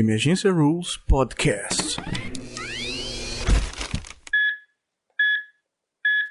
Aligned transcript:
Emergência 0.00 0.52
Rules 0.52 0.96
Podcast. 0.96 2.00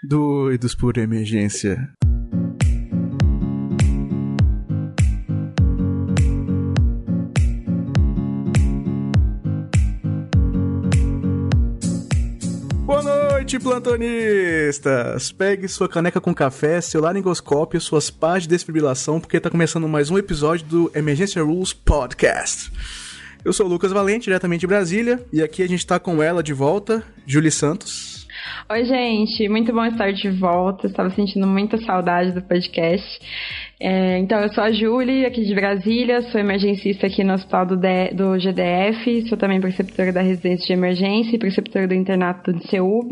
Doidos 0.01 0.73
por 0.73 0.97
emergência. 0.97 1.91
Boa 12.85 13.03
noite, 13.03 13.59
plantonistas! 13.59 15.33
Pegue 15.33 15.67
sua 15.67 15.89
caneca 15.89 16.21
com 16.21 16.33
café, 16.33 16.79
seu 16.79 17.01
laringoscópio, 17.01 17.81
suas 17.81 18.09
pás 18.09 18.43
de 18.43 18.49
desfibrilação, 18.49 19.19
porque 19.19 19.41
tá 19.41 19.49
começando 19.49 19.89
mais 19.89 20.09
um 20.09 20.17
episódio 20.17 20.65
do 20.67 20.91
Emergência 20.95 21.43
Rules 21.43 21.73
Podcast. 21.73 22.71
Eu 23.45 23.53
sou 23.53 23.65
o 23.65 23.69
Lucas 23.69 23.91
Valente, 23.91 24.25
diretamente 24.25 24.61
de 24.61 24.67
Brasília, 24.67 25.25
e 25.31 25.41
aqui 25.41 25.63
a 25.63 25.67
gente 25.67 25.85
tá 25.85 25.99
com 25.99 26.21
ela 26.21 26.43
de 26.43 26.53
volta, 26.53 27.03
Julie 27.25 27.51
Santos. 27.51 28.27
Oi, 28.69 28.83
gente, 28.83 29.47
muito 29.47 29.73
bom 29.73 29.85
estar 29.85 30.11
de 30.11 30.29
volta. 30.29 30.87
Estava 30.87 31.09
sentindo 31.11 31.47
muita 31.47 31.77
saudade 31.77 32.33
do 32.33 32.41
podcast. 32.41 33.19
É, 33.79 34.17
então, 34.17 34.39
eu 34.39 34.49
sou 34.49 34.63
a 34.63 34.71
Julie, 34.71 35.25
aqui 35.25 35.45
de 35.45 35.55
Brasília, 35.55 36.21
sou 36.23 36.39
emergencista 36.39 37.07
aqui 37.07 37.23
no 37.23 37.33
hospital 37.33 37.65
do, 37.65 37.77
do 37.77 38.37
GDF, 38.37 39.27
sou 39.29 39.37
também 39.37 39.61
preceptora 39.61 40.11
da 40.11 40.21
residência 40.21 40.67
de 40.67 40.73
emergência 40.73 41.35
e 41.35 41.39
preceptora 41.39 41.87
do 41.87 41.93
internato 41.93 42.51
de 42.51 42.67
CEUB. 42.67 43.11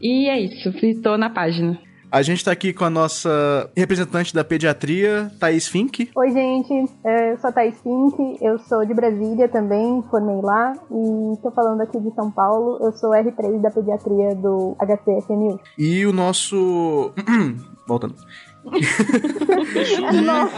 E 0.00 0.28
é 0.28 0.40
isso, 0.40 0.68
estou 0.82 1.16
na 1.16 1.30
página. 1.30 1.78
A 2.12 2.20
gente 2.20 2.44
tá 2.44 2.52
aqui 2.52 2.74
com 2.74 2.84
a 2.84 2.90
nossa 2.90 3.70
representante 3.74 4.34
da 4.34 4.44
pediatria, 4.44 5.32
Thaís 5.40 5.66
Fink. 5.66 6.10
Oi, 6.14 6.30
gente. 6.30 6.92
Eu 7.02 7.38
sou 7.38 7.48
a 7.48 7.52
Thaís 7.54 7.74
Fink, 7.80 8.36
eu 8.42 8.58
sou 8.58 8.84
de 8.84 8.92
Brasília 8.92 9.48
também, 9.48 10.04
formei 10.10 10.42
lá 10.42 10.74
e 10.90 11.36
tô 11.38 11.50
falando 11.52 11.80
aqui 11.80 11.98
de 11.98 12.14
São 12.14 12.30
Paulo. 12.30 12.78
Eu 12.82 12.92
sou 12.92 13.12
R3 13.12 13.62
da 13.62 13.70
pediatria 13.70 14.34
do 14.34 14.76
HCFMU. 14.78 15.58
E 15.78 16.04
o 16.04 16.12
nosso. 16.12 17.14
Voltando. 17.88 18.14
Não, 20.22 20.50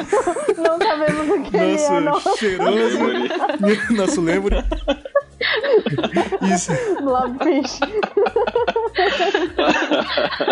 não 0.59 0.79
sabemos 0.79 1.29
o 1.31 1.43
que 1.43 1.57
Nosso 1.57 1.93
é, 1.93 2.01
não. 2.01 2.21
cheiroso. 2.37 2.99
nosso 3.97 4.21
lembre. 4.21 4.57
Isso. 6.55 6.73
Blobfish. 7.03 7.81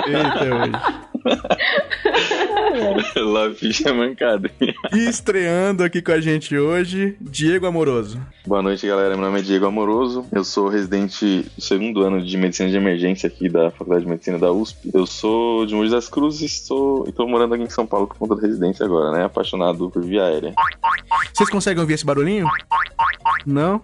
Eita, 0.06 0.44
hoje. 0.55 1.12
Love 3.17 3.55
Fish 3.56 3.84
é 3.84 3.92
mancada. 3.92 4.51
E 4.92 5.09
estreando 5.09 5.84
aqui 5.84 6.01
com 6.03 6.12
a 6.12 6.20
gente 6.20 6.56
hoje, 6.56 7.17
Diego 7.20 7.67
Amoroso. 7.67 8.20
Boa 8.47 8.62
noite, 8.62 8.87
galera. 8.87 9.15
Meu 9.17 9.25
nome 9.27 9.41
é 9.41 9.43
Diego 9.43 9.67
Amoroso. 9.67 10.27
Eu 10.33 10.45
sou 10.45 10.69
residente 10.69 11.47
do 11.56 11.62
segundo 11.62 12.03
ano 12.03 12.25
de 12.25 12.37
medicina 12.37 12.69
de 12.69 12.77
emergência 12.77 13.27
aqui 13.27 13.48
da 13.48 13.70
Faculdade 13.70 14.05
de 14.05 14.11
Medicina 14.11 14.39
da 14.39 14.50
USP. 14.53 14.91
Eu 14.93 15.06
sou 15.06 15.65
de 15.67 15.75
Mogi 15.75 15.91
das 15.91 16.09
Cruzes 16.09 16.61
sou, 16.67 17.06
e 17.09 17.12
tô 17.12 17.27
morando 17.27 17.55
aqui 17.55 17.65
em 17.65 17.70
São 17.70 17.87
Paulo 17.87 18.06
por 18.06 18.17
conta 18.17 18.37
da 18.37 18.43
residência 18.43 18.84
agora, 18.84 19.12
né? 19.12 19.25
Apaixonado 19.25 19.91
por 19.91 20.03
via 20.03 20.25
aérea. 20.25 20.55
Vocês 21.33 21.48
conseguem 21.50 21.81
ouvir 21.81 21.95
esse 21.95 22.05
barulhinho? 22.05 22.47
Não? 23.47 23.83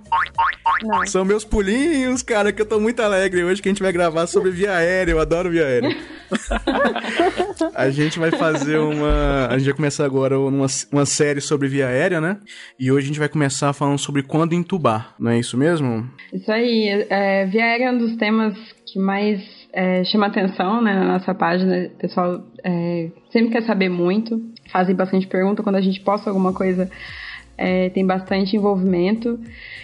Não. 0.83 1.07
São 1.07 1.25
meus 1.25 1.45
pulinhos, 1.45 2.23
cara, 2.23 2.53
que 2.53 2.63
eu 2.63 2.67
tô 2.67 2.79
muito 2.79 3.01
alegre 3.01 3.43
hoje 3.45 3.61
que 3.61 3.69
a 3.69 3.73
gente 3.73 3.83
vai 3.83 3.93
gravar 3.93 4.27
sobre 4.27 4.51
via 4.51 4.73
aérea. 4.73 5.13
Eu 5.13 5.21
adoro 5.21 5.51
via 5.51 5.65
aérea. 5.65 5.97
a 7.75 7.91
gente 7.91 8.19
vai 8.19 8.31
fazer 8.31 8.79
uma. 8.79 9.47
A 9.49 9.59
gente 9.59 9.67
vai 9.67 9.75
começar 9.75 10.05
agora 10.05 10.39
uma, 10.39 10.67
uma 10.93 11.07
série 11.07 11.41
sobre 11.41 11.69
via 11.69 11.87
aérea, 11.87 12.21
né? 12.21 12.39
E 12.79 12.91
hoje 12.91 13.05
a 13.05 13.09
gente 13.09 13.19
vai 13.19 13.29
começar 13.29 13.73
falando 13.73 13.99
sobre 13.99 14.23
quando 14.23 14.55
entubar, 14.55 15.15
não 15.19 15.31
é 15.31 15.39
isso 15.39 15.57
mesmo? 15.57 16.09
Isso 16.33 16.51
aí, 16.51 17.07
é, 17.09 17.47
via 17.47 17.65
aérea 17.65 17.85
é 17.87 17.93
um 17.93 17.99
dos 17.99 18.17
temas 18.17 18.55
que 18.87 18.99
mais 18.99 19.41
é, 19.73 20.05
chama 20.05 20.27
atenção 20.27 20.83
né, 20.83 20.95
na 20.95 21.05
nossa 21.05 21.35
página. 21.35 21.87
O 21.87 21.99
pessoal 21.99 22.43
é, 22.65 23.11
sempre 23.31 23.51
quer 23.51 23.63
saber 23.63 23.89
muito, 23.89 24.41
fazem 24.73 24.95
bastante 24.95 25.27
pergunta 25.27 25.63
quando 25.63 25.77
a 25.77 25.81
gente 25.81 26.01
posta 26.01 26.31
alguma 26.31 26.53
coisa. 26.53 26.91
É, 27.57 27.91
tem 27.91 28.07
bastante 28.07 28.57
envolvimento. 28.57 29.39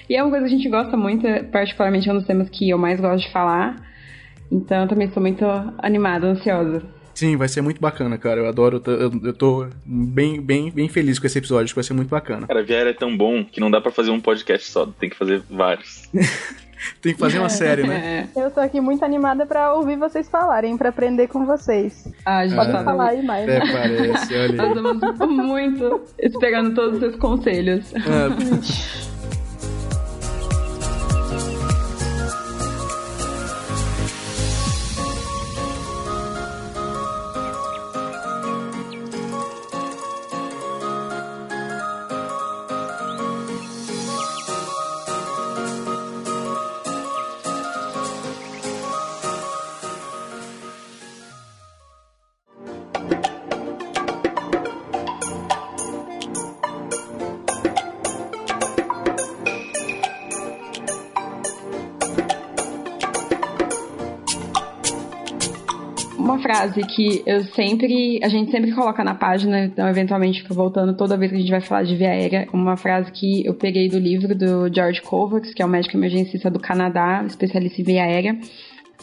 E 0.08 0.14
é 0.14 0.22
uma 0.22 0.30
coisa 0.30 0.46
que 0.46 0.54
a 0.54 0.56
gente 0.56 0.68
gosta 0.68 0.96
muito, 0.96 1.26
particularmente 1.50 2.08
é 2.08 2.12
um 2.12 2.16
dos 2.16 2.26
temas 2.26 2.48
que 2.48 2.70
eu 2.70 2.78
mais 2.78 3.00
gosto 3.00 3.26
de 3.26 3.32
falar. 3.32 3.76
Então 4.50 4.86
também 4.86 5.08
estou 5.08 5.22
muito 5.22 5.44
animada, 5.78 6.28
ansiosa. 6.28 6.82
Sim, 7.14 7.36
vai 7.36 7.48
ser 7.48 7.60
muito 7.60 7.80
bacana, 7.80 8.18
cara. 8.18 8.40
Eu 8.40 8.48
adoro, 8.48 8.82
eu, 8.86 9.12
eu 9.22 9.32
tô 9.32 9.66
bem, 9.84 10.40
bem, 10.40 10.70
bem 10.70 10.88
feliz 10.88 11.18
com 11.18 11.26
esse 11.26 11.38
episódio, 11.38 11.68
que 11.68 11.74
vai 11.74 11.84
ser 11.84 11.94
muito 11.94 12.08
bacana. 12.08 12.46
Cara, 12.46 12.60
aérea 12.60 12.90
é 12.90 12.94
tão 12.94 13.16
bom 13.16 13.44
que 13.44 13.60
não 13.60 13.70
dá 13.70 13.80
pra 13.80 13.92
fazer 13.92 14.10
um 14.10 14.20
podcast 14.20 14.70
só, 14.70 14.86
tem 14.86 15.08
que 15.08 15.16
fazer 15.16 15.42
vários. 15.48 16.08
Tem 17.00 17.14
que 17.14 17.18
fazer 17.18 17.38
uma 17.38 17.48
série, 17.48 17.86
né? 17.86 18.28
Eu 18.36 18.50
tô 18.50 18.60
aqui 18.60 18.80
muito 18.80 19.02
animada 19.04 19.46
pra 19.46 19.72
ouvir 19.72 19.96
vocês 19.96 20.28
falarem, 20.28 20.76
pra 20.76 20.90
aprender 20.90 21.28
com 21.28 21.46
vocês. 21.46 22.12
Ah, 22.26 22.40
a 22.40 22.46
gente 22.46 22.56
Podem 22.56 22.72
tá 22.72 22.84
falar 22.84 23.08
aí 23.08 23.22
mais. 23.22 23.48
É, 23.48 23.60
parece, 23.60 24.34
olha 24.34 24.52
Nós 24.52 24.76
aí. 24.76 25.10
estamos 25.10 25.46
muito 25.46 26.02
esperando 26.18 26.74
todos 26.74 26.94
os 26.94 27.00
seus 27.00 27.16
conselhos. 27.16 27.92
Ah, 27.96 29.13
frase 66.64 66.80
que 66.82 67.22
eu 67.26 67.44
sempre, 67.44 68.18
a 68.22 68.28
gente 68.28 68.50
sempre 68.50 68.72
coloca 68.72 69.04
na 69.04 69.14
página, 69.14 69.64
então 69.64 69.86
eventualmente 69.86 70.42
fica 70.42 70.54
voltando 70.54 70.96
toda 70.96 71.16
vez 71.16 71.30
que 71.30 71.36
a 71.36 71.40
gente 71.40 71.50
vai 71.50 71.60
falar 71.60 71.82
de 71.82 71.94
via 71.94 72.08
aérea, 72.08 72.48
uma 72.52 72.76
frase 72.76 73.12
que 73.12 73.44
eu 73.44 73.54
peguei 73.54 73.88
do 73.88 73.98
livro 73.98 74.34
do 74.34 74.72
George 74.72 75.02
Kovacs, 75.02 75.52
que 75.52 75.62
é 75.62 75.66
o 75.66 75.68
médico 75.68 75.96
emergencista 75.96 76.50
do 76.50 76.58
Canadá, 76.58 77.22
especialista 77.26 77.80
em 77.80 77.84
via 77.84 78.04
aérea. 78.04 78.38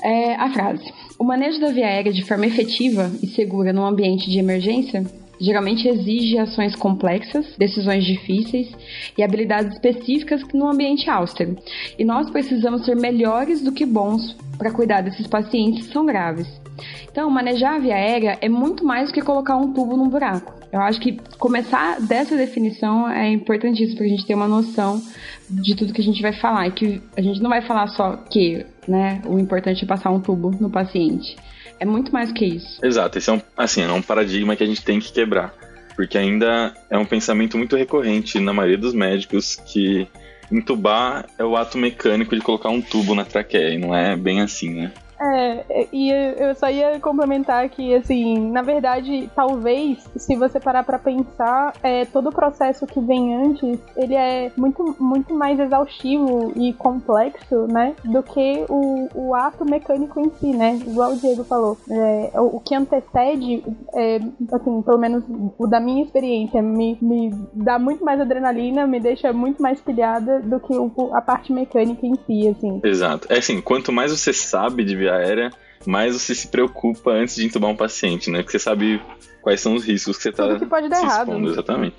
É 0.01 0.35
a 0.35 0.49
frase: 0.49 0.91
O 1.19 1.23
manejo 1.23 1.59
da 1.59 1.71
via 1.71 1.85
aérea 1.85 2.11
de 2.11 2.23
forma 2.23 2.47
efetiva 2.47 3.11
e 3.21 3.27
segura 3.27 3.71
num 3.71 3.85
ambiente 3.85 4.29
de 4.29 4.39
emergência 4.39 5.05
geralmente 5.39 5.87
exige 5.87 6.37
ações 6.37 6.75
complexas, 6.75 7.55
decisões 7.57 8.05
difíceis 8.05 8.71
e 9.17 9.23
habilidades 9.23 9.73
específicas 9.73 10.41
no 10.53 10.67
ambiente 10.67 11.09
austero. 11.09 11.57
E 11.97 12.05
nós 12.05 12.29
precisamos 12.29 12.85
ser 12.85 12.95
melhores 12.95 13.61
do 13.61 13.71
que 13.71 13.85
bons 13.85 14.35
para 14.57 14.71
cuidar 14.71 15.01
desses 15.01 15.25
pacientes 15.25 15.87
que 15.87 15.93
são 15.93 16.05
graves. 16.05 16.60
Então, 17.09 17.29
manejar 17.29 17.75
a 17.75 17.79
via 17.79 17.95
aérea 17.95 18.37
é 18.41 18.49
muito 18.49 18.83
mais 18.85 19.09
do 19.09 19.13
que 19.13 19.21
colocar 19.21 19.55
um 19.55 19.73
tubo 19.73 19.97
num 19.97 20.09
buraco. 20.09 20.53
Eu 20.71 20.79
acho 20.81 20.99
que 20.99 21.19
começar 21.37 21.99
dessa 21.99 22.35
definição 22.35 23.09
é 23.09 23.29
importantíssimo 23.29 23.97
para 23.97 24.05
a 24.05 24.09
gente 24.09 24.25
ter 24.25 24.33
uma 24.33 24.47
noção 24.47 25.01
de 25.49 25.75
tudo 25.75 25.93
que 25.93 26.01
a 26.01 26.03
gente 26.03 26.21
vai 26.21 26.33
falar. 26.33 26.67
E 26.67 26.71
que 26.71 27.01
a 27.17 27.21
gente 27.21 27.41
não 27.41 27.49
vai 27.49 27.61
falar 27.61 27.87
só 27.89 28.15
que 28.29 28.65
né, 28.87 29.21
o 29.25 29.37
importante 29.37 29.83
é 29.83 29.87
passar 29.87 30.11
um 30.11 30.19
tubo 30.19 30.51
no 30.59 30.69
paciente. 30.69 31.35
É 31.79 31.85
muito 31.85 32.13
mais 32.13 32.31
que 32.31 32.45
isso. 32.45 32.83
Exato, 32.85 33.17
esse 33.17 33.29
é 33.29 33.33
um, 33.33 33.41
assim, 33.57 33.81
é 33.81 33.91
um 33.91 34.01
paradigma 34.01 34.55
que 34.55 34.63
a 34.63 34.67
gente 34.67 34.83
tem 34.83 34.99
que 34.99 35.11
quebrar. 35.11 35.53
Porque 35.95 36.17
ainda 36.17 36.73
é 36.89 36.97
um 36.97 37.05
pensamento 37.05 37.57
muito 37.57 37.75
recorrente 37.75 38.39
na 38.39 38.53
maioria 38.53 38.77
dos 38.77 38.93
médicos 38.93 39.55
que 39.55 40.07
entubar 40.51 41.25
é 41.37 41.43
o 41.43 41.55
ato 41.55 41.77
mecânico 41.77 42.35
de 42.35 42.41
colocar 42.41 42.69
um 42.69 42.81
tubo 42.81 43.15
na 43.15 43.23
traqueia, 43.23 43.73
e 43.73 43.77
não 43.77 43.95
é 43.95 44.15
bem 44.15 44.41
assim, 44.41 44.69
né? 44.69 44.91
É, 45.21 45.87
e 45.93 46.09
eu 46.09 46.55
só 46.55 46.69
ia 46.69 46.99
complementar 46.99 47.69
que, 47.69 47.93
assim, 47.93 48.49
na 48.49 48.61
verdade, 48.61 49.29
talvez, 49.35 49.99
se 50.15 50.35
você 50.35 50.59
parar 50.59 50.83
pra 50.83 50.97
pensar, 50.97 51.73
é, 51.83 52.05
todo 52.05 52.29
o 52.29 52.31
processo 52.31 52.87
que 52.87 52.99
vem 52.99 53.35
antes, 53.35 53.79
ele 53.95 54.15
é 54.15 54.51
muito, 54.57 54.95
muito 54.99 55.33
mais 55.33 55.59
exaustivo 55.59 56.51
e 56.55 56.73
complexo, 56.73 57.67
né, 57.67 57.93
do 58.03 58.23
que 58.23 58.65
o, 58.67 59.09
o 59.13 59.35
ato 59.35 59.63
mecânico 59.63 60.19
em 60.19 60.31
si, 60.39 60.55
né, 60.55 60.79
igual 60.87 61.11
o 61.11 61.17
Diego 61.17 61.43
falou. 61.43 61.77
É, 61.89 62.31
o, 62.39 62.57
o 62.57 62.59
que 62.59 62.73
antecede, 62.73 63.63
é, 63.93 64.19
assim, 64.51 64.81
pelo 64.81 64.97
menos 64.97 65.23
o 65.57 65.67
da 65.67 65.79
minha 65.79 66.03
experiência, 66.03 66.61
me, 66.61 66.97
me 67.01 67.31
dá 67.53 67.77
muito 67.77 68.03
mais 68.03 68.19
adrenalina, 68.19 68.87
me 68.87 68.99
deixa 68.99 69.31
muito 69.31 69.61
mais 69.61 69.79
pilhada 69.79 70.39
do 70.39 70.59
que 70.59 70.73
o, 70.73 70.91
a 71.13 71.21
parte 71.21 71.53
mecânica 71.53 72.05
em 72.05 72.15
si, 72.15 72.47
assim. 72.47 72.79
Exato. 72.83 73.27
É 73.29 73.37
assim, 73.37 73.61
quanto 73.61 73.91
mais 73.91 74.11
você 74.11 74.33
sabe 74.33 74.83
de 74.83 74.95
via 75.11 75.15
aérea, 75.15 75.51
mais 75.85 76.13
você 76.13 76.33
se 76.33 76.47
preocupa 76.47 77.11
antes 77.11 77.35
de 77.35 77.45
entubar 77.45 77.69
um 77.69 77.75
paciente, 77.75 78.29
né? 78.29 78.39
Porque 78.39 78.57
você 78.57 78.63
sabe 78.63 79.01
quais 79.41 79.59
são 79.59 79.75
os 79.75 79.83
riscos 79.83 80.17
que 80.17 80.23
você 80.23 80.29
está 80.29 80.59
que 80.59 80.65
pode 80.65 80.87
dar 80.87 80.97
se 80.97 81.05
errado. 81.05 81.27
expondo, 81.29 81.49
exatamente. 81.49 81.95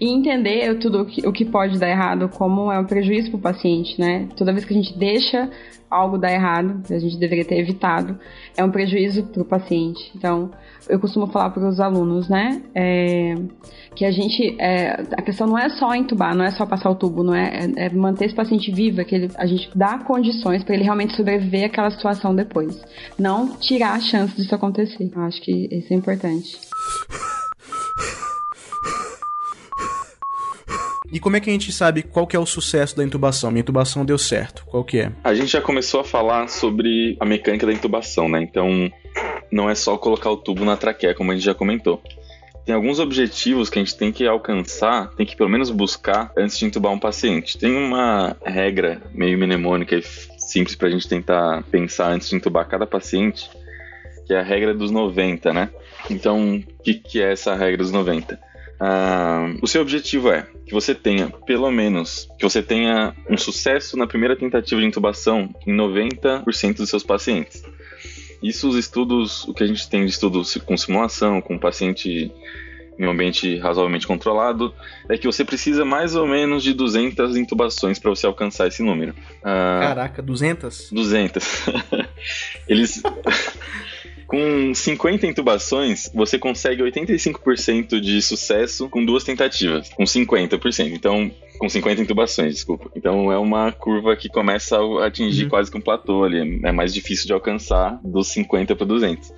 E 0.00 0.08
entender 0.08 0.78
tudo 0.78 1.02
o 1.02 1.06
que, 1.06 1.26
o 1.26 1.32
que 1.32 1.44
pode 1.44 1.78
dar 1.78 1.88
errado 1.88 2.28
como 2.28 2.70
é 2.70 2.78
um 2.78 2.84
prejuízo 2.84 3.30
para 3.30 3.38
o 3.38 3.40
paciente, 3.40 4.00
né? 4.00 4.28
Toda 4.36 4.52
vez 4.52 4.64
que 4.64 4.72
a 4.72 4.76
gente 4.76 4.96
deixa 4.96 5.50
algo 5.90 6.18
dar 6.18 6.32
errado, 6.32 6.82
a 6.90 6.98
gente 6.98 7.16
deveria 7.16 7.44
ter 7.44 7.58
evitado, 7.58 8.18
é 8.56 8.64
um 8.64 8.70
prejuízo 8.70 9.24
para 9.24 9.42
o 9.42 9.44
paciente. 9.44 10.10
Então, 10.14 10.50
eu 10.88 10.98
costumo 10.98 11.26
falar 11.28 11.50
para 11.50 11.68
os 11.68 11.80
alunos, 11.80 12.28
né? 12.28 12.62
É, 12.74 13.34
que 13.94 14.04
a 14.04 14.10
gente. 14.10 14.56
É, 14.60 15.02
a 15.16 15.22
questão 15.22 15.46
não 15.46 15.58
é 15.58 15.68
só 15.70 15.94
entubar, 15.94 16.34
não 16.34 16.44
é 16.44 16.50
só 16.50 16.66
passar 16.66 16.90
o 16.90 16.94
tubo, 16.94 17.22
não 17.22 17.34
é, 17.34 17.72
é, 17.76 17.86
é 17.86 17.90
manter 17.90 18.26
esse 18.26 18.34
paciente 18.34 18.70
vivo, 18.72 19.00
é 19.00 19.04
que 19.04 19.14
ele, 19.14 19.30
a 19.36 19.46
gente 19.46 19.70
dá 19.74 19.98
condições 19.98 20.62
para 20.62 20.74
ele 20.74 20.84
realmente 20.84 21.16
sobreviver 21.16 21.66
àquela 21.66 21.90
situação 21.90 22.34
depois. 22.34 22.80
Não 23.18 23.56
tirar 23.56 23.94
a 23.94 24.00
chance 24.00 24.36
disso 24.36 24.54
acontecer. 24.54 25.10
Eu 25.14 25.22
acho 25.22 25.40
que 25.40 25.68
isso 25.70 25.92
é 25.92 25.96
importante. 25.96 26.58
E 31.16 31.18
como 31.18 31.34
é 31.34 31.40
que 31.40 31.48
a 31.48 31.52
gente 31.54 31.72
sabe 31.72 32.02
qual 32.02 32.26
que 32.26 32.36
é 32.36 32.38
o 32.38 32.44
sucesso 32.44 32.94
da 32.94 33.02
intubação? 33.02 33.50
Minha 33.50 33.62
intubação 33.62 34.04
deu 34.04 34.18
certo. 34.18 34.66
Qual 34.66 34.84
que 34.84 34.98
é? 34.98 35.12
A 35.24 35.32
gente 35.32 35.50
já 35.50 35.62
começou 35.62 36.00
a 36.00 36.04
falar 36.04 36.46
sobre 36.46 37.16
a 37.18 37.24
mecânica 37.24 37.64
da 37.64 37.72
intubação, 37.72 38.28
né? 38.28 38.42
Então, 38.42 38.92
não 39.50 39.70
é 39.70 39.74
só 39.74 39.96
colocar 39.96 40.30
o 40.30 40.36
tubo 40.36 40.62
na 40.62 40.76
traqueia, 40.76 41.14
como 41.14 41.32
a 41.32 41.34
gente 41.34 41.42
já 41.42 41.54
comentou. 41.54 42.02
Tem 42.66 42.74
alguns 42.74 42.98
objetivos 42.98 43.70
que 43.70 43.78
a 43.78 43.82
gente 43.82 43.96
tem 43.96 44.12
que 44.12 44.26
alcançar, 44.26 45.08
tem 45.14 45.24
que 45.24 45.34
pelo 45.34 45.48
menos 45.48 45.70
buscar 45.70 46.30
antes 46.36 46.58
de 46.58 46.66
intubar 46.66 46.92
um 46.92 46.98
paciente. 46.98 47.56
Tem 47.56 47.74
uma 47.74 48.36
regra 48.44 49.00
meio 49.10 49.38
mnemônica 49.38 49.96
e 49.96 50.02
simples 50.36 50.76
para 50.76 50.88
a 50.88 50.90
gente 50.90 51.08
tentar 51.08 51.62
pensar 51.70 52.08
antes 52.08 52.28
de 52.28 52.36
intubar 52.36 52.68
cada 52.68 52.86
paciente, 52.86 53.48
que 54.26 54.34
é 54.34 54.40
a 54.40 54.42
regra 54.42 54.74
dos 54.74 54.90
90, 54.90 55.50
né? 55.54 55.70
Então, 56.10 56.56
o 56.56 56.82
que, 56.82 56.92
que 56.92 57.22
é 57.22 57.32
essa 57.32 57.54
regra 57.54 57.78
dos 57.78 57.90
90? 57.90 58.38
Ah, 58.78 59.54
o 59.62 59.66
seu 59.66 59.82
objetivo 59.82 60.30
é 60.30 60.46
que 60.66 60.72
você 60.72 60.94
tenha, 60.94 61.30
pelo 61.46 61.70
menos, 61.70 62.28
que 62.38 62.44
você 62.44 62.62
tenha 62.62 63.14
um 63.28 63.36
sucesso 63.36 63.96
na 63.96 64.06
primeira 64.06 64.36
tentativa 64.36 64.80
de 64.80 64.86
intubação 64.86 65.54
em 65.66 65.74
90% 65.74 66.76
dos 66.76 66.90
seus 66.90 67.02
pacientes. 67.02 67.62
Isso 68.42 68.68
os 68.68 68.76
estudos, 68.76 69.44
o 69.44 69.54
que 69.54 69.64
a 69.64 69.66
gente 69.66 69.88
tem 69.88 70.04
de 70.04 70.10
estudos 70.10 70.56
com 70.56 70.76
simulação, 70.76 71.40
com 71.40 71.58
paciente 71.58 72.30
em 72.98 73.06
um 73.06 73.10
ambiente 73.10 73.58
razoavelmente 73.58 74.06
controlado, 74.06 74.74
é 75.08 75.18
que 75.18 75.26
você 75.26 75.44
precisa 75.44 75.84
mais 75.84 76.14
ou 76.14 76.26
menos 76.26 76.62
de 76.62 76.72
200 76.72 77.36
intubações 77.36 77.98
para 77.98 78.10
você 78.10 78.26
alcançar 78.26 78.68
esse 78.68 78.82
número. 78.82 79.14
Ah, 79.44 79.80
Caraca, 79.82 80.22
200? 80.22 80.90
200. 80.92 81.44
Eles 82.68 83.02
com 84.26 84.74
50 84.74 85.26
intubações, 85.26 86.10
você 86.12 86.38
consegue 86.38 86.82
85% 86.82 88.00
de 88.00 88.20
sucesso 88.20 88.88
com 88.88 89.04
duas 89.04 89.24
tentativas, 89.24 89.88
com 89.90 90.04
50%. 90.04 90.92
Então, 90.92 91.30
com 91.58 91.68
50 91.68 92.02
intubações, 92.02 92.54
desculpa. 92.54 92.90
Então 92.94 93.32
é 93.32 93.38
uma 93.38 93.72
curva 93.72 94.16
que 94.16 94.28
começa 94.28 94.76
a 94.78 95.06
atingir 95.06 95.44
uhum. 95.44 95.50
quase 95.50 95.70
que 95.70 95.76
um 95.76 95.80
platô 95.80 96.24
ali. 96.24 96.60
É 96.64 96.72
mais 96.72 96.92
difícil 96.92 97.26
de 97.26 97.32
alcançar 97.32 97.98
dos 98.02 98.28
50 98.28 98.74
para 98.76 98.86
200. 98.86 99.32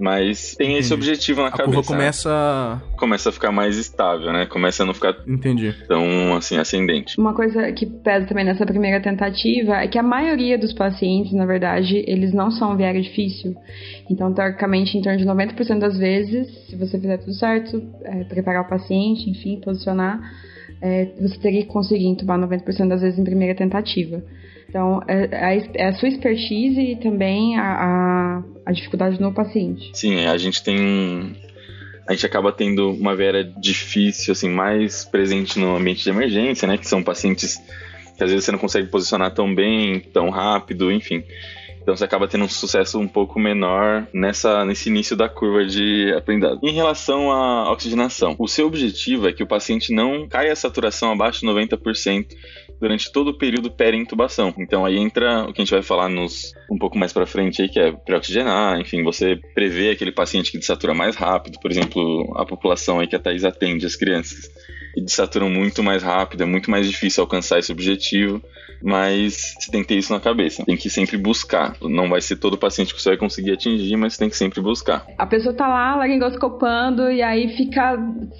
Mas 0.00 0.54
tem 0.56 0.68
Entendi. 0.68 0.80
esse 0.80 0.94
objetivo 0.94 1.42
na 1.42 1.48
a 1.48 1.50
cabeça. 1.50 1.70
A 1.70 1.74
curva 1.74 1.86
começa. 1.86 2.82
Começa 2.96 3.28
a 3.28 3.32
ficar 3.32 3.52
mais 3.52 3.76
estável, 3.76 4.32
né? 4.32 4.46
Começa 4.46 4.82
a 4.82 4.86
não 4.86 4.94
ficar 4.94 5.14
Entendi. 5.28 5.74
tão 5.86 6.34
assim, 6.34 6.56
ascendente. 6.56 7.20
Uma 7.20 7.34
coisa 7.34 7.70
que 7.72 7.84
pesa 7.84 8.26
também 8.26 8.46
nessa 8.46 8.64
primeira 8.64 8.98
tentativa 9.02 9.74
é 9.76 9.86
que 9.86 9.98
a 9.98 10.02
maioria 10.02 10.56
dos 10.56 10.72
pacientes, 10.72 11.32
na 11.34 11.44
verdade, 11.44 12.02
eles 12.06 12.32
não 12.32 12.50
são 12.50 12.78
viário 12.78 13.02
difícil. 13.02 13.54
Então, 14.08 14.32
teoricamente, 14.32 14.96
em 14.96 15.02
torno 15.02 15.18
de 15.18 15.26
90% 15.26 15.78
das 15.78 15.98
vezes, 15.98 16.48
se 16.66 16.76
você 16.76 16.98
fizer 16.98 17.18
tudo 17.18 17.34
certo, 17.34 17.82
é, 18.02 18.24
preparar 18.24 18.62
o 18.62 18.68
paciente, 18.68 19.28
enfim, 19.28 19.60
posicionar, 19.60 20.18
é, 20.80 21.10
você 21.20 21.38
teria 21.38 21.60
que 21.60 21.68
conseguir 21.68 22.06
entubar 22.06 22.38
90% 22.38 22.88
das 22.88 23.02
vezes 23.02 23.18
em 23.18 23.24
primeira 23.24 23.54
tentativa. 23.54 24.22
Então, 24.70 25.02
é, 25.08 25.56
é, 25.56 25.70
é 25.74 25.88
a 25.88 25.92
sua 25.94 26.08
expertise 26.08 26.80
e 26.80 26.96
também 26.96 27.58
a, 27.58 27.62
a, 27.62 28.42
a, 28.66 28.72
dificuldade 28.72 29.20
no 29.20 29.34
paciente. 29.34 29.90
Sim, 29.92 30.24
a 30.26 30.38
gente 30.38 30.62
tem. 30.62 31.36
A 32.08 32.12
gente 32.12 32.24
acaba 32.24 32.52
tendo 32.52 32.92
uma 32.92 33.14
vera 33.16 33.42
difícil, 33.44 34.32
assim, 34.32 34.48
mais 34.48 35.04
presente 35.04 35.58
no 35.58 35.76
ambiente 35.76 36.04
de 36.04 36.10
emergência, 36.10 36.68
né? 36.68 36.78
Que 36.78 36.86
são 36.86 37.02
pacientes 37.02 37.60
que 38.16 38.22
às 38.22 38.30
vezes 38.30 38.44
você 38.44 38.52
não 38.52 38.58
consegue 38.58 38.88
posicionar 38.88 39.34
tão 39.34 39.52
bem, 39.52 39.98
tão 39.98 40.30
rápido, 40.30 40.92
enfim. 40.92 41.24
Então 41.82 41.96
você 41.96 42.04
acaba 42.04 42.28
tendo 42.28 42.44
um 42.44 42.48
sucesso 42.48 42.98
um 42.98 43.08
pouco 43.08 43.38
menor 43.38 44.06
nessa, 44.12 44.64
nesse 44.64 44.88
início 44.88 45.16
da 45.16 45.28
curva 45.28 45.64
de 45.64 46.12
aprendizado. 46.16 46.60
Em 46.62 46.72
relação 46.72 47.32
à 47.32 47.70
oxigenação, 47.72 48.36
o 48.38 48.46
seu 48.46 48.66
objetivo 48.66 49.28
é 49.28 49.32
que 49.32 49.42
o 49.42 49.46
paciente 49.46 49.92
não 49.92 50.28
caia 50.28 50.52
a 50.52 50.56
saturação 50.56 51.12
abaixo 51.12 51.40
de 51.40 51.46
90% 51.46 52.26
durante 52.80 53.12
todo 53.12 53.28
o 53.28 53.38
período 53.38 53.70
pré-intubação. 53.70 54.54
Então 54.58 54.84
aí 54.84 54.96
entra 54.96 55.44
o 55.44 55.52
que 55.52 55.60
a 55.60 55.64
gente 55.64 55.74
vai 55.74 55.82
falar 55.82 56.08
nos 56.08 56.52
um 56.70 56.78
pouco 56.78 56.96
mais 56.96 57.12
para 57.12 57.26
frente 57.26 57.60
aí, 57.62 57.68
que 57.68 57.78
é 57.78 57.92
pré-oxigenar, 57.92 58.80
enfim, 58.80 59.02
você 59.02 59.38
prevê 59.54 59.90
aquele 59.90 60.12
paciente 60.12 60.50
que 60.50 60.58
desatura 60.58 60.94
mais 60.94 61.14
rápido, 61.14 61.58
por 61.60 61.70
exemplo, 61.70 62.32
a 62.36 62.46
população 62.46 63.00
aí 63.00 63.06
que 63.06 63.16
a 63.16 63.18
Thais 63.18 63.44
atende, 63.44 63.84
as 63.84 63.96
crianças, 63.96 64.50
e 64.96 65.00
desaturam 65.02 65.50
muito 65.50 65.82
mais 65.82 66.02
rápido, 66.02 66.42
é 66.42 66.46
muito 66.46 66.70
mais 66.70 66.88
difícil 66.88 67.22
alcançar 67.22 67.58
esse 67.58 67.70
objetivo 67.70 68.42
mas 68.82 69.54
você 69.58 69.70
tem 69.70 69.82
que 69.82 69.88
ter 69.88 69.96
isso 69.96 70.12
na 70.12 70.20
cabeça. 70.20 70.64
Tem 70.64 70.76
que 70.76 70.90
sempre 70.90 71.16
buscar. 71.16 71.76
Não 71.82 72.08
vai 72.08 72.20
ser 72.20 72.36
todo 72.36 72.58
paciente 72.58 72.94
que 72.94 73.00
você 73.00 73.10
vai 73.10 73.18
conseguir 73.18 73.52
atingir, 73.52 73.96
mas 73.96 74.16
tem 74.16 74.28
que 74.28 74.36
sempre 74.36 74.60
buscar. 74.60 75.06
A 75.18 75.26
pessoa 75.26 75.54
tá 75.54 75.68
lá, 75.68 75.96
laringoscopando, 75.96 77.10
e 77.10 77.22
aí 77.22 77.56
fica 77.56 77.98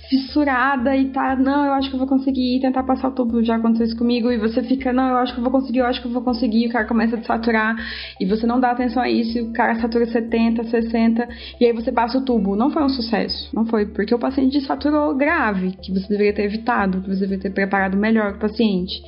fissurada 0.08 0.96
e 0.96 1.10
tá, 1.10 1.36
não, 1.36 1.66
eu 1.66 1.72
acho 1.72 1.88
que 1.88 1.94
eu 1.94 1.98
vou 1.98 2.08
conseguir 2.08 2.60
tentar 2.60 2.82
passar 2.82 3.08
o 3.08 3.12
tubo, 3.12 3.42
já 3.42 3.56
aconteceu 3.56 3.86
isso 3.86 3.96
comigo, 3.96 4.30
e 4.30 4.38
você 4.38 4.62
fica, 4.62 4.92
não, 4.92 5.08
eu 5.08 5.16
acho 5.16 5.32
que 5.32 5.40
eu 5.40 5.44
vou 5.44 5.52
conseguir, 5.52 5.78
eu 5.80 5.86
acho 5.86 6.00
que 6.00 6.08
eu 6.08 6.12
vou 6.12 6.22
conseguir, 6.22 6.64
e 6.64 6.68
o 6.68 6.72
cara 6.72 6.86
começa 6.86 7.16
a 7.16 7.22
saturar, 7.22 7.76
e 8.20 8.26
você 8.26 8.46
não 8.46 8.60
dá 8.60 8.70
atenção 8.70 9.02
a 9.02 9.08
isso, 9.08 9.38
e 9.38 9.42
o 9.42 9.52
cara 9.52 9.74
satura 9.80 10.06
70, 10.06 10.64
60, 10.64 11.28
e 11.60 11.66
aí 11.66 11.72
você 11.72 11.92
passa 11.92 12.18
o 12.18 12.24
tubo. 12.24 12.56
Não 12.56 12.70
foi 12.70 12.82
um 12.82 12.88
sucesso. 12.88 13.50
Não 13.54 13.66
foi, 13.66 13.86
porque 13.86 14.14
o 14.14 14.18
paciente 14.18 14.60
saturou 14.62 15.14
grave, 15.14 15.72
que 15.82 15.92
você 15.92 16.08
deveria 16.08 16.34
ter 16.34 16.44
evitado, 16.44 17.00
que 17.00 17.08
você 17.08 17.20
deveria 17.20 17.42
ter 17.42 17.50
preparado 17.50 17.96
melhor 17.96 18.34
o 18.34 18.38
paciente. 18.38 19.02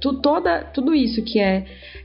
Tu, 0.00 0.20
toda, 0.20 0.64
tudo 0.64 0.94
isso 0.94 1.22
que 1.22 1.38
é 1.38 1.64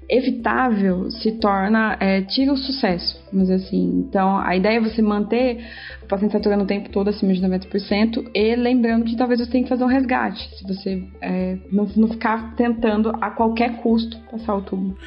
evitável 0.09 1.09
se 1.09 1.31
torna, 1.33 1.95
é, 1.99 2.21
tira 2.21 2.51
o 2.51 2.57
sucesso, 2.57 3.17
vamos 3.31 3.47
dizer 3.47 3.65
assim. 3.65 4.05
Então, 4.07 4.37
a 4.37 4.55
ideia 4.55 4.77
é 4.77 4.81
você 4.81 5.01
manter 5.01 5.65
o 6.03 6.07
paciente 6.07 6.33
saturando 6.33 6.63
o 6.63 6.67
tempo 6.67 6.89
todo 6.89 7.09
acima 7.09 7.33
de 7.33 7.41
90% 7.41 8.29
e 8.33 8.55
lembrando 8.55 9.05
que 9.05 9.15
talvez 9.15 9.39
você 9.39 9.49
tenha 9.49 9.63
que 9.63 9.69
fazer 9.69 9.83
um 9.83 9.87
resgate, 9.87 10.49
se 10.57 10.67
você 10.67 11.03
é, 11.21 11.57
não, 11.71 11.87
não 11.95 12.07
ficar 12.09 12.55
tentando 12.55 13.13
a 13.21 13.31
qualquer 13.31 13.77
custo 13.77 14.17
passar 14.29 14.55
o 14.55 14.61
tubo. 14.61 14.97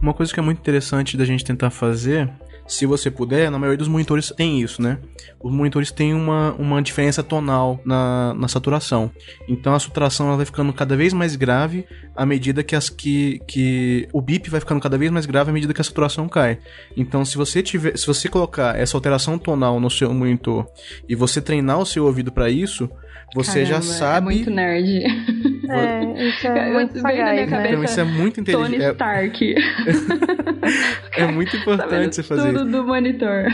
Uma 0.00 0.14
coisa 0.14 0.32
que 0.32 0.40
é 0.40 0.42
muito 0.42 0.58
interessante 0.58 1.16
da 1.16 1.24
gente 1.24 1.44
tentar 1.44 1.70
fazer 1.70 2.28
se 2.72 2.86
você 2.86 3.10
puder, 3.10 3.50
na 3.50 3.58
maioria 3.58 3.76
dos 3.76 3.86
monitores 3.86 4.32
tem 4.34 4.62
isso, 4.62 4.80
né? 4.80 4.98
Os 5.42 5.52
monitores 5.52 5.90
têm 5.90 6.14
uma, 6.14 6.52
uma 6.54 6.80
diferença 6.80 7.22
tonal 7.22 7.78
na, 7.84 8.32
na 8.32 8.48
saturação. 8.48 9.10
Então 9.46 9.74
a 9.74 9.78
saturação 9.78 10.28
ela 10.28 10.36
vai 10.36 10.46
ficando 10.46 10.72
cada 10.72 10.96
vez 10.96 11.12
mais 11.12 11.36
grave 11.36 11.84
à 12.16 12.24
medida 12.24 12.62
que 12.62 12.74
as 12.74 12.88
que, 12.88 13.42
que 13.46 14.08
o 14.10 14.22
bip 14.22 14.48
vai 14.48 14.58
ficando 14.58 14.80
cada 14.80 14.96
vez 14.96 15.10
mais 15.10 15.26
grave 15.26 15.50
à 15.50 15.52
medida 15.52 15.74
que 15.74 15.82
a 15.82 15.84
saturação 15.84 16.26
cai. 16.30 16.60
Então 16.96 17.26
se 17.26 17.36
você 17.36 17.62
tiver, 17.62 17.94
se 17.98 18.06
você 18.06 18.26
colocar 18.26 18.74
essa 18.78 18.96
alteração 18.96 19.38
tonal 19.38 19.78
no 19.78 19.90
seu 19.90 20.12
monitor 20.14 20.66
e 21.06 21.14
você 21.14 21.42
treinar 21.42 21.78
o 21.78 21.84
seu 21.84 22.06
ouvido 22.06 22.32
para 22.32 22.48
isso, 22.48 22.88
você 23.34 23.64
Caramba, 23.64 23.66
já 23.66 23.82
sabe. 23.82 24.26
É 24.26 24.34
muito 24.34 24.50
nerd. 24.50 25.02
É, 25.72 26.28
isso 26.28 26.46
é 26.48 26.70
muito 26.70 26.98
sagaz, 26.98 27.50
né? 27.50 27.68
Então 27.68 27.84
isso 27.84 28.00
é 28.00 28.04
muito 28.04 28.40
inteligente. 28.40 28.78
Tony 28.78 28.84
Stark. 28.92 29.54
é 31.16 31.26
muito 31.28 31.56
importante 31.56 32.16
você 32.16 32.22
fazer 32.22 32.52
tudo 32.52 32.70
do 32.70 32.84
monitor. 32.84 33.46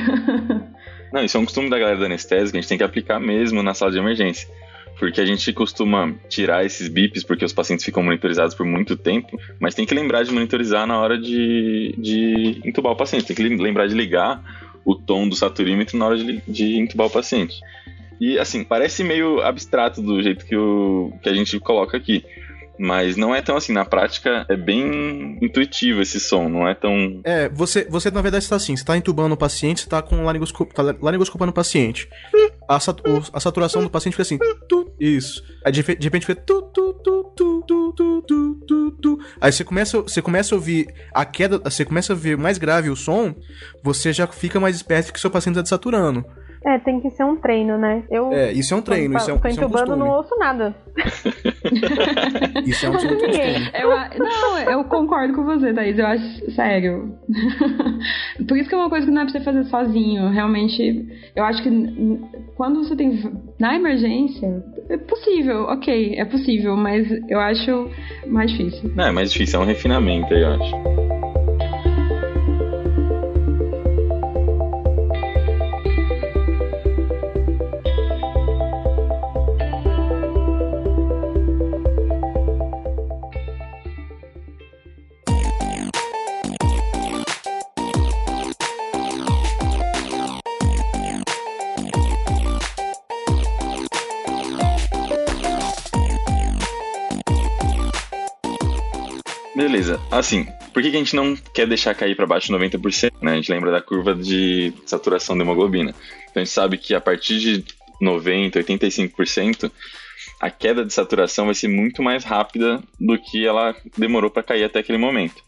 Não, 1.13 1.23
isso 1.23 1.37
é 1.37 1.41
um 1.41 1.45
costume 1.45 1.71
da 1.71 1.79
galera 1.79 1.99
da 2.01 2.07
anestésia 2.07 2.51
que 2.51 2.57
a 2.57 2.61
gente 2.61 2.69
tem 2.69 2.79
que 2.79 2.83
aplicar 2.83 3.21
mesmo 3.21 3.63
na 3.63 3.73
sala 3.73 3.93
de 3.93 3.99
emergência. 3.99 4.49
Porque 4.99 5.21
a 5.21 5.25
gente 5.25 5.53
costuma 5.53 6.13
tirar 6.29 6.65
esses 6.65 6.89
bips 6.89 7.23
porque 7.23 7.45
os 7.45 7.53
pacientes 7.53 7.85
ficam 7.85 8.03
monitorizados 8.03 8.55
por 8.55 8.67
muito 8.67 8.97
tempo, 8.97 9.39
mas 9.61 9.75
tem 9.75 9.87
que 9.87 9.95
lembrar 9.95 10.25
de 10.25 10.33
monitorizar 10.33 10.89
na 10.89 10.99
hora 10.99 11.17
de, 11.17 11.95
de 11.97 12.61
entubar 12.65 12.93
o 12.93 12.97
paciente. 12.97 13.27
Tem 13.27 13.37
que 13.37 13.43
lembrar 13.43 13.87
de 13.87 13.95
ligar 13.95 14.43
o 14.85 14.97
tom 14.97 15.29
do 15.29 15.37
saturímetro 15.37 15.97
na 15.97 16.07
hora 16.07 16.17
de, 16.17 16.43
de 16.49 16.79
entubar 16.79 17.07
o 17.07 17.11
paciente. 17.11 17.61
E 18.21 18.39
assim, 18.39 18.65
parece 18.65 19.05
meio 19.05 19.41
abstrato 19.41 20.03
do 20.03 20.23
jeito 20.23 20.45
que, 20.45 20.57
o, 20.57 21.13
que 21.23 21.29
a 21.29 21.35
gente 21.35 21.59
coloca 21.61 21.97
aqui. 21.97 22.25
Mas 22.79 23.17
não 23.17 23.35
é 23.35 23.43
tão 23.43 23.57
assim, 23.57 23.73
na 23.73 23.85
prática 23.85 24.47
é 24.49 24.57
bem 24.57 25.37
intuitivo 25.43 26.01
esse 26.01 26.21
som, 26.21 26.49
não 26.49 26.67
é 26.67 26.75
tão. 26.75 27.21
É, 27.25 27.49
você, 27.49 27.85
você 27.91 28.09
na 28.09 28.23
verdade 28.23 28.45
está 28.45 28.55
assim, 28.55 28.77
você 28.77 28.83
está 28.83 28.97
entubando 28.97 29.35
o 29.35 29.39
paciente, 29.39 29.81
você 29.81 29.87
está 29.87 30.01
com 30.01 30.25
laringoscop, 30.25 30.73
tá 30.73 30.83
laringoscopando 31.03 31.51
o 31.51 31.55
paciente. 31.55 32.09
A, 32.69 32.79
sat, 32.79 33.03
a 33.33 33.41
saturação 33.41 33.83
do 33.83 33.91
paciente 33.91 34.13
fica 34.13 34.23
assim, 34.23 34.39
isso. 35.01 35.43
Aí 35.65 35.73
de, 35.73 35.83
de 35.83 36.05
repente 36.05 36.25
fica 36.25 36.41
tu, 36.41 36.63
tu, 36.73 36.93
tu, 37.03 37.33
tu, 37.37 37.65
tu, 37.67 38.23
tu, 38.23 38.55
tu, 38.67 38.91
tu. 38.93 39.19
Aí 39.41 39.51
você 39.51 39.65
começa, 39.65 40.01
você 40.01 40.23
começa 40.23 40.55
a 40.55 40.57
ouvir 40.57 40.87
a 41.13 41.25
queda, 41.25 41.59
você 41.59 41.85
começa 41.85 42.13
a 42.13 42.17
ver 42.17 42.37
mais 42.37 42.59
grave 42.59 42.91
o 42.91 42.97
som, 42.97 43.35
você 43.83 44.13
já 44.13 44.27
fica 44.29 44.61
mais 44.61 44.77
esperto 44.77 45.13
que 45.13 45.19
seu 45.19 45.31
paciente 45.31 45.55
está 45.55 45.63
desaturando. 45.63 46.25
É, 46.65 46.79
tem 46.79 47.01
que 47.01 47.11
ser 47.11 47.25
um 47.25 47.37
treino, 47.37 47.79
né? 47.79 48.03
Eu, 48.11 48.33
é, 48.33 48.53
isso 48.53 48.75
é 48.75 48.77
um 48.77 48.83
treino, 48.83 49.17
isso 49.17 49.31
é 49.31 49.35
um, 49.35 49.39
tô 49.39 49.49
isso 49.49 49.61
é 49.61 49.63
um 49.63 49.67
entubando, 49.67 49.97
não 49.97 50.09
ouço 50.09 50.37
nada. 50.39 50.75
isso 52.67 52.87
é 52.87 52.89
um 52.89 52.93
costume. 52.93 53.19
Eu, 53.75 53.91
não, 54.19 54.59
eu 54.59 54.85
concordo 54.85 55.35
com 55.35 55.45
você, 55.45 55.73
Thaís. 55.73 55.99
Eu 55.99 56.07
acho, 56.07 56.51
sério. 56.53 57.17
Por 58.47 58.57
isso 58.57 58.69
que 58.69 58.75
é 58.75 58.79
uma 58.79 58.91
coisa 58.91 59.07
que 59.07 59.13
não 59.13 59.23
é 59.23 59.25
pra 59.25 59.33
você 59.33 59.41
fazer 59.41 59.65
sozinho. 59.65 60.29
Realmente, 60.31 61.07
eu 61.37 61.45
acho 61.45 61.63
que 61.63 61.71
quando 62.57 62.83
você 62.83 62.97
tem. 62.97 63.23
Na 63.59 63.75
emergência, 63.75 64.65
é 64.89 64.97
possível, 64.97 65.65
ok, 65.65 66.15
é 66.17 66.25
possível, 66.25 66.77
mas 66.77 67.09
eu 67.29 67.39
acho 67.39 67.91
mais 68.27 68.51
difícil. 68.51 68.91
Não, 68.95 69.05
é 69.05 69.13
mais 69.13 69.33
difícil, 69.33 69.61
é 69.61 69.63
um 69.63 69.67
refinamento 69.67 70.33
aí, 70.33 70.43
eu 70.43 70.53
acho. 70.53 71.28
Assim, 100.11 100.47
por 100.73 100.83
que, 100.83 100.91
que 100.91 100.97
a 100.97 101.01
gente 101.01 101.15
não 101.15 101.37
quer 101.37 101.67
deixar 101.67 101.95
cair 101.95 102.17
para 102.17 102.27
baixo 102.27 102.47
de 102.47 102.53
90%? 102.55 103.13
Né? 103.21 103.33
A 103.33 103.37
gente 103.37 103.53
lembra 103.53 103.71
da 103.71 103.83
curva 103.83 104.15
de 104.15 104.73
saturação 104.87 105.37
da 105.37 105.45
hemoglobina. 105.45 105.95
Então 106.31 106.41
a 106.43 106.45
gente 106.45 106.51
sabe 106.51 106.79
que 106.79 106.95
a 106.95 107.01
partir 107.01 107.39
de 107.39 107.65
90%, 108.03 108.53
85%, 108.53 109.71
a 110.41 110.51
queda 110.51 110.85
de 110.85 110.93
saturação 110.93 111.47
vai 111.47 111.55
ser 111.55 111.69
muito 111.69 112.03
mais 112.03 112.25
rápida 112.25 112.83
do 112.99 113.19
que 113.19 113.47
ela 113.47 113.77
demorou 113.97 114.31
para 114.31 114.43
cair 114.43 114.65
até 114.65 114.79
aquele 114.79 114.99
momento. 114.99 115.43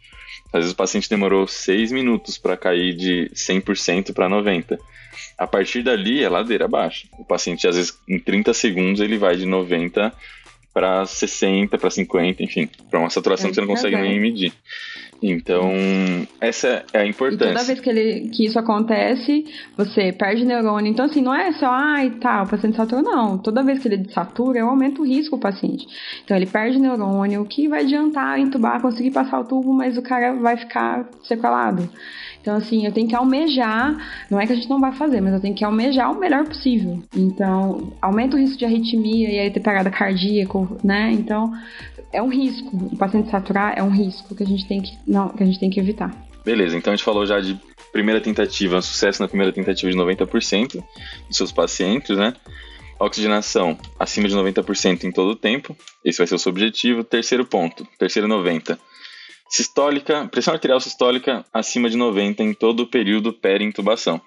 Às 0.52 0.60
vezes 0.60 0.72
o 0.72 0.76
paciente 0.76 1.08
demorou 1.08 1.46
6 1.46 1.92
minutos 1.92 2.36
para 2.36 2.56
cair 2.56 2.94
de 2.94 3.30
100% 3.34 4.12
para 4.12 4.28
90%. 4.28 4.78
A 5.38 5.46
partir 5.46 5.82
dali 5.82 6.22
é 6.22 6.28
ladeira 6.28 6.66
abaixo. 6.66 7.08
O 7.18 7.24
paciente, 7.24 7.66
às 7.66 7.74
vezes, 7.74 7.98
em 8.06 8.18
30 8.18 8.52
segundos, 8.52 9.00
ele 9.00 9.16
vai 9.16 9.36
de 9.36 9.46
90 9.46 10.12
para 10.72 11.04
60, 11.04 11.76
para 11.76 11.90
50, 11.90 12.42
enfim, 12.42 12.68
para 12.88 13.00
uma 13.00 13.10
saturação 13.10 13.46
é, 13.46 13.50
que 13.50 13.54
você 13.54 13.60
não 13.60 13.68
consegue 13.68 13.96
é 13.96 14.00
nem 14.00 14.20
medir. 14.20 14.52
Então, 15.22 15.70
essa 16.40 16.82
é 16.94 17.00
a 17.00 17.06
importância. 17.06 17.44
E 17.44 17.52
toda 17.52 17.64
vez 17.64 17.80
que, 17.80 17.90
ele, 17.90 18.30
que 18.30 18.46
isso 18.46 18.58
acontece, 18.58 19.44
você 19.76 20.12
perde 20.12 20.46
neurônio. 20.46 20.90
Então, 20.90 21.04
assim, 21.04 21.20
não 21.20 21.34
é 21.34 21.52
só, 21.52 21.66
ai, 21.70 22.10
tá, 22.12 22.42
o 22.42 22.48
paciente 22.48 22.76
satura, 22.76 23.02
não. 23.02 23.36
Toda 23.36 23.62
vez 23.62 23.80
que 23.80 23.88
ele 23.88 24.10
satura, 24.10 24.58
eu 24.58 24.68
aumento 24.68 25.02
o 25.02 25.06
risco 25.06 25.36
do 25.36 25.42
paciente. 25.42 25.86
Então, 26.24 26.36
ele 26.36 26.46
perde 26.46 26.78
neurônio, 26.78 27.42
o 27.42 27.44
que 27.44 27.68
vai 27.68 27.82
adiantar 27.82 28.38
entubar, 28.38 28.80
conseguir 28.80 29.10
passar 29.10 29.40
o 29.40 29.44
tubo, 29.44 29.74
mas 29.74 29.98
o 29.98 30.02
cara 30.02 30.32
vai 30.34 30.56
ficar 30.56 31.06
sequelado. 31.22 31.86
Então, 32.40 32.56
assim, 32.56 32.87
eu 32.87 32.92
tenho 32.92 33.06
que 33.06 33.14
almejar, 33.14 33.97
não 34.30 34.40
é 34.40 34.47
que 34.47 34.52
a 34.52 34.56
gente 34.56 34.68
não 34.68 34.80
vai 34.80 34.92
fazer, 34.92 35.20
mas 35.20 35.35
eu 35.35 35.40
tenho 35.40 35.54
que 35.54 35.64
almejar 35.64 36.11
o 36.11 36.18
melhor 36.18 36.44
possível. 36.44 37.02
Então, 37.14 37.92
aumenta 38.00 38.37
o 38.37 38.40
risco 38.40 38.59
de 38.59 38.64
arritmia 38.64 39.30
e 39.30 39.38
aí 39.38 39.50
ter 39.50 39.61
parada 39.61 39.90
cardíaca, 39.90 40.59
né? 40.82 41.12
Então, 41.12 41.52
é 42.12 42.23
um 42.23 42.28
risco. 42.28 42.76
O 42.76 42.97
paciente 42.97 43.30
saturar 43.30 43.75
é 43.76 43.82
um 43.82 43.90
risco 43.90 44.35
que 44.35 44.42
a 44.42 44.47
gente 44.47 44.66
tem 44.66 44.80
que, 44.80 44.97
não, 45.06 45.28
que 45.28 45.42
a 45.42 45.47
gente 45.47 45.61
tem 45.61 45.70
que 45.70 45.78
evitar. 45.78 46.14
Beleza, 46.44 46.76
então 46.76 46.92
a 46.92 46.97
gente 46.97 47.04
falou 47.04 47.26
já 47.26 47.38
de 47.40 47.61
primeira 47.92 48.20
tentativa, 48.20 48.80
sucesso 48.80 49.20
na 49.20 49.28
primeira 49.28 49.52
tentativa 49.52 49.90
de 49.90 49.99
90% 49.99 50.82
dos 51.28 51.37
seus 51.37 51.52
pacientes, 51.52 52.16
né? 52.16 52.32
Oxigenação 52.99 53.78
acima 53.99 54.28
de 54.28 54.35
90% 54.35 55.04
em 55.04 55.12
todo 55.12 55.30
o 55.30 55.37
tempo. 55.37 55.76
Esse 56.04 56.18
vai 56.18 56.26
ser 56.26 56.35
o 56.35 56.38
seu 56.38 56.50
objetivo. 56.50 57.02
Terceiro 57.04 57.44
ponto, 57.47 57.87
terceiro 57.99 58.28
90 58.28 58.78
Sistólica, 59.50 60.28
pressão 60.28 60.54
arterial 60.54 60.78
sistólica 60.78 61.45
acima 61.52 61.90
de 61.90 61.97
90 61.97 62.40
em 62.40 62.54
todo 62.54 62.85
o 62.85 62.87
período 62.87 63.33
peri-intubação. 63.33 64.21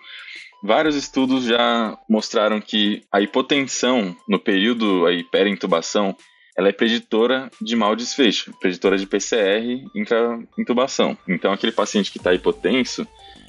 Vários 0.62 0.98
estudos 0.98 1.46
já 1.46 1.98
mostraram 2.10 2.60
que 2.60 3.02
a 3.10 3.22
hipotensão 3.22 4.16
no 4.28 4.38
período 4.38 5.06
aí 5.06 5.24
peri-intubação 5.24 6.14
ela 6.58 6.70
é 6.70 6.72
preditora 6.72 7.50
de 7.60 7.76
mau 7.76 7.96
desfecho, 7.96 8.54
preditora 8.60 8.98
de 8.98 9.08
PCR 9.08 9.84
intra-intubação. 9.96 11.18
Então, 11.28 11.52
aquele 11.52 11.72
paciente 11.72 12.12
que 12.12 12.18
está 12.18 12.34
hipotenso, 12.34 13.08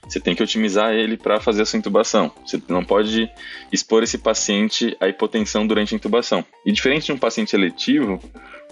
você 0.09 0.21
tem 0.21 0.35
que 0.35 0.43
otimizar 0.43 0.93
ele 0.93 1.17
para 1.17 1.41
fazer 1.41 1.63
a 1.63 1.67
sua 1.67 1.79
intubação. 1.79 2.33
Você 2.47 2.63
não 2.69 2.85
pode 2.85 3.29
expor 3.73 4.03
esse 4.03 4.17
paciente 4.17 4.97
à 5.01 5.09
hipotensão 5.09 5.67
durante 5.67 5.95
a 5.95 5.97
intubação. 5.97 6.45
E 6.65 6.73
diferente 6.73 7.07
de 7.07 7.13
um 7.13 7.19
paciente 7.19 7.55
eletivo, 7.55 8.21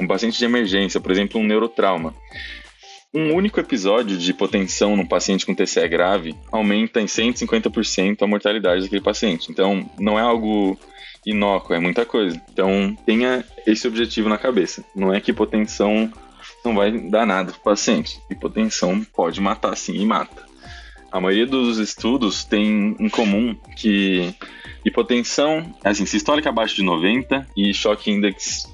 um 0.01 0.07
paciente 0.07 0.39
de 0.39 0.45
emergência, 0.45 1.01
por 1.01 1.11
exemplo, 1.11 1.41
um 1.41 1.45
neurotrauma, 1.45 2.15
um 3.14 3.35
único 3.35 3.61
episódio 3.61 4.16
de 4.16 4.31
hipotensão 4.31 4.97
num 4.97 5.07
paciente 5.07 5.45
com 5.45 5.54
TCE 5.54 5.87
grave 5.87 6.35
aumenta 6.50 7.00
em 7.00 7.04
150% 7.04 8.23
a 8.23 8.26
mortalidade 8.26 8.83
daquele 8.83 9.02
paciente. 9.02 9.50
Então, 9.50 9.88
não 9.99 10.19
é 10.19 10.23
algo 10.23 10.78
inócuo, 11.26 11.76
é 11.76 11.78
muita 11.78 12.07
coisa. 12.07 12.40
Então, 12.50 12.97
tenha 13.04 13.45
esse 13.66 13.87
objetivo 13.87 14.28
na 14.28 14.38
cabeça. 14.38 14.83
Não 14.97 15.12
é 15.12 15.21
que 15.21 15.31
hipotensão 15.31 16.11
não 16.64 16.75
vai 16.75 16.90
dar 17.11 17.26
nada 17.26 17.52
para 17.52 17.61
o 17.61 17.64
paciente. 17.64 18.19
Hipotensão 18.31 19.04
pode 19.14 19.40
matar 19.40 19.76
sim 19.76 19.95
e 19.95 20.07
mata. 20.07 20.50
A 21.11 21.21
maioria 21.21 21.47
dos 21.47 21.76
estudos 21.76 22.45
tem 22.45 22.97
em 22.99 23.09
comum 23.11 23.54
que 23.76 24.35
hipotensão, 24.83 25.75
assim, 25.85 26.07
sistólica 26.07 26.49
abaixo 26.49 26.76
de 26.76 26.83
90 26.83 27.47
e 27.54 27.75
choque 27.75 28.11
index 28.11 28.73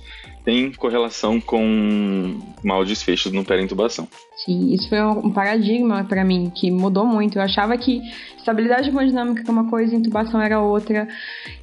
tem 0.49 0.73
correlação 0.73 1.39
com 1.39 2.41
mau 2.65 2.83
desfecho 2.83 3.31
no 3.31 3.45
perintubação. 3.45 4.09
Sim, 4.47 4.73
isso 4.73 4.89
foi 4.89 4.99
um 5.03 5.31
paradigma 5.31 6.05
para 6.05 6.25
mim 6.25 6.51
que 6.55 6.71
mudou 6.71 7.05
muito. 7.05 7.37
Eu 7.37 7.43
achava 7.43 7.77
que 7.77 8.01
estabilidade 8.35 8.89
hemodinâmica 8.89 9.45
é 9.47 9.51
uma 9.51 9.69
coisa, 9.69 9.95
intubação 9.95 10.41
era 10.41 10.59
outra, 10.59 11.07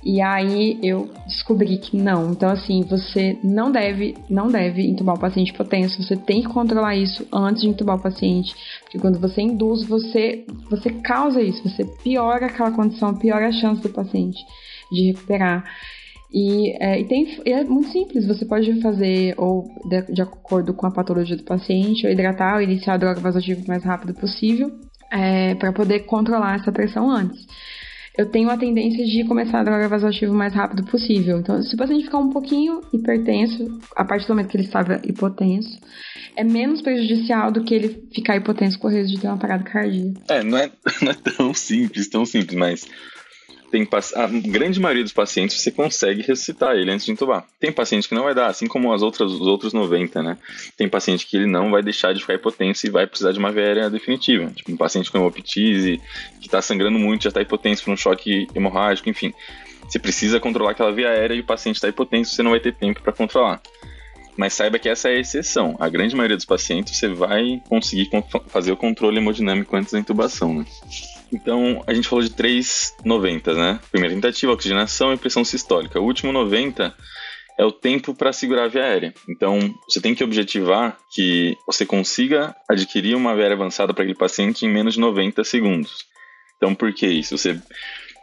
e 0.04 0.22
aí 0.22 0.77
eu 0.84 1.10
descobri 1.25 1.80
que 1.80 1.98
não. 1.98 2.32
Então 2.32 2.48
assim, 2.48 2.84
você 2.84 3.39
não 3.44 3.72
deve, 3.72 4.15
não 4.30 4.50
deve 4.50 4.84
intubar 4.84 5.15
o 5.15 5.20
paciente 5.20 5.50
hipotenso. 5.50 6.04
Você 6.04 6.15
tem 6.15 6.44
que 6.44 6.50
controlar 6.50 6.96
isso 6.96 7.27
antes 7.34 7.63
de 7.63 7.70
intubar 7.70 7.96
o 7.96 8.04
paciente, 8.04 8.54
porque 8.84 9.00
quando 9.00 9.20
você 9.20 9.42
induz, 9.42 9.84
você 9.84 10.46
você 10.70 10.92
causa 10.92 11.42
isso, 11.42 11.68
você 11.68 11.84
piora 12.04 12.46
aquela 12.46 12.70
condição, 12.70 13.15
piora 13.15 13.48
a 13.48 13.51
chance 13.51 13.82
do 13.82 13.89
paciente 13.89 14.38
de 14.92 15.08
recuperar. 15.08 15.63
E, 16.36 16.75
é, 16.84 17.00
e 17.00 17.06
tem, 17.06 17.42
é 17.46 17.63
muito 17.63 17.94
simples, 17.94 18.27
você 18.27 18.44
pode 18.44 18.82
fazer 18.82 19.34
ou 19.38 19.63
de, 19.88 20.01
de, 20.13 20.22
acordo 20.22 20.74
com 20.74 20.86
a 20.86 20.92
patologia 20.92 21.38
do 21.38 21.44
paciente, 21.44 22.06
ou 22.06 22.12
hidratar 22.12 22.56
ou 22.56 22.62
iniciar 22.62 22.96
a 22.96 22.98
droga 22.98 23.22
vasoativa 23.22 23.62
o 23.63 23.68
mais 23.70 23.86
rápido 23.86 24.13
possível, 24.13 24.70
é, 25.10 25.56
para 25.56 25.72
poder 25.72 26.01
controlar 26.01 26.56
essa 26.56 26.74
pressão 26.74 27.10
antes. 27.10 27.48
Eu 28.18 28.25
tenho 28.25 28.50
a 28.50 28.58
tendência 28.58 29.06
de 29.06 29.24
começar 29.24 29.62
a 29.62 29.63
droga 29.63 29.88
vasoativa 29.88 30.34
o 30.34 30.36
mais 30.36 30.54
rápido 30.54 30.84
possível. 30.84 31.39
Então, 31.39 31.62
se 31.63 31.74
o 31.74 31.77
paciente 31.77 32.04
ficar 32.04 32.18
um 32.18 32.30
pouquinho 32.30 32.82
hipertenso, 32.92 33.80
a 33.96 34.04
partir 34.04 34.27
do 34.27 34.36
momento 34.36 34.50
que 34.50 34.58
ele 34.58 34.65
estava 34.65 35.01
hipotenso, 35.06 35.80
é 36.36 36.44
menos 36.44 36.82
prejudicial 36.82 37.50
do 37.50 37.63
que 37.63 37.74
ele 37.74 38.10
ficar 38.13 38.36
hipotenso 38.36 38.77
com 38.77 38.88
o 38.88 38.92
risco 38.92 39.13
de 39.13 39.22
ter 39.22 39.27
uma 39.27 39.38
parada 39.38 39.63
cardíaca. 39.63 40.20
É, 40.27 40.44
não 40.44 40.58
é, 40.58 40.70
não 41.01 41.12
é 41.12 41.15
tão 41.15 41.54
simples, 41.54 42.10
tão 42.10 42.25
simples, 42.25 42.58
mas 42.58 42.86
tem 43.72 43.88
a 44.16 44.28
grande 44.28 44.80
maioria 44.80 45.04
dos 45.04 45.14
pacientes 45.14 45.62
você 45.62 45.72
consegue 45.72 46.22
ressuscitar 46.22 46.76
ele 46.76 46.92
antes 46.92 47.06
de 47.06 47.12
entubar. 47.12 47.46
Tem 47.60 47.72
paciente 47.72 48.08
que 48.08 48.16
não 48.16 48.24
vai 48.24 48.34
dar, 48.34 48.48
assim 48.48 48.68
como 48.68 48.94
as 48.94 49.02
outras, 49.02 49.32
os 49.32 49.42
outros 49.42 49.74
90, 49.74 50.24
né? 50.24 50.38
Tem 50.78 50.88
paciente 50.88 51.26
que 51.26 51.38
ele 51.38 51.48
não 51.48 51.72
vai 51.72 51.82
deixar 51.82 52.14
de 52.14 52.22
ficar 52.22 52.36
hipotenso 52.36 52.88
e 52.88 52.90
vai 52.90 53.06
precisar 53.08 53.32
de 53.32 53.40
uma 53.40 53.52
VRA 53.52 53.90
definitiva. 53.90 54.52
Tipo, 54.52 54.72
um 54.72 54.78
paciente 54.78 55.12
com 55.12 55.18
hemoptise, 55.18 56.02
que 56.40 56.48
está 56.48 56.62
sangrando 56.62 56.98
muito, 56.98 57.24
já 57.24 57.30
está 57.30 57.42
hipotenso 57.42 57.84
por 57.84 57.92
um 57.92 57.98
choque 57.98 58.48
hemorrágico, 58.56 59.10
enfim. 59.10 59.34
Você 59.88 60.00
precisa 60.00 60.40
controlar 60.40 60.72
aquela 60.72 60.92
via 60.92 61.10
aérea 61.10 61.36
e 61.36 61.42
o 61.42 61.46
paciente 61.46 61.76
está 61.76 61.88
hipotenso, 61.88 62.34
você 62.34 62.44
não 62.44 62.52
vai 62.52 62.60
ter 62.60 62.74
tempo 62.74 63.02
para 63.02 63.14
controlar. 63.14 63.62
Mas 64.38 64.54
saiba 64.54 64.78
que 64.78 64.90
essa 64.90 65.10
é 65.10 65.16
a 65.16 65.20
exceção. 65.20 65.76
A 65.80 65.88
grande 65.88 66.16
maioria 66.16 66.36
dos 66.36 66.46
pacientes 66.46 66.98
você 66.98 67.08
vai 67.08 67.62
conseguir 67.70 68.10
fazer 68.48 68.72
o 68.72 68.78
controle 68.78 69.18
hemodinâmico 69.18 69.76
antes 69.76 69.94
da 69.94 70.00
intubação, 70.00 70.54
né? 70.54 70.66
Então, 71.32 71.84
a 71.88 71.94
gente 71.94 72.08
falou 72.08 72.24
de 72.24 72.32
três 72.32 72.96
90, 73.03 73.53
né? 73.53 73.79
Primeira 73.91 74.15
tentativa, 74.15 74.51
oxigenação 74.51 75.13
e 75.13 75.17
pressão 75.17 75.44
sistólica. 75.44 76.00
O 76.00 76.03
último 76.03 76.32
90 76.32 76.96
é 77.58 77.65
o 77.65 77.72
tempo 77.72 78.13
para 78.13 78.34
segurar 78.34 78.65
a 78.65 78.67
via 78.67 78.84
aérea. 78.84 79.13
Então, 79.29 79.74
você 79.88 80.01
tem 80.01 80.13
que 80.13 80.24
objetivar 80.24 80.98
que 81.12 81.58
você 81.65 81.86
consiga 81.86 82.55
adquirir 82.70 83.15
uma 83.15 83.34
via 83.34 83.44
aérea 83.44 83.55
avançada 83.55 83.94
para 83.94 84.03
aquele 84.03 84.17
paciente 84.17 84.65
em 84.65 84.70
menos 84.70 84.96
de 84.96 85.00
90 85.00 85.44
segundos. 85.44 86.05
Então, 86.58 86.75
por 86.75 86.94
que 86.94 87.08
isso? 87.08 87.38
Você 87.38 87.60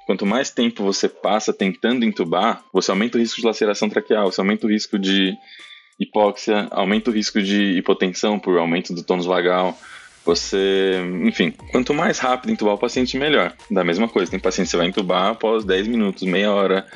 quanto 0.07 0.27
mais 0.27 0.51
tempo 0.51 0.83
você 0.83 1.09
passa 1.09 1.53
tentando 1.53 2.05
entubar, 2.05 2.65
você 2.73 2.91
aumenta 2.91 3.17
o 3.17 3.21
risco 3.21 3.41
de 3.41 3.47
laceração 3.47 3.89
traqueal, 3.89 4.31
você 4.31 4.41
aumenta 4.41 4.67
o 4.67 4.71
risco 4.71 4.99
de 4.99 5.35
hipóxia, 5.99 6.69
aumenta 6.71 7.11
o 7.11 7.13
risco 7.13 7.41
de 7.41 7.79
hipotensão 7.79 8.39
por 8.39 8.59
aumento 8.59 8.93
do 8.93 9.05
tônus 9.05 9.27
vagal, 9.27 9.79
Você, 10.25 11.01
enfim, 11.25 11.53
quanto 11.73 11.93
mais 11.93 12.19
rápido 12.19 12.53
entubar 12.53 12.75
o 12.75 12.79
paciente, 12.79 13.19
melhor. 13.19 13.53
Da 13.71 13.83
mesma 13.83 14.09
coisa, 14.09 14.31
tem 14.31 14.39
paciente 14.39 14.67
que 14.67 14.71
você 14.71 14.77
vai 14.77 14.87
entubar 14.87 15.31
após 15.31 15.65
10 15.65 15.89
minutos, 15.89 16.23
meia 16.23 16.53
hora. 16.53 16.87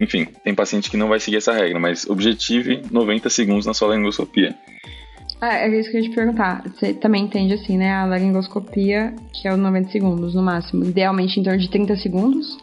Enfim, 0.00 0.26
tem 0.42 0.54
paciente 0.54 0.90
que 0.90 0.96
não 0.96 1.08
vai 1.08 1.20
seguir 1.20 1.36
essa 1.36 1.52
regra, 1.52 1.78
mas 1.78 2.08
objetive 2.08 2.82
90 2.90 3.28
segundos 3.28 3.66
na 3.66 3.74
sua 3.74 3.88
laringoscopia. 3.88 4.56
Ah, 5.40 5.56
é 5.56 5.78
isso 5.78 5.90
que 5.90 5.96
eu 5.96 6.02
ia 6.02 6.08
te 6.08 6.14
perguntar. 6.14 6.62
Você 6.68 6.92
também 6.94 7.24
entende 7.24 7.54
assim, 7.54 7.78
né? 7.78 7.92
A 7.94 8.04
laringoscopia, 8.04 9.14
que 9.32 9.48
é 9.48 9.52
os 9.52 9.58
90 9.58 9.90
segundos 9.90 10.34
no 10.34 10.42
máximo. 10.42 10.84
Idealmente 10.84 11.38
em 11.40 11.42
torno 11.42 11.58
de 11.58 11.70
30 11.70 11.96
segundos. 11.96 12.58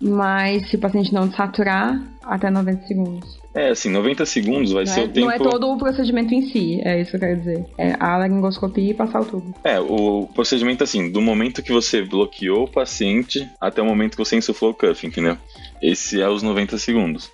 Mas 0.00 0.68
se 0.68 0.76
o 0.76 0.78
paciente 0.78 1.12
não 1.12 1.30
saturar, 1.30 2.00
até 2.22 2.50
90 2.50 2.86
segundos. 2.86 3.38
É, 3.58 3.70
assim, 3.70 3.90
90 3.90 4.24
segundos 4.24 4.70
vai 4.70 4.84
não 4.84 4.92
ser 4.92 5.00
é, 5.00 5.04
o 5.04 5.08
tempo. 5.08 5.26
Não 5.26 5.32
é 5.32 5.38
todo 5.38 5.68
o 5.68 5.76
procedimento 5.76 6.32
em 6.32 6.42
si, 6.42 6.80
é 6.84 7.00
isso 7.00 7.10
que 7.10 7.16
eu 7.16 7.20
quero 7.20 7.38
dizer. 7.38 7.66
É 7.76 7.96
a 7.98 8.16
laringoscopia 8.16 8.92
e 8.92 8.94
passar 8.94 9.20
o 9.20 9.24
tubo. 9.24 9.52
É, 9.64 9.80
o 9.80 10.28
procedimento, 10.32 10.84
assim, 10.84 11.10
do 11.10 11.20
momento 11.20 11.60
que 11.60 11.72
você 11.72 12.00
bloqueou 12.00 12.66
o 12.66 12.70
paciente 12.70 13.48
até 13.60 13.82
o 13.82 13.84
momento 13.84 14.12
que 14.12 14.24
você 14.24 14.36
insuflou 14.36 14.70
o 14.70 14.74
cuff, 14.74 15.04
entendeu? 15.04 15.36
Esse 15.82 16.20
é 16.20 16.28
os 16.28 16.40
90 16.40 16.78
segundos. 16.78 17.32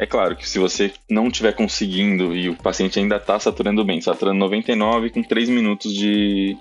É 0.00 0.04
claro 0.04 0.34
que 0.34 0.48
se 0.48 0.58
você 0.58 0.90
não 1.08 1.28
estiver 1.28 1.52
conseguindo 1.52 2.34
e 2.34 2.48
o 2.48 2.56
paciente 2.56 2.98
ainda 2.98 3.14
está 3.14 3.38
saturando 3.38 3.84
bem, 3.84 4.00
saturando 4.00 4.40
99 4.40 5.10
com 5.10 5.22
3 5.22 5.48
minutos 5.48 5.94
de, 5.94 6.56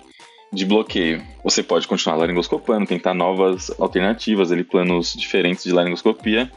de 0.54 0.64
bloqueio, 0.64 1.24
você 1.44 1.64
pode 1.64 1.88
continuar 1.88 2.18
laringoscopando, 2.18 2.86
tentar 2.86 3.16
novas 3.16 3.72
alternativas, 3.80 4.52
ali, 4.52 4.64
planos 4.64 5.16
diferentes 5.18 5.64
de 5.64 5.72
laringoscopia, 5.72 6.52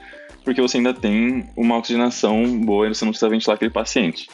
porque 0.44 0.60
você 0.60 0.76
ainda 0.76 0.92
tem 0.92 1.48
uma 1.56 1.78
oxigenação 1.78 2.60
boa 2.60 2.86
e 2.86 2.94
você 2.94 3.04
não 3.04 3.12
precisa 3.12 3.30
ventilar 3.30 3.56
aquele 3.56 3.70
paciente. 3.70 4.28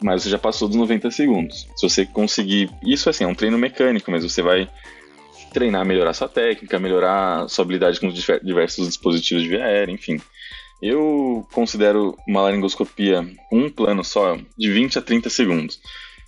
Mas 0.00 0.22
você 0.22 0.30
já 0.30 0.38
passou 0.38 0.68
dos 0.68 0.76
90 0.76 1.10
segundos. 1.10 1.66
Se 1.76 1.88
você 1.88 2.06
conseguir. 2.06 2.70
Isso 2.84 3.10
assim, 3.10 3.24
é 3.24 3.26
um 3.26 3.34
treino 3.34 3.58
mecânico, 3.58 4.10
mas 4.10 4.22
você 4.22 4.42
vai 4.42 4.68
treinar, 5.52 5.84
melhorar 5.84 6.12
sua 6.12 6.28
técnica, 6.28 6.78
melhorar 6.78 7.48
sua 7.48 7.64
habilidade 7.64 7.98
com 7.98 8.08
os 8.08 8.14
diversos 8.42 8.86
dispositivos 8.86 9.42
de 9.42 9.48
via 9.48 9.64
aérea, 9.64 9.92
enfim. 9.92 10.20
Eu 10.82 11.46
considero 11.52 12.14
uma 12.28 12.42
laringoscopia 12.42 13.26
um 13.50 13.70
plano 13.70 14.04
só 14.04 14.38
de 14.56 14.70
20 14.70 14.98
a 14.98 15.02
30 15.02 15.30
segundos. 15.30 15.80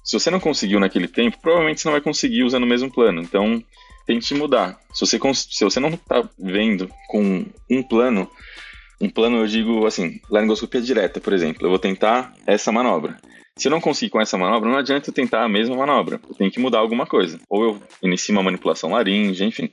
Se 0.02 0.18
você 0.18 0.30
não 0.30 0.40
conseguiu 0.40 0.80
naquele 0.80 1.06
tempo, 1.06 1.36
provavelmente 1.40 1.80
você 1.80 1.88
não 1.88 1.92
vai 1.92 2.00
conseguir 2.00 2.42
usando 2.42 2.62
o 2.62 2.66
mesmo 2.66 2.90
plano. 2.90 3.20
Então, 3.20 3.62
tente 4.06 4.32
mudar. 4.32 4.80
Se 4.94 5.00
você, 5.00 5.18
se 5.34 5.64
você 5.64 5.78
não 5.78 5.90
está 5.90 6.26
vendo 6.38 6.90
com 7.08 7.44
um 7.70 7.82
plano, 7.82 8.26
um 9.00 9.08
plano 9.08 9.38
eu 9.38 9.46
digo 9.46 9.86
assim, 9.86 10.20
laringoscopia 10.30 10.80
direta, 10.80 11.20
por 11.20 11.32
exemplo, 11.32 11.66
eu 11.66 11.70
vou 11.70 11.78
tentar 11.78 12.32
essa 12.46 12.72
manobra. 12.72 13.16
Se 13.56 13.66
eu 13.66 13.70
não 13.70 13.80
conseguir 13.80 14.10
com 14.10 14.20
essa 14.20 14.38
manobra, 14.38 14.70
não 14.70 14.78
adianta 14.78 15.10
eu 15.10 15.14
tentar 15.14 15.42
a 15.44 15.48
mesma 15.48 15.76
manobra. 15.76 16.20
Eu 16.28 16.34
tenho 16.36 16.50
que 16.50 16.60
mudar 16.60 16.78
alguma 16.78 17.06
coisa. 17.06 17.40
Ou 17.50 17.64
eu 17.64 17.82
inicio 18.04 18.32
uma 18.32 18.42
manipulação 18.42 18.92
laringe, 18.92 19.44
enfim. 19.44 19.68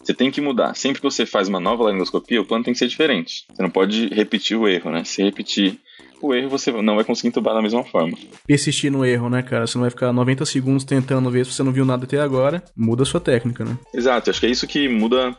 Você 0.00 0.14
tem 0.14 0.30
que 0.30 0.40
mudar. 0.40 0.76
Sempre 0.76 1.00
que 1.00 1.10
você 1.10 1.26
faz 1.26 1.48
uma 1.48 1.58
nova 1.58 1.82
laringoscopia, 1.82 2.40
o 2.40 2.44
plano 2.44 2.62
tem 2.62 2.72
que 2.72 2.78
ser 2.78 2.86
diferente. 2.86 3.44
Você 3.52 3.60
não 3.60 3.70
pode 3.70 4.06
repetir 4.14 4.56
o 4.56 4.68
erro, 4.68 4.90
né? 4.92 5.02
Se 5.02 5.20
repetir 5.20 5.80
o 6.22 6.32
erro, 6.32 6.48
você 6.48 6.70
não 6.70 6.94
vai 6.94 7.04
conseguir 7.04 7.28
entubar 7.28 7.54
da 7.54 7.62
mesma 7.62 7.82
forma. 7.82 8.16
Persistir 8.46 8.92
no 8.92 9.04
erro, 9.04 9.28
né, 9.28 9.42
cara? 9.42 9.66
Você 9.66 9.76
não 9.78 9.82
vai 9.82 9.90
ficar 9.90 10.12
90 10.12 10.44
segundos 10.44 10.84
tentando 10.84 11.28
ver 11.28 11.44
se 11.44 11.52
você 11.52 11.62
não 11.64 11.72
viu 11.72 11.84
nada 11.84 12.04
até 12.04 12.20
agora. 12.20 12.62
Muda 12.76 13.02
a 13.02 13.06
sua 13.06 13.20
técnica, 13.20 13.64
né? 13.64 13.76
Exato. 13.92 14.30
Acho 14.30 14.38
que 14.38 14.46
é 14.46 14.50
isso 14.50 14.66
que 14.68 14.88
muda 14.88 15.36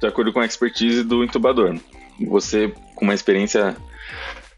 de 0.00 0.06
acordo 0.06 0.32
com 0.32 0.40
a 0.40 0.46
expertise 0.46 1.04
do 1.04 1.22
intubador. 1.22 1.76
Você, 2.20 2.72
com 2.94 3.04
uma 3.04 3.14
experiência 3.14 3.76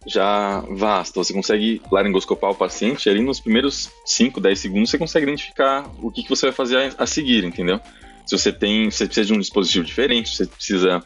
já 0.07 0.61
vasta, 0.71 1.23
você 1.23 1.33
consegue 1.33 1.83
laringoscopar 1.91 2.51
o 2.51 2.55
paciente 2.55 3.11
ali 3.11 3.21
nos 3.21 3.41
primeiros 3.41 3.91
5, 4.05 4.41
10 4.41 4.59
segundos 4.59 4.91
você 4.91 4.99
consegue 4.99 5.27
identificar 5.27 5.91
o 6.01 6.13
que, 6.13 6.23
que 6.23 6.29
você 6.29 6.47
vai 6.47 6.53
fazer 6.53 6.77
a, 6.77 7.03
a 7.03 7.07
seguir, 7.07 7.45
entendeu? 7.45 7.81
se 8.27 8.37
você 8.37 8.53
tem, 8.53 8.91
você 8.91 9.07
precisa 9.07 9.29
de 9.29 9.33
um 9.33 9.39
dispositivo 9.39 9.85
diferente, 9.85 10.37
você 10.37 10.47
precisa, 10.47 11.03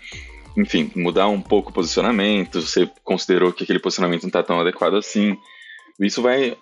enfim, 0.57 0.91
mudar 0.97 1.29
um 1.29 1.41
pouco 1.41 1.71
o 1.71 1.73
posicionamento, 1.73 2.63
você 2.63 2.91
considerou 3.05 3.53
que 3.53 3.63
aquele 3.63 3.79
posicionamento 3.79 4.23
não 4.23 4.29
está 4.29 4.43
tão 4.43 4.59
adequado 4.59 4.95
assim. 4.95 5.37
Isso 6.01 6.23
vai 6.23 6.57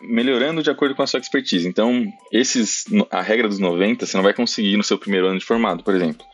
melhorando 0.00 0.60
de 0.60 0.68
acordo 0.68 0.96
com 0.96 1.02
a 1.02 1.06
sua 1.06 1.20
expertise. 1.20 1.68
Então, 1.68 2.04
esses, 2.32 2.86
a 3.08 3.22
regra 3.22 3.46
dos 3.46 3.60
90 3.60 4.04
você 4.04 4.16
não 4.16 4.24
vai 4.24 4.34
conseguir 4.34 4.76
no 4.76 4.82
seu 4.82 4.98
primeiro 4.98 5.28
ano 5.28 5.38
de 5.38 5.44
formado, 5.44 5.84
por 5.84 5.94
exemplo. 5.94 6.26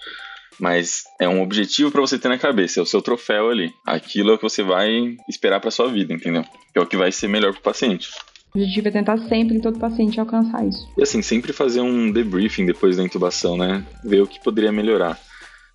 Mas 0.61 1.05
é 1.19 1.29
um 1.29 1.43
objetivo 1.43 1.91
para 1.91 2.01
você 2.01 2.19
ter 2.19 2.29
na 2.29 2.39
cabeça, 2.39 2.81
é 2.81 2.83
o 2.83 2.87
seu 2.87 3.01
troféu 3.01 3.51
ali. 3.51 3.73
Aquilo 3.87 4.31
é 4.31 4.35
o 4.35 4.37
que 4.37 4.43
você 4.43 4.63
vai 4.63 5.17
esperar 5.29 5.61
para 5.61 5.71
sua 5.71 5.89
vida, 5.89 6.13
entendeu? 6.13 6.45
É 6.75 6.81
o 6.81 6.87
que 6.87 6.97
vai 6.97 7.11
ser 7.11 7.29
melhor 7.29 7.53
para 7.53 7.61
o 7.61 7.63
paciente. 7.63 8.11
O 8.55 8.59
objetivo 8.59 8.89
é 8.89 8.91
tentar 8.91 9.17
sempre 9.29 9.57
em 9.57 9.61
todo 9.61 9.79
paciente 9.79 10.19
alcançar 10.19 10.67
isso. 10.67 10.87
E 10.99 11.03
assim, 11.03 11.23
sempre 11.23 11.53
fazer 11.53 11.81
um 11.81 12.11
debriefing 12.11 12.67
depois 12.67 12.97
da 12.97 13.03
intubação, 13.05 13.57
né? 13.57 13.85
Ver 14.05 14.23
o 14.23 14.27
que 14.27 14.43
poderia 14.43 14.73
melhorar. 14.73 15.19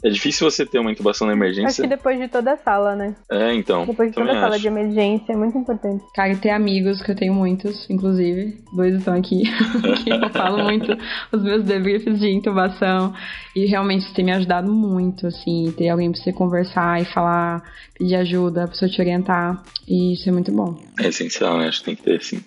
É 0.03 0.09
difícil 0.09 0.49
você 0.49 0.65
ter 0.65 0.79
uma 0.79 0.91
intubação 0.91 1.27
na 1.27 1.33
emergência. 1.33 1.67
Acho 1.67 1.81
que 1.81 1.87
depois 1.87 2.19
de 2.19 2.27
toda 2.27 2.53
a 2.53 2.57
sala, 2.57 2.95
né? 2.95 3.15
É, 3.31 3.53
então. 3.53 3.85
Depois 3.85 4.09
de 4.09 4.15
toda 4.15 4.31
a 4.31 4.35
sala 4.35 4.55
acho. 4.55 4.59
de 4.59 4.67
emergência, 4.67 5.33
é 5.33 5.35
muito 5.35 5.57
importante. 5.57 6.03
Cara, 6.13 6.31
e 6.31 6.37
ter 6.37 6.51
amigos, 6.51 7.01
que 7.01 7.11
eu 7.11 7.15
tenho 7.15 7.33
muitos, 7.33 7.89
inclusive. 7.89 8.57
Dois 8.73 8.95
estão 8.95 9.15
aqui, 9.15 9.43
que 10.03 10.09
eu 10.09 10.29
falo 10.29 10.63
muito 10.63 10.95
os 11.31 11.41
meus 11.41 11.63
debriefs 11.63 12.19
de 12.19 12.29
intubação. 12.29 13.13
E 13.55 13.65
realmente 13.65 14.13
tem 14.13 14.25
me 14.25 14.33
ajudado 14.33 14.71
muito, 14.71 15.27
assim, 15.27 15.73
ter 15.77 15.89
alguém 15.89 16.11
pra 16.11 16.21
você 16.21 16.33
conversar 16.33 17.01
e 17.01 17.05
falar, 17.05 17.63
pedir 17.97 18.15
ajuda, 18.15 18.61
pra 18.61 18.71
pessoa 18.71 18.89
te 18.89 19.01
orientar. 19.01 19.63
E 19.87 20.13
isso 20.13 20.27
é 20.27 20.31
muito 20.31 20.51
bom. 20.51 20.77
É 20.99 21.07
essencial, 21.07 21.57
né? 21.57 21.67
Acho 21.67 21.79
que 21.79 21.85
tem 21.85 21.95
que 21.95 22.03
ter, 22.03 22.21
sim. 22.21 22.43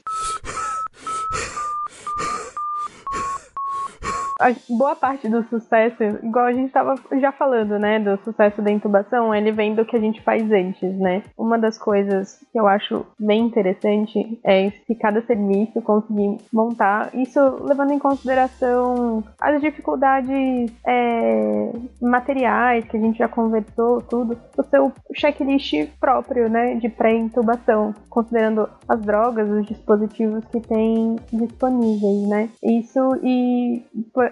A 4.38 4.54
boa 4.68 4.94
parte 4.94 5.28
do 5.28 5.42
sucesso, 5.48 6.02
igual 6.22 6.46
a 6.46 6.52
gente 6.52 6.68
estava 6.68 6.94
já 7.20 7.32
falando, 7.32 7.76
né, 7.78 7.98
do 7.98 8.16
sucesso 8.22 8.62
da 8.62 8.70
intubação, 8.70 9.34
ele 9.34 9.50
vem 9.50 9.74
do 9.74 9.84
que 9.84 9.96
a 9.96 10.00
gente 10.00 10.22
faz 10.22 10.50
antes, 10.52 10.96
né? 10.96 11.24
Uma 11.36 11.58
das 11.58 11.76
coisas 11.76 12.38
que 12.52 12.58
eu 12.58 12.68
acho 12.68 13.04
bem 13.18 13.46
interessante 13.46 14.38
é 14.44 14.70
se 14.70 14.94
cada 14.94 15.20
serviço 15.22 15.82
conseguir 15.82 16.36
montar, 16.52 17.10
isso 17.14 17.40
levando 17.64 17.92
em 17.92 17.98
consideração 17.98 19.24
as 19.40 19.60
dificuldades 19.60 20.72
é, 20.86 21.72
materiais 22.00 22.84
que 22.84 22.96
a 22.96 23.00
gente 23.00 23.18
já 23.18 23.28
conversou, 23.28 24.00
tudo, 24.02 24.38
o 24.56 24.62
seu 24.62 24.92
checklist 25.14 25.74
próprio, 25.98 26.48
né, 26.48 26.76
de 26.76 26.88
pré-intubação, 26.88 27.92
considerando 28.08 28.68
as 28.88 29.00
drogas, 29.00 29.50
os 29.50 29.66
dispositivos 29.66 30.44
que 30.44 30.60
tem 30.60 31.16
disponíveis, 31.32 32.28
né? 32.28 32.48
Isso 32.62 33.18
e 33.22 33.82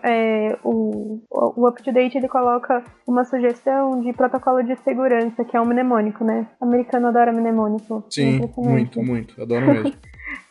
é, 0.03 0.59
o, 0.65 1.21
o 1.31 1.69
UpToDate 1.69 2.19
ele 2.19 2.29
coloca 2.29 2.83
uma 3.07 3.25
sugestão 3.25 4.01
de 4.01 4.13
protocolo 4.13 4.63
de 4.63 4.77
segurança, 4.77 5.45
que 5.45 5.57
é 5.57 5.61
um 5.61 5.67
mnemônico, 5.67 6.25
né? 6.25 6.47
O 6.61 6.65
americano 6.65 7.09
adora 7.09 7.33
mnemônico. 7.33 8.05
Sim, 8.11 8.41
muito, 8.57 9.03
muito. 9.03 9.41
Adoro 9.41 9.67
mesmo. 9.67 9.93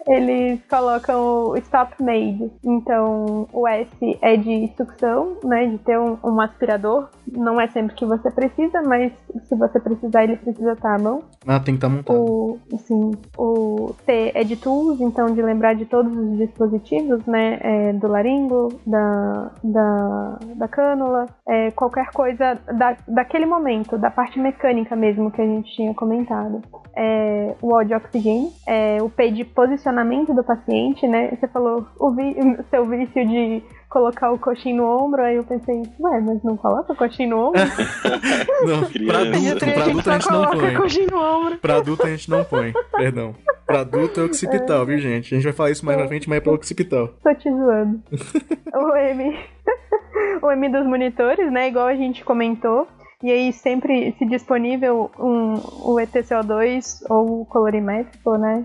eles 0.07 0.61
colocam 0.69 1.49
o 1.49 1.57
stop 1.57 2.01
made. 2.01 2.51
Então, 2.63 3.47
o 3.51 3.67
S 3.67 3.89
é 4.21 4.37
de 4.37 4.71
sucção, 4.77 5.37
né? 5.43 5.65
De 5.65 5.77
ter 5.79 5.99
um, 5.99 6.17
um, 6.23 6.39
aspirador. 6.41 7.09
Não 7.31 7.59
é 7.59 7.67
sempre 7.67 7.95
que 7.95 8.05
você 8.05 8.29
precisa, 8.29 8.81
mas 8.83 9.11
se 9.47 9.55
você 9.55 9.79
precisar, 9.79 10.23
ele 10.23 10.37
precisa 10.37 10.73
estar 10.73 10.95
à 10.95 10.99
mão. 10.99 11.23
Ah, 11.47 11.59
tem 11.59 11.75
que 11.75 11.85
estar 11.85 11.89
montado. 11.89 12.19
O, 12.19 12.59
sim, 12.77 13.11
o 13.37 13.95
T 14.05 14.31
é 14.35 14.43
de 14.43 14.55
tools, 14.55 15.01
então 15.01 15.33
de 15.33 15.41
lembrar 15.41 15.75
de 15.75 15.85
todos 15.85 16.15
os 16.15 16.37
dispositivos, 16.37 17.25
né? 17.25 17.59
É, 17.61 17.93
do 17.93 18.07
laringo, 18.07 18.73
da, 18.85 19.51
da, 19.63 20.39
da 20.55 20.67
cânula, 20.67 21.25
é, 21.47 21.71
qualquer 21.71 22.11
coisa 22.11 22.59
da, 22.77 22.95
daquele 23.07 23.45
momento, 23.45 23.97
da 23.97 24.11
parte 24.11 24.39
mecânica 24.39 24.95
mesmo 24.95 25.31
que 25.31 25.41
a 25.41 25.45
gente 25.45 25.73
tinha 25.75 25.93
comentado. 25.93 26.61
É, 26.95 27.55
o 27.61 27.73
O 27.73 27.83
de 27.83 27.93
oxigênio, 27.93 28.51
é, 28.67 29.01
o 29.01 29.09
P 29.09 29.31
de 29.31 29.43
posicionamento 29.43 29.94
do 30.33 30.43
paciente, 30.43 31.07
né? 31.07 31.29
Você 31.29 31.47
falou 31.47 31.85
o 31.99 32.11
vi 32.11 32.35
seu 32.69 32.85
vício 32.85 33.27
de 33.27 33.63
colocar 33.89 34.31
o 34.31 34.37
coxinho 34.37 34.77
no 34.77 34.83
ombro, 34.83 35.21
aí 35.21 35.37
eu 35.37 35.43
pensei, 35.43 35.81
ué, 35.99 36.19
mas 36.19 36.43
não 36.43 36.57
coloca 36.57 36.91
o 36.91 36.95
coxinho 36.95 37.29
no 37.29 37.47
ombro? 37.47 37.61
não, 38.67 38.83
pra 39.07 39.19
adulto, 39.19 39.65
pra 39.65 39.83
adulto 39.85 40.09
a 40.09 40.19
gente 40.19 40.31
não 40.31 40.49
põe. 40.51 40.75
Coxinho 40.75 41.07
no 41.11 41.17
ombro. 41.17 41.57
Pra 41.59 41.75
adulto 41.77 42.05
a 42.05 42.09
gente 42.09 42.29
não 42.29 42.43
põe, 42.43 42.73
perdão. 42.91 43.35
Pra 43.65 43.79
adulto 43.79 44.19
é 44.19 44.23
occipital, 44.23 44.83
é. 44.83 44.85
viu, 44.85 44.97
gente? 44.99 45.33
A 45.33 45.37
gente 45.37 45.43
vai 45.43 45.53
falar 45.53 45.71
isso 45.71 45.85
mais 45.85 45.97
pra 45.97 46.07
frente, 46.07 46.29
mas 46.29 46.37
é 46.37 46.41
pra 46.41 46.51
occipital. 46.51 47.07
Tô 47.23 47.33
te 47.35 47.49
zoando. 47.49 48.01
o 48.75 48.95
M. 48.95 49.39
o 50.43 50.51
M 50.51 50.69
dos 50.69 50.85
monitores, 50.85 51.51
né? 51.51 51.69
Igual 51.69 51.87
a 51.87 51.95
gente 51.95 52.23
comentou. 52.23 52.87
E 53.25 53.31
aí 53.31 53.51
sempre 53.51 54.13
se 54.19 54.25
disponível 54.27 55.09
um, 55.17 55.53
o 55.55 55.95
ETCO2 55.95 57.01
ou 57.09 57.41
o 57.41 57.45
colorimétrico, 57.47 58.37
né? 58.37 58.63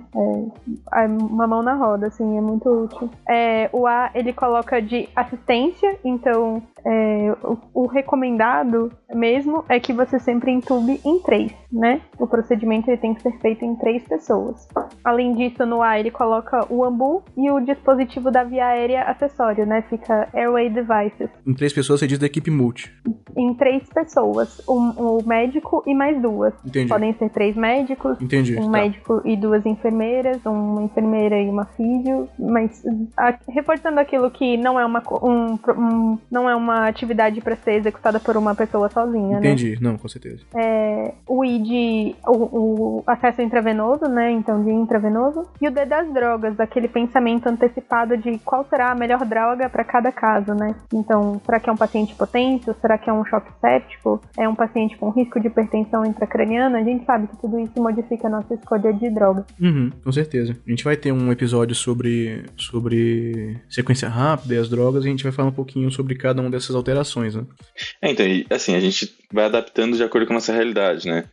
É, 0.95 1.07
uma 1.07 1.47
mão 1.47 1.63
na 1.63 1.73
roda, 1.73 2.09
assim, 2.09 2.37
é 2.37 2.43
muito 2.43 2.69
útil. 2.69 3.09
É, 3.27 3.71
o 3.73 3.87
A 3.87 4.11
ele 4.15 4.35
coloca 4.35 4.83
de 4.83 5.09
assistência, 5.17 5.99
então 6.05 6.63
é, 6.85 7.35
o, 7.43 7.57
o, 7.73 7.87
recomendado 7.87 8.93
mesmo 9.15 9.65
é 9.67 9.81
que 9.81 9.95
você 9.95 10.19
sempre 10.19 10.51
entube 10.51 11.01
em 11.07 11.19
3. 11.21 11.53
né? 11.73 12.03
O 12.19 12.27
procedimento 12.27 12.91
ele 12.91 12.99
tem 12.99 13.15
que 13.15 13.23
ser 13.23 13.39
feito 13.39 13.65
em 13.65 13.75
três 13.77 14.03
pessoas. 14.05 14.69
Além 15.05 15.35
disso, 15.37 15.65
no 15.65 15.81
ar 15.81 16.01
ele 16.01 16.11
coloca 16.11 16.67
o 16.71 16.85
ambu 16.85 17.23
e 17.37 17.51
o 17.51 17.61
dispositivo 17.61 18.31
da 18.31 18.45
via 18.45 18.67
aérea 18.67 19.05
acessório, 19.05 19.65
né? 19.65 19.83
Fica 19.89 20.29
Airway 20.35 20.69
Devices. 20.69 21.31
Em 21.47 21.55
três 21.55 21.73
pessoas 21.73 22.01
você 22.01 22.07
diz 22.07 22.19
da 22.19 22.27
equipe 22.27 22.51
multi. 22.51 22.93
Em 23.37 23.55
três 23.55 23.89
pessoas. 23.89 24.50
Um, 24.69 25.19
médico 25.27 25.83
e 25.87 25.95
mais 25.95 26.21
duas. 26.21 26.53
Entendi. 26.65 26.89
Podem 26.89 27.13
ser 27.15 27.29
três 27.31 27.57
médicos, 27.57 28.21
Entendi. 28.21 28.57
um 28.59 28.65
tá. 28.65 28.69
médico 28.69 29.21
e 29.25 29.37
duas 29.37 29.65
enfermeiras, 29.67 30.39
uma 30.45 30.83
enfermeira 30.83 31.41
e 31.41 31.49
uma 31.49 31.65
físio, 31.65 32.29
mas 32.39 32.83
a- 33.17 33.35
reforçando 33.49 33.99
aquilo 34.01 34.31
que 34.31 34.57
não 34.57 34.79
é 34.79 34.85
uma 34.85 35.03
um, 35.23 35.59
um- 35.77 36.19
não 36.31 36.49
é 36.49 36.55
uma 36.55 36.87
atividade 36.89 37.41
para 37.41 37.57
ser 37.57 37.73
executada 37.75 38.19
por 38.21 38.37
uma 38.37 38.55
pessoa 38.55 38.89
sozinha, 38.89 39.39
né? 39.41 39.51
Entendi. 39.53 39.79
Não, 39.81 39.97
com 39.97 40.09
certeza. 40.09 40.43
É, 40.55 40.90
o 41.27 41.45
ID, 41.45 42.15
o, 42.27 43.01
o 43.01 43.05
acesso 43.07 43.43
intravenoso, 43.43 44.07
né? 44.07 44.31
Então 44.31 44.63
de 44.63 44.71
intravenoso 44.71 45.47
e 45.61 45.69
o 45.69 45.71
D 45.71 45.85
das 45.85 46.13
drogas, 46.13 46.59
aquele 46.59 46.89
pensamento 46.89 47.49
antecipado 47.49 48.17
de 48.17 48.39
qual 48.39 48.67
será 48.69 48.91
a 48.91 48.95
melhor 48.95 49.25
droga 49.25 49.69
para 49.69 49.85
cada 49.85 50.13
caso, 50.13 50.55
né? 50.55 50.75
Então, 50.93 51.41
será 51.45 51.61
que 51.61 51.69
é 51.69 51.73
um 51.73 51.77
paciente 51.77 52.15
potente? 52.15 52.67
Será 52.81 52.99
que 52.99 53.09
é 53.09 53.13
um 53.13 53.25
choque 53.25 53.51
séptico? 53.61 54.21
É 54.39 54.49
um 54.49 54.55
paciente 54.55 54.97
com 54.97 55.11
risco 55.11 55.41
de 55.41 55.47
hipertensão 55.47 56.05
intracraniana? 56.05 56.79
A 56.79 56.83
gente 56.83 57.05
sabe 57.05 57.29
que 57.29 57.37
tudo 57.37 57.59
isso 57.59 57.81
modifica 57.81 58.27
a 58.27 58.31
nossa 58.31 58.55
escolha 58.55 58.93
de 58.93 59.11
droga. 59.11 59.45
Uhum, 59.61 59.91
com 60.03 60.13
certeza. 60.13 60.57
A 60.67 60.71
gente 60.71 60.85
vai 60.85 60.97
ter 60.97 61.13
um 61.13 61.31
episódio 61.31 61.75
sobre, 61.75 62.45
sobre 62.57 63.61
sequência 63.69 64.09
rápida 64.09 64.55
e 64.55 64.59
as 64.59 64.69
drogas 64.69 65.05
e 65.05 65.09
a 65.09 65.11
gente 65.11 65.23
vai 65.23 65.33
falar 65.33 65.49
um 65.49 65.53
pouquinho 65.53 65.91
sobre 65.91 66.15
cada 66.15 66.41
uma 66.41 66.51
dessas 66.51 66.75
alterações, 66.75 67.35
né? 67.35 67.45
É, 68.03 68.11
então, 68.11 68.27
assim, 68.51 68.75
a 68.75 68.81
gente 68.81 69.15
vai 69.33 69.45
adaptando 69.45 69.97
de 69.97 70.03
acordo 70.03 70.27
com 70.27 70.33
a 70.33 70.37
nossa 70.37 70.53
realidade, 70.53 70.90
né? 71.05 71.25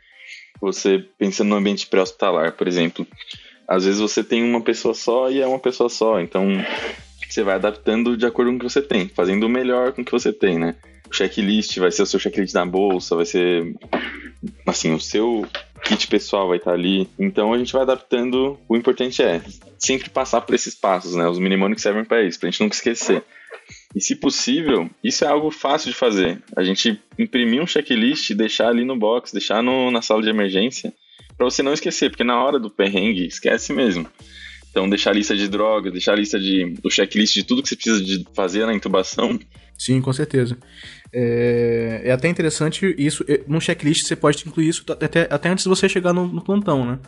Você 0.62 1.06
pensando 1.18 1.50
no 1.50 1.56
ambiente 1.56 1.88
pré-hospitalar, 1.88 2.54
por 2.54 2.68
exemplo, 2.68 3.06
às 3.68 3.86
vezes 3.86 4.00
você 4.00 4.24
tem 4.24 4.44
uma 4.44 4.62
pessoa 4.62 4.94
só 4.94 5.30
e 5.30 5.42
é 5.42 5.48
uma 5.48 5.60
pessoa 5.60 5.90
só, 5.90 6.20
então 6.20 6.48
você 7.28 7.44
vai 7.44 7.56
adaptando 7.56 8.18
de 8.18 8.26
acordo 8.26 8.52
com 8.52 8.58
o 8.58 8.60
que 8.60 8.70
você 8.70 8.82
tem, 8.82 9.08
fazendo 9.10 9.46
o 9.46 9.50
melhor 9.50 9.92
com 9.92 10.02
o 10.02 10.06
que 10.06 10.12
você 10.12 10.34
tem, 10.34 10.58
né? 10.58 10.76
O 11.10 11.14
checklist 11.14 11.78
vai 11.78 11.92
ser 11.92 12.04
o 12.04 12.06
seu 12.06 12.20
checklist 12.20 12.54
na 12.54 12.66
bolsa, 12.66 13.16
vai 13.16 13.26
ser 13.26 13.76
assim, 14.66 14.94
o 14.94 15.00
seu 15.00 15.48
kit 15.84 16.08
pessoal 16.08 16.48
vai 16.48 16.58
estar 16.58 16.74
ali. 16.74 17.10
Então 17.18 17.54
a 17.54 17.58
gente 17.58 17.74
vai 17.74 17.84
adaptando. 17.84 18.60
O 18.68 18.76
importante 18.76 19.22
é 19.22 19.42
sempre 19.80 20.10
passar 20.10 20.42
por 20.42 20.54
esses 20.54 20.76
passos, 20.76 21.16
né? 21.16 21.28
Os 21.28 21.40
mnemônicos 21.40 21.84
servem 21.84 22.04
para 22.04 22.24
isso, 22.24 22.40
pra 22.40 22.50
gente 22.50 22.62
nunca 22.62 22.76
esquecer. 22.76 23.24
E 23.96 24.02
se 24.02 24.16
possível, 24.16 24.90
isso 25.04 25.24
é 25.24 25.28
algo 25.28 25.50
fácil 25.50 25.92
de 25.92 25.98
fazer. 25.98 26.42
A 26.56 26.64
gente 26.64 27.00
imprimir 27.18 27.62
um 27.62 27.68
checklist, 27.68 28.32
deixar 28.34 28.70
ali 28.70 28.84
no 28.84 28.98
box, 28.98 29.32
deixar 29.32 29.64
no, 29.64 29.90
na 29.90 30.02
sala 30.02 30.22
de 30.22 30.30
emergência, 30.30 30.94
para 31.38 31.46
você 31.46 31.64
não 31.64 31.74
esquecer, 31.74 32.10
porque 32.10 32.24
na 32.24 32.44
hora 32.44 32.60
do 32.60 32.70
perrengue, 32.70 33.26
esquece 33.26 33.72
mesmo. 33.72 34.08
Então, 34.70 34.90
deixar 34.90 35.12
a 35.12 35.14
lista 35.14 35.36
de 35.36 35.48
drogas, 35.48 35.92
deixar 35.92 36.14
a 36.14 36.16
lista 36.16 36.40
de, 36.40 36.74
do 36.82 36.92
checklist 36.92 37.34
de 37.34 37.44
tudo 37.44 37.64
que 37.64 37.70
você 37.70 37.76
precisa 37.76 38.04
de 38.04 38.26
fazer 38.36 38.66
na 38.66 38.74
intubação. 38.74 39.40
Sim, 39.78 40.02
com 40.02 40.12
certeza. 40.12 40.58
É, 41.14 42.02
é 42.06 42.12
até 42.12 42.28
interessante 42.28 42.94
isso. 42.98 43.24
é, 43.28 43.42
Num 43.48 43.62
checklist 43.62 44.06
você 44.06 44.16
pode 44.16 44.44
incluir 44.46 44.70
isso 44.70 44.84
até, 44.90 45.28
até 45.30 45.50
antes 45.50 45.64
de 45.64 45.70
você 45.70 45.88
chegar 45.88 46.14
no, 46.14 46.28
no 46.28 46.44
plantão, 46.44 46.86
né? 46.86 47.00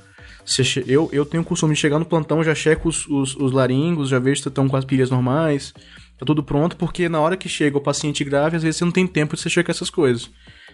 Eu, 0.87 1.09
eu 1.11 1.25
tenho 1.25 1.43
o 1.43 1.45
costume 1.45 1.75
de 1.75 1.79
chegar 1.79 1.99
no 1.99 2.05
plantão, 2.05 2.43
já 2.43 2.55
checo 2.55 2.89
os, 2.89 3.05
os, 3.07 3.35
os 3.35 3.51
laringos, 3.51 4.09
já 4.09 4.17
vejo 4.17 4.41
se 4.41 4.47
estão 4.47 4.67
com 4.67 4.75
as 4.75 4.85
pilhas 4.85 5.11
normais, 5.11 5.73
tá 6.19 6.25
tudo 6.25 6.43
pronto, 6.43 6.75
porque 6.75 7.07
na 7.07 7.19
hora 7.19 7.37
que 7.37 7.47
chega 7.47 7.77
o 7.77 7.81
paciente 7.81 8.23
grave, 8.23 8.57
às 8.57 8.63
vezes 8.63 8.77
você 8.77 8.85
não 8.85 8.91
tem 8.91 9.07
tempo 9.07 9.35
de 9.35 9.41
você 9.41 9.49
checar 9.49 9.73
essas 9.73 9.89
coisas. 9.89 10.29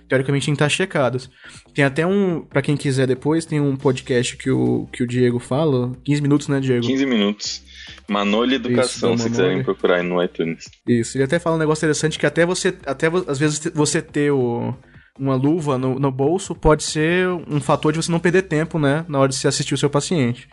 Teoricamente 0.10 0.46
tem 0.46 0.54
que 0.54 0.64
estar 0.64 0.70
checadas. 0.70 1.30
Tem 1.74 1.86
até 1.86 2.06
um, 2.06 2.42
pra 2.42 2.62
quem 2.62 2.76
quiser 2.76 3.08
depois, 3.08 3.46
tem 3.46 3.60
um 3.60 3.76
podcast 3.76 4.38
que 4.38 4.52
o, 4.52 4.88
que 4.92 5.04
o 5.04 5.08
Diego 5.08 5.40
fala, 5.40 5.92
15 6.04 6.22
minutos, 6.22 6.48
né, 6.48 6.60
Diego? 6.60 6.86
15 6.86 7.06
minutos. 7.06 7.64
Manolha 8.08 8.56
Educação, 8.56 9.14
Isso, 9.14 9.24
se 9.24 9.30
quiserem 9.30 9.64
procurar 9.64 9.98
aí 9.98 10.04
no 10.04 10.22
iTunes. 10.24 10.66
Isso, 10.88 11.18
ele 11.18 11.24
até 11.24 11.40
fala 11.40 11.56
um 11.56 11.60
negócio 11.60 11.86
interessante 11.86 12.20
que 12.20 12.26
até 12.26 12.46
você, 12.46 12.76
até 12.86 13.08
às 13.28 13.40
vezes 13.40 13.60
você 13.74 14.02
ter 14.02 14.32
o, 14.32 14.74
uma 15.20 15.36
luva 15.36 15.78
no, 15.78 16.00
no 16.00 16.12
bolso 16.12 16.54
pode 16.54 16.84
ser 16.84 17.28
um 17.48 17.60
fator 17.60 17.92
de 17.92 18.02
você 18.02 18.12
não 18.12 18.20
perder 18.20 18.44
tempo, 18.44 18.78
né, 18.78 19.06
na 19.08 19.20
hora 19.20 19.30
de 19.30 19.36
se 19.36 19.48
assistir 19.48 19.74
o 19.74 19.78
seu 19.78 19.90
paciente. 19.90 20.48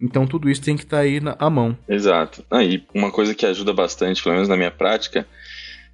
Então 0.00 0.26
tudo 0.26 0.48
isso 0.50 0.62
tem 0.62 0.76
que 0.76 0.84
estar 0.84 0.98
aí 0.98 1.20
na, 1.20 1.36
à 1.38 1.50
mão. 1.50 1.76
Exato. 1.88 2.44
Aí, 2.50 2.82
uma 2.94 3.10
coisa 3.10 3.34
que 3.34 3.44
ajuda 3.44 3.72
bastante, 3.72 4.22
pelo 4.22 4.34
menos 4.34 4.48
na 4.48 4.56
minha 4.56 4.70
prática, 4.70 5.26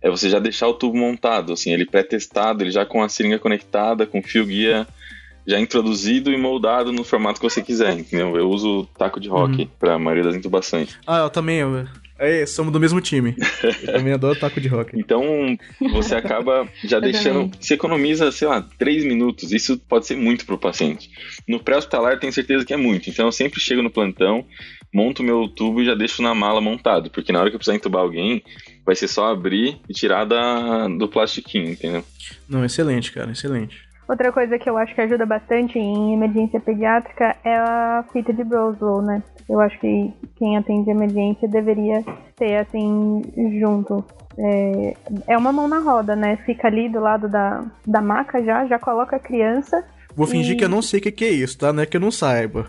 é 0.00 0.08
você 0.10 0.28
já 0.30 0.38
deixar 0.38 0.68
o 0.68 0.74
tubo 0.74 0.96
montado, 0.96 1.52
assim, 1.52 1.72
ele 1.72 1.84
pré-testado, 1.86 2.62
ele 2.62 2.70
já 2.70 2.84
com 2.86 3.02
a 3.02 3.08
seringa 3.08 3.38
conectada, 3.38 4.06
com 4.06 4.22
fio 4.22 4.46
guia 4.46 4.86
já 5.48 5.60
introduzido 5.60 6.32
e 6.32 6.36
moldado 6.36 6.92
no 6.92 7.04
formato 7.04 7.38
que 7.40 7.48
você 7.48 7.62
quiser, 7.62 7.92
entendeu? 7.96 8.36
Eu 8.36 8.48
uso 8.50 8.84
taco 8.98 9.20
de 9.20 9.28
rock 9.28 9.62
Uhum. 9.62 9.68
para 9.78 9.94
a 9.94 9.98
maioria 9.98 10.24
das 10.24 10.34
intubações. 10.34 10.98
Ah, 11.06 11.18
eu 11.18 11.30
também. 11.30 11.58
Eu, 11.58 11.86
é, 12.18 12.46
somos 12.46 12.72
do 12.72 12.80
mesmo 12.80 13.00
time. 13.00 13.36
Eu 13.82 13.92
também 13.92 14.12
adoro 14.12 14.38
taco 14.38 14.60
de 14.60 14.68
rock. 14.68 14.98
Então, 14.98 15.56
você 15.92 16.14
acaba 16.14 16.68
já 16.84 16.98
deixando. 16.98 17.50
Você 17.60 17.74
economiza, 17.74 18.30
sei 18.32 18.48
lá, 18.48 18.66
três 18.78 19.04
minutos. 19.04 19.52
Isso 19.52 19.78
pode 19.78 20.06
ser 20.06 20.16
muito 20.16 20.46
pro 20.46 20.58
paciente. 20.58 21.10
No 21.46 21.60
pré-hospitalar, 21.60 22.12
eu 22.12 22.20
tenho 22.20 22.32
certeza 22.32 22.64
que 22.64 22.72
é 22.72 22.76
muito. 22.76 23.10
Então, 23.10 23.26
eu 23.26 23.32
sempre 23.32 23.60
chego 23.60 23.82
no 23.82 23.90
plantão, 23.90 24.44
monto 24.92 25.22
meu 25.22 25.48
tubo 25.48 25.82
e 25.82 25.84
já 25.84 25.94
deixo 25.94 26.22
na 26.22 26.34
mala 26.34 26.60
montado. 26.60 27.10
Porque 27.10 27.32
na 27.32 27.40
hora 27.40 27.50
que 27.50 27.56
eu 27.56 27.58
precisar 27.58 27.76
entubar 27.76 28.02
alguém, 28.02 28.42
vai 28.84 28.94
ser 28.94 29.08
só 29.08 29.30
abrir 29.30 29.78
e 29.88 29.92
tirar 29.92 30.24
da, 30.24 30.88
do 30.88 31.08
plastiquinho, 31.08 31.70
entendeu? 31.70 32.04
Não, 32.48 32.64
excelente, 32.64 33.12
cara, 33.12 33.32
excelente. 33.32 33.85
Outra 34.08 34.30
coisa 34.30 34.58
que 34.58 34.70
eu 34.70 34.76
acho 34.78 34.94
que 34.94 35.00
ajuda 35.00 35.26
bastante 35.26 35.78
em 35.78 36.14
emergência 36.14 36.60
pediátrica 36.60 37.34
é 37.44 37.56
a 37.56 38.04
fita 38.12 38.32
de 38.32 38.44
Broslow, 38.44 39.02
né? 39.02 39.22
Eu 39.48 39.60
acho 39.60 39.78
que 39.80 40.12
quem 40.36 40.56
atende 40.56 40.90
emergência 40.90 41.48
deveria 41.48 42.04
ter, 42.36 42.56
assim, 42.56 43.22
junto. 43.58 44.04
É, 44.38 44.94
é 45.28 45.36
uma 45.38 45.52
mão 45.52 45.66
na 45.66 45.78
roda, 45.80 46.14
né? 46.14 46.36
Fica 46.46 46.68
ali 46.68 46.88
do 46.88 47.00
lado 47.00 47.28
da, 47.28 47.64
da 47.86 48.00
maca 48.00 48.42
já, 48.44 48.66
já 48.66 48.78
coloca 48.78 49.16
a 49.16 49.20
criança. 49.20 49.84
Vou 50.14 50.26
fingir 50.26 50.54
E- 50.54 50.56
que 50.58 50.64
eu 50.64 50.68
não 50.68 50.82
sei 50.82 51.00
o 51.00 51.02
que, 51.02 51.10
que 51.10 51.24
é 51.24 51.30
isso, 51.30 51.58
tá? 51.58 51.72
Não 51.72 51.82
é 51.82 51.86
que 51.86 51.96
eu 51.96 52.00
não 52.00 52.10
saiba. 52.10 52.66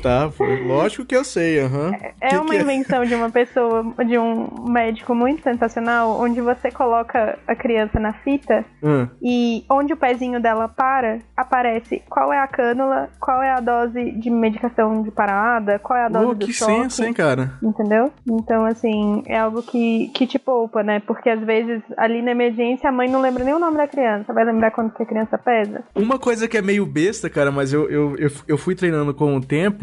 Tá? 0.00 0.30
Foi- 0.30 0.56
Lógico 0.62 1.04
que 1.04 1.14
eu 1.16 1.24
sei, 1.24 1.60
aham. 1.60 1.92
É 2.20 2.28
Que 2.30 2.36
uma 2.36 2.50
que 2.50 2.56
é? 2.56 2.62
invenção 2.62 3.04
de 3.04 3.14
uma 3.14 3.30
pessoa, 3.30 3.84
de 4.06 4.18
um 4.18 4.64
médico 4.68 5.14
muito 5.14 5.42
sensacional, 5.42 6.18
onde 6.20 6.40
você 6.40 6.70
coloca 6.70 7.38
a 7.46 7.54
criança 7.54 8.00
na 8.00 8.12
fita 8.12 8.64
Hum. 8.82 9.06
e 9.22 9.64
onde 9.70 9.92
o 9.92 9.96
pezinho 9.96 10.40
dela 10.40 10.68
para, 10.68 11.18
aparece 11.36 12.02
qual 12.08 12.32
é 12.32 12.38
a 12.38 12.46
cânula, 12.46 13.10
qual 13.20 13.42
é 13.42 13.50
a 13.52 13.60
dose 13.60 14.12
de 14.12 14.30
medicação 14.30 15.02
de 15.02 15.10
parada, 15.10 15.78
qual 15.78 15.98
é 15.98 16.04
a 16.06 16.08
dose 16.08 16.26
Oh, 16.26 16.34
do 16.34 16.46
que 16.46 16.52
choque. 16.52 16.72
senso, 16.72 17.04
hein, 17.04 17.12
cara? 17.12 17.52
Entendeu? 17.62 18.10
Então, 18.28 18.64
assim, 18.64 19.22
é 19.26 19.38
algo 19.38 19.62
que, 19.62 20.08
que 20.14 20.26
te 20.26 20.38
poupa, 20.38 20.82
né? 20.82 21.00
Porque 21.06 21.28
às 21.28 21.40
vezes 21.40 21.82
ali 21.96 22.22
na 22.22 22.30
emergência 22.32 22.88
a 22.88 22.92
mãe 22.92 23.08
não 23.08 23.20
lembra 23.20 23.44
nem 23.44 23.54
o 23.54 23.58
nome 23.58 23.76
da 23.76 23.86
criança. 23.86 24.32
Vai 24.32 24.44
lembrar 24.44 24.70
quanto 24.70 24.94
que 24.96 25.02
a 25.02 25.06
criança 25.06 25.36
pesa? 25.38 25.84
Uma 25.94 26.18
coisa 26.18 26.48
que 26.48 26.56
é 26.56 26.62
meio 26.62 26.86
besta, 26.86 27.28
cara, 27.30 27.50
mas 27.52 27.72
eu, 27.72 27.88
eu, 27.90 28.16
eu, 28.16 28.30
eu 28.48 28.58
fui 28.58 28.74
treinando 28.74 29.12
com 29.14 29.36
o 29.36 29.40
tempo 29.40 29.81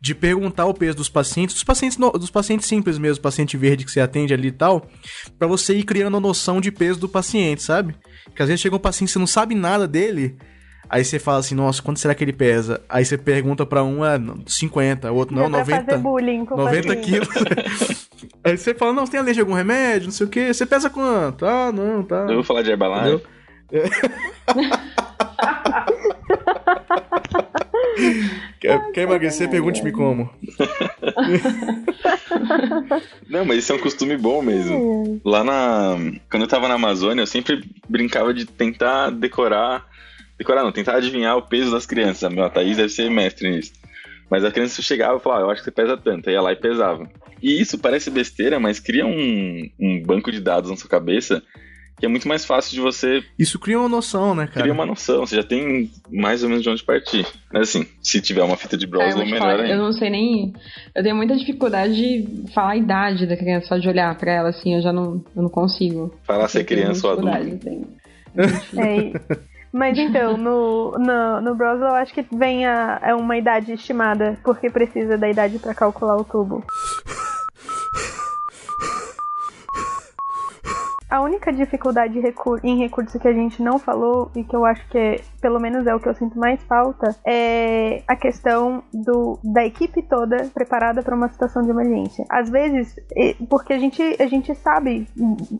de 0.00 0.14
perguntar 0.14 0.66
o 0.66 0.74
peso 0.74 0.96
dos 0.96 1.08
pacientes, 1.08 1.54
dos 1.54 1.64
pacientes, 1.64 1.96
no- 1.98 2.12
dos 2.12 2.30
pacientes 2.30 2.66
simples 2.68 2.98
mesmo, 2.98 3.22
paciente 3.22 3.56
verde 3.56 3.84
que 3.84 3.90
você 3.90 4.00
atende 4.00 4.32
ali 4.34 4.48
e 4.48 4.52
tal, 4.52 4.86
pra 5.38 5.48
você 5.48 5.74
ir 5.76 5.82
criando 5.84 6.16
a 6.16 6.20
noção 6.20 6.60
de 6.60 6.70
peso 6.70 7.00
do 7.00 7.08
paciente, 7.08 7.62
sabe? 7.62 7.94
Porque 8.26 8.42
às 8.42 8.48
vezes 8.48 8.60
chega 8.60 8.76
um 8.76 8.78
paciente 8.78 9.08
que 9.08 9.12
você 9.14 9.18
não 9.18 9.26
sabe 9.26 9.54
nada 9.54 9.88
dele, 9.88 10.36
aí 10.90 11.04
você 11.04 11.18
fala 11.18 11.38
assim, 11.38 11.54
nossa, 11.54 11.80
quanto 11.82 11.98
será 12.00 12.14
que 12.14 12.22
ele 12.22 12.32
pesa? 12.32 12.82
Aí 12.88 13.04
você 13.04 13.16
pergunta 13.16 13.64
pra 13.64 13.82
um, 13.82 14.04
é 14.04 14.20
50, 14.46 15.10
o 15.10 15.16
outro, 15.16 15.34
não, 15.34 15.44
Já 15.44 15.50
pra 15.50 15.58
90. 15.60 15.84
fazer 15.84 15.98
bullying 16.02 16.44
com 16.44 16.54
o 16.54 16.58
90 16.58 16.88
paciente. 16.88 17.04
quilos. 17.06 17.28
Aí 18.44 18.56
você 18.58 18.74
fala, 18.74 18.92
não, 18.92 19.06
você 19.06 19.12
tem 19.12 19.20
alergia 19.20 19.42
a 19.42 19.44
algum 19.44 19.54
remédio, 19.54 20.06
não 20.08 20.12
sei 20.12 20.26
o 20.26 20.30
que. 20.30 20.52
Você 20.52 20.66
pesa 20.66 20.90
quanto? 20.90 21.46
Ah, 21.46 21.72
não, 21.72 22.02
tá. 22.02 22.26
Eu 22.28 22.34
vou 22.36 22.44
falar 22.44 22.60
de 22.62 22.70
Herbalife. 22.70 23.24
Quer, 28.60 28.92
quer 28.92 29.02
emagrecer? 29.02 29.48
Pergunte-me 29.48 29.92
como. 29.92 30.28
Não, 33.28 33.44
mas 33.44 33.58
isso 33.58 33.72
é 33.72 33.74
um 33.74 33.80
costume 33.80 34.16
bom 34.16 34.40
mesmo. 34.42 35.20
Lá 35.24 35.44
na. 35.44 35.96
Quando 36.30 36.42
eu 36.42 36.48
tava 36.48 36.68
na 36.68 36.74
Amazônia, 36.74 37.22
eu 37.22 37.26
sempre 37.26 37.62
brincava 37.88 38.32
de 38.32 38.46
tentar 38.46 39.10
decorar. 39.10 39.92
Decorar 40.36 40.64
não, 40.64 40.72
tentar 40.72 40.96
adivinhar 40.96 41.36
o 41.36 41.42
peso 41.42 41.70
das 41.70 41.86
crianças. 41.86 42.24
A 42.24 42.30
minha 42.30 42.50
Thaís 42.50 42.76
deve 42.76 42.88
ser 42.88 43.08
mestre 43.08 43.48
nisso. 43.48 43.72
Mas 44.28 44.44
a 44.44 44.50
criança 44.50 44.82
chegava 44.82 45.18
e 45.18 45.20
falava, 45.20 45.42
ah, 45.42 45.44
eu 45.44 45.50
acho 45.50 45.60
que 45.60 45.66
você 45.66 45.70
pesa 45.70 45.96
tanto. 45.96 46.28
Aí 46.28 46.34
ia 46.34 46.42
lá 46.42 46.52
e 46.52 46.56
pesava. 46.56 47.08
E 47.40 47.60
isso 47.60 47.78
parece 47.78 48.10
besteira, 48.10 48.58
mas 48.58 48.80
cria 48.80 49.06
um, 49.06 49.70
um 49.78 50.02
banco 50.02 50.32
de 50.32 50.40
dados 50.40 50.70
na 50.70 50.76
sua 50.76 50.90
cabeça 50.90 51.40
que 51.98 52.06
é 52.06 52.08
muito 52.08 52.26
mais 52.26 52.44
fácil 52.44 52.72
de 52.72 52.80
você 52.80 53.22
Isso 53.38 53.58
cria 53.58 53.78
uma 53.78 53.88
noção, 53.88 54.34
né, 54.34 54.46
cara? 54.46 54.62
criar 54.62 54.72
uma 54.74 54.86
noção. 54.86 55.26
Você 55.26 55.36
já 55.36 55.42
tem 55.42 55.90
mais 56.10 56.42
ou 56.42 56.48
menos 56.48 56.62
de 56.64 56.70
onde 56.70 56.82
partir. 56.82 57.26
Mas 57.52 57.68
assim, 57.68 57.86
se 58.02 58.20
tiver 58.20 58.42
uma 58.42 58.56
fita 58.56 58.76
de 58.76 58.84
eu, 58.84 58.90
vou 58.90 59.00
te 59.24 59.30
melhor 59.30 59.38
falar, 59.38 59.54
eu 59.54 59.60
ainda. 59.60 59.76
não 59.76 59.92
sei 59.92 60.10
nem. 60.10 60.52
Eu 60.94 61.02
tenho 61.02 61.16
muita 61.16 61.36
dificuldade 61.36 61.94
de 61.94 62.52
falar 62.52 62.72
a 62.72 62.76
idade 62.76 63.26
da 63.26 63.36
criança, 63.36 63.66
só 63.68 63.78
de 63.78 63.88
olhar 63.88 64.14
pra 64.16 64.32
ela, 64.32 64.48
assim, 64.50 64.74
eu 64.74 64.82
já 64.82 64.92
não, 64.92 65.24
eu 65.36 65.42
não 65.42 65.48
consigo. 65.48 66.14
Falar 66.24 66.48
se 66.48 66.58
é 66.58 66.60
Eu 66.62 66.66
criança 66.66 67.06
ou 67.06 67.12
adulto. 67.12 67.28
assim. 67.36 67.84
É, 68.76 69.38
Mas 69.72 69.96
então, 69.98 70.36
no, 70.36 70.92
no, 70.98 71.40
no 71.40 71.54
Browser 71.54 71.86
eu 71.88 71.94
acho 71.94 72.12
que 72.14 72.24
vem 72.36 72.66
a, 72.66 73.00
é 73.02 73.14
uma 73.14 73.36
idade 73.36 73.72
estimada, 73.72 74.36
porque 74.44 74.68
precisa 74.70 75.16
da 75.18 75.28
idade 75.28 75.58
para 75.58 75.74
calcular 75.74 76.16
o 76.16 76.24
tubo. 76.24 76.64
A 81.14 81.20
única 81.20 81.52
dificuldade 81.52 82.20
em 82.64 82.76
recurso 82.76 83.20
que 83.20 83.28
a 83.28 83.32
gente 83.32 83.62
não 83.62 83.78
falou 83.78 84.32
e 84.34 84.42
que 84.42 84.56
eu 84.56 84.64
acho 84.64 84.84
que 84.88 84.98
é, 84.98 85.20
pelo 85.44 85.60
menos 85.60 85.86
é 85.86 85.94
o 85.94 86.00
que 86.00 86.08
eu 86.08 86.14
sinto 86.14 86.38
mais 86.38 86.62
falta 86.62 87.14
é 87.22 88.02
a 88.08 88.16
questão 88.16 88.82
do, 88.94 89.38
da 89.44 89.62
equipe 89.62 90.00
toda 90.00 90.48
preparada 90.54 91.02
para 91.02 91.14
uma 91.14 91.28
situação 91.28 91.60
de 91.60 91.68
emergência. 91.68 92.24
Às 92.30 92.48
vezes, 92.48 92.96
porque 93.50 93.74
a 93.74 93.78
gente, 93.78 94.02
a 94.18 94.26
gente 94.26 94.54
sabe, 94.54 95.06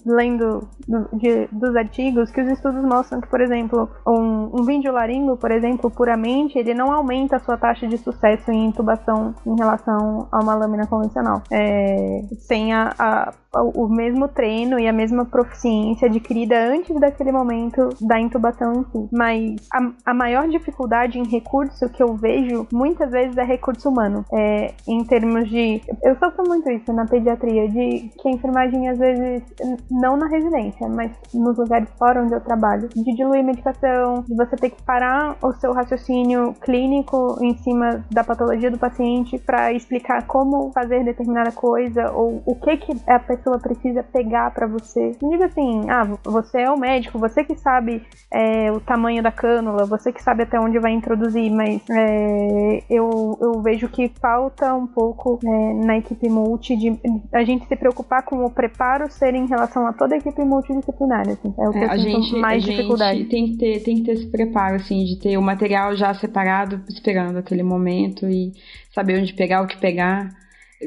lendo 0.06 0.66
de, 1.12 1.46
dos 1.52 1.76
artigos, 1.76 2.30
que 2.30 2.40
os 2.40 2.48
estudos 2.48 2.82
mostram 2.82 3.20
que, 3.20 3.28
por 3.28 3.42
exemplo, 3.42 3.90
um, 4.06 4.50
um 4.58 4.90
laringo, 4.90 5.36
por 5.36 5.50
exemplo, 5.50 5.90
puramente, 5.90 6.58
ele 6.58 6.72
não 6.72 6.90
aumenta 6.90 7.36
a 7.36 7.40
sua 7.40 7.58
taxa 7.58 7.86
de 7.86 7.98
sucesso 7.98 8.50
em 8.50 8.68
intubação 8.68 9.34
em 9.46 9.54
relação 9.54 10.26
a 10.32 10.42
uma 10.42 10.54
lâmina 10.54 10.86
convencional. 10.86 11.42
É, 11.52 12.22
sem 12.38 12.72
a, 12.72 12.94
a 12.98 13.32
o 13.56 13.88
mesmo 13.88 14.28
treino 14.28 14.78
e 14.78 14.88
a 14.88 14.92
mesma 14.92 15.24
proficiência 15.24 16.08
adquirida 16.08 16.56
antes 16.58 16.98
daquele 16.98 17.32
momento 17.32 17.90
da 18.00 18.20
intubação 18.20 18.72
em 18.72 18.84
si. 18.84 19.08
Mas 19.12 19.56
a, 19.74 20.10
a 20.10 20.14
maior 20.14 20.48
dificuldade 20.48 21.18
em 21.18 21.26
recurso 21.26 21.88
que 21.88 22.02
eu 22.02 22.14
vejo 22.14 22.66
muitas 22.72 23.10
vezes 23.10 23.36
é 23.36 23.42
recurso 23.42 23.88
humano. 23.88 24.24
É, 24.32 24.72
em 24.86 25.04
termos 25.04 25.48
de. 25.48 25.82
Eu 26.02 26.16
sofro 26.16 26.44
muito 26.46 26.70
isso 26.70 26.92
na 26.92 27.06
pediatria, 27.06 27.68
de 27.68 28.10
que 28.20 28.28
a 28.28 28.30
enfermagem 28.30 28.88
às 28.88 28.98
vezes, 28.98 29.42
não 29.90 30.16
na 30.16 30.28
residência, 30.28 30.88
mas 30.88 31.10
nos 31.32 31.58
lugares 31.58 31.88
fora 31.98 32.22
onde 32.22 32.34
eu 32.34 32.40
trabalho, 32.40 32.88
de 32.88 33.14
diluir 33.16 33.42
medicação, 33.42 34.22
de 34.26 34.34
você 34.34 34.56
ter 34.56 34.70
que 34.70 34.82
parar 34.82 35.36
o 35.42 35.52
seu 35.54 35.72
raciocínio 35.72 36.54
clínico 36.60 37.38
em 37.40 37.56
cima 37.58 38.04
da 38.10 38.22
patologia 38.22 38.70
do 38.70 38.78
paciente 38.78 39.38
para 39.38 39.72
explicar 39.72 40.26
como 40.26 40.70
fazer 40.72 41.04
determinada 41.04 41.50
coisa 41.50 42.12
ou 42.12 42.42
o 42.46 42.54
que, 42.54 42.76
que 42.76 43.10
a 43.10 43.18
pessoa 43.18 43.58
precisa 43.58 44.02
pegar 44.02 44.52
para 44.52 44.66
você. 44.66 45.16
Não 45.20 45.30
diga 45.30 45.46
assim, 45.46 45.90
ah, 45.90 46.04
você 46.24 46.62
é 46.62 46.70
o 46.70 46.78
médico, 46.78 47.18
você 47.18 47.42
que 47.42 47.56
sabe 47.56 48.06
é, 48.32 48.70
o 48.70 48.80
tamanho 48.80 49.22
da 49.22 49.32
cânula, 49.64 49.86
você 49.86 50.12
que 50.12 50.22
sabe 50.22 50.42
até 50.42 50.60
onde 50.60 50.78
vai 50.78 50.92
introduzir, 50.92 51.50
mas 51.50 51.80
é, 51.90 52.82
eu, 52.90 53.38
eu 53.40 53.62
vejo 53.62 53.88
que 53.88 54.10
falta 54.20 54.74
um 54.74 54.86
pouco 54.86 55.40
é, 55.44 55.86
na 55.86 55.98
equipe 55.98 56.28
multi 56.28 56.76
de 56.76 56.98
a 57.32 57.42
gente 57.42 57.66
se 57.66 57.76
preocupar 57.76 58.22
com 58.24 58.44
o 58.44 58.50
preparo 58.50 59.10
ser 59.10 59.34
em 59.34 59.46
relação 59.46 59.86
a 59.86 59.92
toda 59.92 60.14
a 60.14 60.18
equipe 60.18 60.42
multidisciplinar. 60.44 61.28
Assim, 61.28 61.54
é 61.58 61.68
o 61.68 61.72
que 61.72 61.78
é, 61.78 61.84
eu 61.84 61.90
a 61.90 61.96
gente, 61.96 62.36
mais 62.36 62.62
a 62.62 62.66
dificuldade. 62.66 63.18
Gente 63.18 63.30
tem 63.30 63.46
que 63.46 63.56
ter 63.56 63.80
tem 63.80 63.96
que 63.96 64.02
ter 64.02 64.12
esse 64.12 64.26
preparo 64.26 64.76
assim 64.76 65.04
de 65.04 65.18
ter 65.18 65.36
o 65.36 65.42
material 65.42 65.96
já 65.96 66.12
separado 66.14 66.82
esperando 66.88 67.38
aquele 67.38 67.62
momento 67.62 68.28
e 68.28 68.52
saber 68.92 69.20
onde 69.20 69.32
pegar 69.32 69.62
o 69.62 69.66
que 69.66 69.78
pegar 69.78 70.30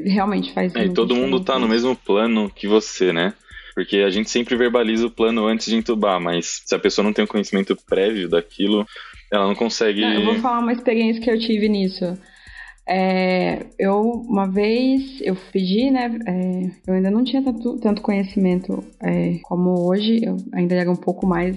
realmente 0.04 0.52
faz 0.52 0.74
é, 0.74 0.84
E 0.84 0.92
todo 0.92 1.16
mundo 1.16 1.40
tá 1.40 1.58
no 1.58 1.68
mesmo 1.68 1.96
plano 1.96 2.50
que 2.50 2.68
você, 2.68 3.12
né? 3.12 3.34
Porque 3.78 3.98
a 3.98 4.10
gente 4.10 4.28
sempre 4.28 4.56
verbaliza 4.56 5.06
o 5.06 5.10
plano 5.10 5.46
antes 5.46 5.68
de 5.68 5.76
entubar, 5.76 6.20
mas 6.20 6.64
se 6.66 6.74
a 6.74 6.80
pessoa 6.80 7.04
não 7.04 7.12
tem 7.12 7.24
um 7.24 7.28
conhecimento 7.28 7.78
prévio 7.88 8.28
daquilo, 8.28 8.84
ela 9.32 9.46
não 9.46 9.54
consegue. 9.54 10.00
Não, 10.00 10.14
eu 10.14 10.24
vou 10.24 10.34
falar 10.40 10.58
uma 10.58 10.72
experiência 10.72 11.22
que 11.22 11.30
eu 11.30 11.38
tive 11.38 11.68
nisso. 11.68 12.18
É, 12.84 13.66
eu, 13.78 14.00
uma 14.00 14.50
vez, 14.50 15.20
eu 15.20 15.36
pedi, 15.52 15.92
né? 15.92 16.10
É, 16.26 16.90
eu 16.90 16.94
ainda 16.94 17.08
não 17.08 17.22
tinha 17.22 17.40
tanto, 17.40 17.78
tanto 17.78 18.02
conhecimento 18.02 18.84
é, 19.00 19.38
como 19.44 19.86
hoje, 19.88 20.24
eu 20.24 20.36
ainda 20.52 20.74
era 20.74 20.90
um 20.90 20.96
pouco 20.96 21.24
mais 21.24 21.56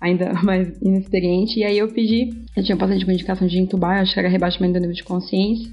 ainda 0.00 0.32
mais 0.42 0.76
inexperiente. 0.82 1.60
E 1.60 1.64
aí 1.64 1.78
eu 1.78 1.86
pedi, 1.86 2.30
eu 2.56 2.64
tinha 2.64 2.74
um 2.74 2.80
paciente 2.80 3.06
com 3.06 3.12
indicação 3.12 3.46
de 3.46 3.60
entubar, 3.60 4.00
acho 4.00 4.12
que 4.12 4.18
era 4.18 4.28
rebaixamento 4.28 4.72
do 4.72 4.80
nível 4.80 4.96
de 4.96 5.04
consciência. 5.04 5.70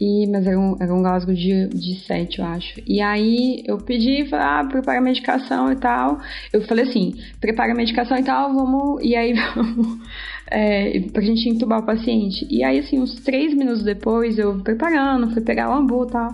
E, 0.00 0.26
mas 0.28 0.46
era 0.46 0.58
um, 0.58 0.76
era 0.80 0.94
um 0.94 1.02
gasgo 1.02 1.34
de, 1.34 1.68
de 1.68 2.00
7, 2.06 2.38
eu 2.38 2.44
acho. 2.46 2.80
E 2.86 3.02
aí 3.02 3.62
eu 3.66 3.76
pedi, 3.76 4.26
falei, 4.30 4.46
ah, 4.46 4.64
prepara 4.64 4.98
a 4.98 5.02
medicação 5.02 5.70
e 5.70 5.76
tal. 5.76 6.18
Eu 6.52 6.62
falei 6.62 6.84
assim, 6.84 7.14
prepara 7.38 7.72
a 7.72 7.76
medicação 7.76 8.16
e 8.16 8.22
tal, 8.22 8.54
vamos. 8.54 9.02
E 9.04 9.14
aí 9.14 9.34
vamos. 9.54 9.98
É, 10.50 11.00
pra 11.12 11.20
gente 11.20 11.48
entubar 11.48 11.80
o 11.80 11.86
paciente. 11.86 12.46
E 12.50 12.64
aí, 12.64 12.78
assim, 12.78 12.98
uns 12.98 13.14
três 13.16 13.54
minutos 13.54 13.82
depois, 13.84 14.38
eu 14.38 14.58
preparando, 14.62 15.30
fui 15.32 15.42
pegar 15.42 15.68
o 15.68 15.74
ambu 15.74 16.06
e 16.08 16.10
tal. 16.10 16.30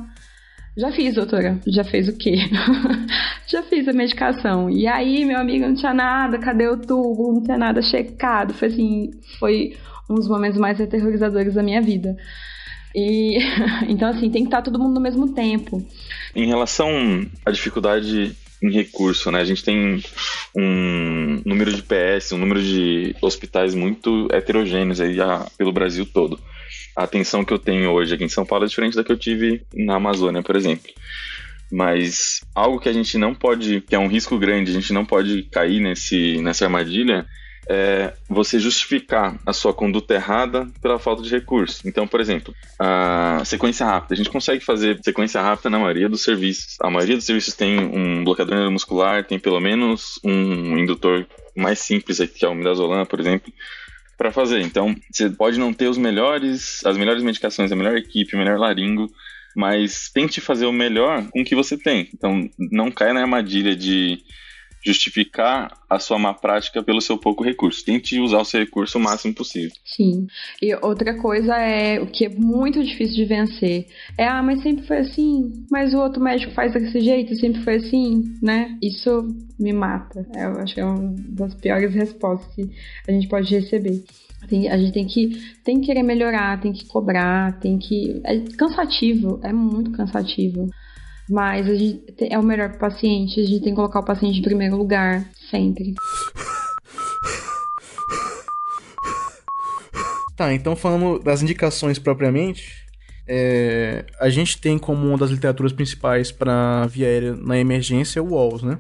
Já 0.77 0.93
fiz, 0.93 1.15
doutora. 1.15 1.59
Já 1.67 1.83
fez 1.83 2.09
o 2.09 2.17
quê? 2.17 2.37
Já 3.49 3.63
fiz 3.65 3.89
a 3.89 3.93
medicação. 3.93 4.71
E 4.71 4.87
aí, 4.87 5.25
meu 5.25 5.39
amigo, 5.39 5.67
não 5.67 5.75
tinha 5.75 5.93
nada, 5.93 6.39
cadê 6.39 6.69
o 6.69 6.77
tubo? 6.77 7.33
Não 7.33 7.43
tinha 7.43 7.59
nada 7.59 7.83
checado. 7.83 8.55
Foi 8.55 8.69
assim, 8.69 9.11
foi 9.41 9.77
um 10.09 10.15
dos 10.15 10.29
momentos 10.29 10.59
mais 10.59 10.81
aterrorizadores 10.81 11.55
da 11.55 11.63
minha 11.63 11.83
vida. 11.83 12.17
E 12.97 13.37
então 13.89 14.09
assim, 14.09 14.31
tem 14.31 14.43
que 14.43 14.49
estar 14.49 14.63
todo 14.63 14.79
mundo 14.79 14.95
no 14.95 15.01
mesmo 15.01 15.35
tempo. 15.35 15.87
Em 16.35 16.47
relação 16.47 16.91
à 17.45 17.51
dificuldade 17.51 18.35
em 18.63 18.73
recurso, 18.73 19.31
né? 19.31 19.41
A 19.41 19.45
gente 19.45 19.63
tem 19.63 20.03
um 20.57 21.43
número 21.45 21.71
de 21.71 21.83
PS, 21.83 22.33
um 22.33 22.39
número 22.39 22.63
de 22.63 23.15
hospitais 23.21 23.75
muito 23.75 24.29
heterogêneos 24.33 24.99
aí 24.99 25.19
pelo 25.59 25.73
Brasil 25.73 26.07
todo. 26.07 26.41
A 26.97 27.05
atenção 27.05 27.45
que 27.45 27.53
eu 27.53 27.59
tenho 27.59 27.91
hoje 27.91 28.15
aqui 28.15 28.25
em 28.25 28.29
São 28.31 28.47
Paulo 28.47 28.65
é 28.65 28.69
diferente 28.69 28.97
da 28.97 29.05
que 29.05 29.13
eu 29.13 29.19
tive 29.19 29.63
na 29.75 29.97
Amazônia, 29.97 30.43
por 30.43 30.57
exemplo. 30.57 30.91
Mas 31.71 32.41
algo 32.55 32.81
que 32.81 32.89
a 32.89 32.93
gente 32.93 33.19
não 33.19 33.35
pode, 33.35 33.83
que 33.83 33.95
é 33.95 33.99
um 33.99 34.09
risco 34.09 34.39
grande, 34.39 34.71
a 34.71 34.75
gente 34.75 34.93
não 34.95 35.05
pode 35.05 35.43
cair 35.45 35.81
nesse, 35.81 36.41
nessa 36.41 36.65
armadilha, 36.65 37.27
é 37.69 38.13
você 38.29 38.59
justificar 38.59 39.39
a 39.45 39.53
sua 39.53 39.75
conduta 39.75 40.15
errada 40.15 40.69
pela 40.81 40.99
falta 40.99 41.23
de 41.23 41.31
recurso. 41.31 41.87
Então, 41.87 42.07
por 42.07 42.21
exemplo, 42.21 42.55
a 42.79 43.43
sequência 43.45 43.85
rápida. 43.85 44.15
A 44.15 44.17
gente 44.17 44.31
consegue 44.31 44.65
fazer 44.65 45.01
sequência 45.03 45.43
rápida 45.43 45.69
na 45.71 45.79
maioria 45.79 46.09
dos 46.09 46.23
serviços. 46.23 46.77
A 46.81 46.89
maioria 46.89 47.17
dos 47.17 47.25
serviços 47.25 47.55
tem 47.55 47.79
um 47.79 48.23
bloqueador 48.23 48.55
neuromuscular, 48.57 49.25
tem 49.25 49.39
pelo 49.39 49.61
menos 49.61 50.21
um 50.25 50.79
indutor 50.79 51.27
mais 51.57 51.81
simples, 51.81 52.21
que 52.21 52.45
é 52.45 52.49
o 52.49 52.55
midazolam, 52.55 53.05
por 53.05 53.19
exemplo, 53.19 53.53
para 54.17 54.31
fazer. 54.31 54.61
Então, 54.61 54.95
você 55.11 55.29
pode 55.29 55.59
não 55.59 55.73
ter 55.73 55.89
os 55.89 55.99
melhores, 55.99 56.85
as 56.85 56.97
melhores 56.97 57.23
medicações, 57.23 57.73
a 57.73 57.77
melhor 57.77 57.97
equipe, 57.97 58.35
o 58.35 58.39
melhor 58.39 58.59
laringo, 58.59 59.11
mas 59.57 60.11
tente 60.13 60.41
fazer 60.41 60.67
o 60.67 60.73
melhor 60.73 61.27
com 61.31 61.41
o 61.41 61.45
que 61.45 61.55
você 61.55 61.77
tem. 61.77 62.09
Então, 62.15 62.49
não 62.59 62.91
caia 62.91 63.13
na 63.13 63.23
armadilha 63.23 63.75
de 63.75 64.19
justificar 64.87 65.77
a 65.91 65.99
sua 65.99 66.17
má 66.17 66.33
prática 66.33 66.81
pelo 66.81 67.01
seu 67.01 67.19
pouco 67.19 67.43
recurso. 67.43 67.85
Tente 67.85 68.21
usar 68.21 68.39
o 68.39 68.45
seu 68.45 68.61
recurso 68.61 68.99
o 68.99 69.01
máximo 69.01 69.35
possível. 69.35 69.73
Sim. 69.85 70.29
E 70.63 70.73
outra 70.77 71.21
coisa 71.21 71.57
é 71.57 72.01
o 72.01 72.07
que 72.07 72.27
é 72.27 72.29
muito 72.29 72.83
difícil 72.85 73.17
de 73.17 73.25
vencer. 73.25 73.87
É, 74.17 74.29
ah, 74.29 74.43
mas 74.43 74.63
sempre 74.63 74.87
foi 74.87 74.99
assim, 74.99 75.67
mas 75.69 75.93
o 75.93 75.99
outro 75.99 76.23
médico 76.23 76.53
faz 76.53 76.73
desse 76.73 77.01
jeito, 77.01 77.35
sempre 77.35 77.63
foi 77.63 77.77
assim, 77.77 78.23
né? 78.41 78.79
Isso 78.81 79.27
me 79.59 79.73
mata. 79.73 80.25
É, 80.37 80.45
eu 80.45 80.61
acho 80.61 80.75
que 80.75 80.81
é 80.81 80.85
uma 80.85 81.15
das 81.31 81.55
piores 81.57 81.93
respostas 81.93 82.55
que 82.55 82.71
a 83.09 83.11
gente 83.11 83.27
pode 83.27 83.53
receber. 83.53 84.05
Tem, 84.49 84.69
a 84.69 84.79
gente 84.79 84.93
tem 84.93 85.07
que, 85.07 85.43
tem 85.65 85.81
que 85.81 85.87
querer 85.87 86.05
melhorar, 86.05 86.61
tem 86.61 86.73
que 86.73 86.87
cobrar, 86.87 87.59
tem 87.59 87.77
que. 87.77 88.21
É 88.25 88.39
cansativo, 88.57 89.41
é 89.43 89.53
muito 89.53 89.91
cansativo. 89.91 90.71
Mas 91.29 91.67
é 92.21 92.39
o 92.39 92.43
melhor 92.43 92.69
para 92.71 92.77
o 92.77 92.91
paciente, 92.91 93.41
a 93.41 93.45
gente 93.45 93.61
tem 93.61 93.73
que 93.73 93.77
colocar 93.77 94.01
o 94.01 94.05
paciente 94.05 94.39
em 94.39 94.43
primeiro 94.43 94.77
lugar, 94.77 95.29
sempre. 95.51 95.95
Tá, 100.37 100.53
então 100.53 100.77
falando 100.77 101.19
das 101.19 101.43
indicações 101.43 101.99
propriamente, 101.99 102.87
é, 103.27 104.05
a 104.21 104.29
gente 104.29 104.61
tem 104.61 104.79
como 104.79 105.07
uma 105.09 105.17
das 105.17 105.31
literaturas 105.31 105.73
principais 105.73 106.31
para 106.31 106.87
via 106.87 107.07
aérea 107.07 107.35
na 107.35 107.59
emergência 107.59 108.23
o 108.23 108.35
WALS, 108.35 108.63
né? 108.63 108.79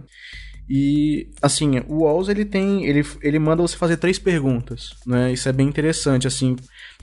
E 0.68 1.26
assim, 1.40 1.80
o 1.88 2.02
WALS 2.02 2.28
ele 2.28 2.44
tem, 2.44 2.84
ele, 2.84 3.04
ele 3.22 3.38
manda 3.38 3.62
você 3.62 3.76
fazer 3.76 3.96
três 3.96 4.18
perguntas, 4.18 4.90
né? 5.06 5.32
Isso 5.32 5.48
é 5.48 5.52
bem 5.52 5.66
interessante, 5.66 6.26
assim, 6.26 6.56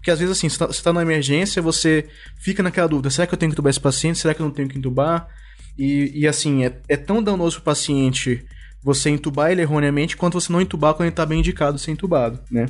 porque 0.04 0.12
às 0.12 0.20
vezes, 0.20 0.38
assim, 0.38 0.50
você 0.50 0.62
está 0.66 0.84
tá 0.84 0.92
numa 0.92 1.02
emergência, 1.02 1.62
você 1.62 2.10
fica 2.38 2.62
naquela 2.62 2.89
dúvida: 2.89 3.10
será 3.10 3.26
que 3.26 3.34
eu 3.34 3.38
tenho 3.38 3.50
que 3.50 3.54
entubar 3.54 3.70
esse 3.70 3.80
paciente? 3.80 4.20
Será 4.20 4.34
que 4.34 4.42
eu 4.42 4.46
não 4.46 4.52
tenho 4.52 4.68
que 4.68 4.78
entubar? 4.78 5.30
E, 5.78 6.12
e 6.13 6.28
assim, 6.28 6.66
é, 6.66 6.78
é 6.89 6.98
tão 6.98 7.24
danoso 7.24 7.56
pro 7.56 7.66
paciente 7.72 8.46
você 8.84 9.10
entubar 9.10 9.50
ele 9.50 9.62
erroneamente 9.62 10.18
quanto 10.18 10.34
você 10.34 10.52
não 10.52 10.60
entubar 10.60 10.94
quando 10.94 11.04
ele 11.04 11.12
está 11.12 11.26
bem 11.26 11.39
indicado 11.39 11.80
ser 11.80 11.92
entubado, 11.92 12.38
né? 12.52 12.66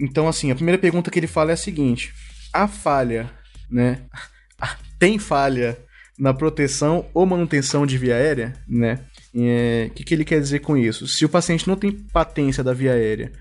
Então, 0.00 0.26
assim, 0.26 0.50
a 0.50 0.54
primeira 0.54 0.78
pergunta 0.78 1.10
que 1.10 1.18
ele 1.18 1.26
fala 1.26 1.50
é 1.50 1.52
a 1.52 1.56
seguinte: 1.56 2.14
a 2.50 2.66
falha, 2.66 3.30
né? 3.70 4.00
Tem 4.98 5.18
falha 5.18 5.78
na 6.18 6.32
proteção 6.32 7.10
ou 7.12 7.26
manutenção 7.26 7.84
de 7.84 7.98
via 7.98 8.14
aérea, 8.14 8.54
né? 8.66 9.00
O 9.34 9.38
é, 9.38 9.90
que, 9.94 10.02
que 10.02 10.14
ele 10.14 10.24
quer 10.24 10.40
dizer 10.40 10.60
com 10.60 10.78
isso? 10.78 11.06
Se 11.06 11.26
o 11.26 11.28
paciente 11.28 11.68
não 11.68 11.76
tem 11.76 11.92
patência 11.92 12.64
da 12.64 12.72
via 12.72 12.92
aérea 12.92 13.32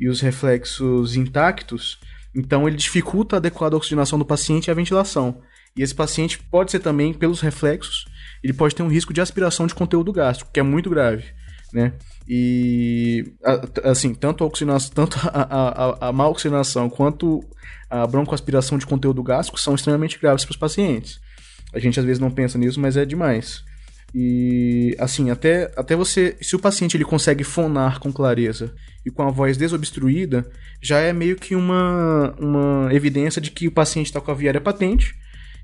e 0.00 0.08
os 0.08 0.20
reflexos 0.20 1.14
intactos, 1.14 2.00
então 2.34 2.66
ele 2.66 2.76
dificulta 2.76 3.36
a 3.36 3.38
adequada 3.38 3.76
oxigenação 3.76 4.18
do 4.18 4.24
paciente 4.24 4.68
e 4.68 4.70
a 4.70 4.74
ventilação. 4.74 5.42
E 5.76 5.82
esse 5.82 5.94
paciente 5.94 6.38
pode 6.38 6.70
ser 6.70 6.80
também, 6.80 7.12
pelos 7.12 7.40
reflexos, 7.40 8.06
ele 8.42 8.52
pode 8.52 8.74
ter 8.74 8.82
um 8.82 8.88
risco 8.88 9.12
de 9.12 9.20
aspiração 9.20 9.66
de 9.66 9.74
conteúdo 9.74 10.12
gástrico, 10.12 10.50
que 10.52 10.60
é 10.60 10.62
muito 10.62 10.90
grave. 10.90 11.24
Né? 11.72 11.92
E, 12.28 13.32
assim, 13.84 14.12
tanto 14.14 14.42
a, 14.42 14.46
oxigenação, 14.46 14.90
tanto 14.92 15.18
a, 15.22 15.98
a, 16.02 16.08
a 16.08 16.12
má 16.12 16.28
oxigenação 16.28 16.90
quanto 16.90 17.40
a 17.88 18.06
broncoaspiração 18.06 18.78
de 18.78 18.86
conteúdo 18.86 19.22
gástrico 19.22 19.60
são 19.60 19.74
extremamente 19.74 20.18
graves 20.18 20.44
para 20.44 20.52
os 20.52 20.56
pacientes. 20.56 21.20
A 21.72 21.78
gente 21.78 21.98
às 22.00 22.06
vezes 22.06 22.18
não 22.18 22.30
pensa 22.30 22.58
nisso, 22.58 22.80
mas 22.80 22.96
é 22.96 23.04
demais. 23.04 23.62
E 24.12 24.96
assim, 24.98 25.30
até, 25.30 25.72
até 25.76 25.94
você, 25.94 26.36
se 26.40 26.56
o 26.56 26.58
paciente 26.58 26.96
ele 26.96 27.04
consegue 27.04 27.44
fonar 27.44 28.00
com 28.00 28.12
clareza 28.12 28.74
e 29.04 29.10
com 29.10 29.22
a 29.22 29.30
voz 29.30 29.56
desobstruída, 29.56 30.48
já 30.80 30.98
é 30.98 31.12
meio 31.12 31.36
que 31.36 31.54
uma, 31.54 32.34
uma 32.38 32.94
evidência 32.94 33.40
de 33.40 33.50
que 33.50 33.66
o 33.66 33.72
paciente 33.72 34.06
está 34.06 34.20
com 34.20 34.30
a 34.30 34.34
via 34.34 34.50
aérea 34.50 34.60
patente, 34.60 35.14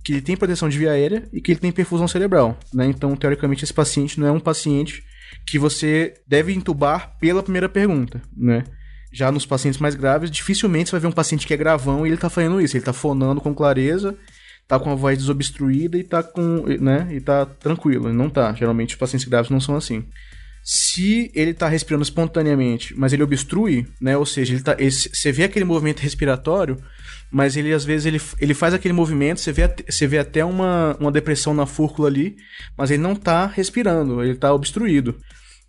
que 0.05 0.13
ele 0.13 0.23
tem 0.23 0.37
proteção 0.37 0.69
de 0.69 0.79
via 0.79 0.93
aérea 0.93 1.29
e 1.33 1.41
que 1.41 1.53
ele 1.53 1.61
tem 1.61 1.73
perfusão 1.73 2.07
cerebral. 2.07 2.59
Né? 2.73 2.87
Então, 2.87 3.15
teoricamente, 3.17 3.65
esse 3.65 3.75
paciente 3.75 4.21
não 4.21 4.27
é 4.27 4.33
um 4.33 4.41
paciente 4.41 5.03
que 5.45 5.59
você 5.59 6.15
deve 6.27 6.53
intubar 6.53 7.17
pela 7.19 7.43
primeira 7.43 7.69
pergunta, 7.69 8.23
né? 8.37 8.65
Já 9.13 9.33
nos 9.33 9.47
pacientes 9.47 9.81
mais 9.81 9.95
graves, 9.95 10.31
dificilmente 10.31 10.91
você 10.91 10.97
vai 10.97 11.01
ver 11.01 11.07
um 11.07 11.13
paciente 11.13 11.47
que 11.47 11.55
é 11.55 11.57
gravão 11.57 12.07
e 12.07 12.11
ele 12.11 12.17
tá 12.17 12.29
fazendo 12.29 12.61
isso, 12.61 12.77
ele 12.77 12.85
tá 12.85 12.93
fonando 12.93 13.41
com 13.41 13.55
clareza, 13.55 14.17
tá 14.69 14.79
com 14.79 14.91
a 14.91 14.95
voz 14.95 15.17
desobstruída 15.17 15.97
e 15.97 16.05
tá 16.05 16.23
com, 16.23 16.65
né, 16.81 17.09
e 17.11 17.21
tá 17.21 17.47
tranquilo, 17.47 18.13
não 18.13 18.29
tá. 18.29 18.53
Geralmente 18.53 18.91
os 18.91 18.99
pacientes 18.99 19.27
graves 19.27 19.51
não 19.51 19.61
são 19.61 19.77
assim. 19.77 20.05
Se 20.69 21.31
ele 21.33 21.55
tá 21.55 21.69
respirando 21.69 22.03
espontaneamente, 22.03 22.93
mas 22.99 23.13
ele 23.13 23.23
obstrui, 23.23 23.87
né, 24.01 24.17
ou 24.17 24.27
seja, 24.27 24.53
ele 24.53 24.63
tá, 24.65 24.75
ele, 24.77 24.91
você 24.91 25.31
vê 25.31 25.45
aquele 25.45 25.65
movimento 25.65 26.01
respiratório, 26.01 26.77
mas 27.31 27.57
ele 27.57 27.73
às 27.73 27.85
vezes 27.85 28.05
ele, 28.05 28.21
ele 28.41 28.53
faz 28.53 28.75
aquele 28.75 28.93
movimento, 28.93 29.41
você 29.41 29.53
vê, 29.53 29.73
você 29.89 30.09
vê 30.09 30.19
até 30.19 30.45
uma, 30.45 30.97
uma 30.99 31.13
depressão 31.13 31.55
na 31.55 31.67
fúrcula 31.67 32.09
ali, 32.09 32.35
mas 32.77 32.91
ele 32.91 33.01
não 33.01 33.13
está 33.13 33.47
respirando, 33.47 34.21
ele 34.21 34.33
está 34.33 34.53
obstruído. 34.53 35.17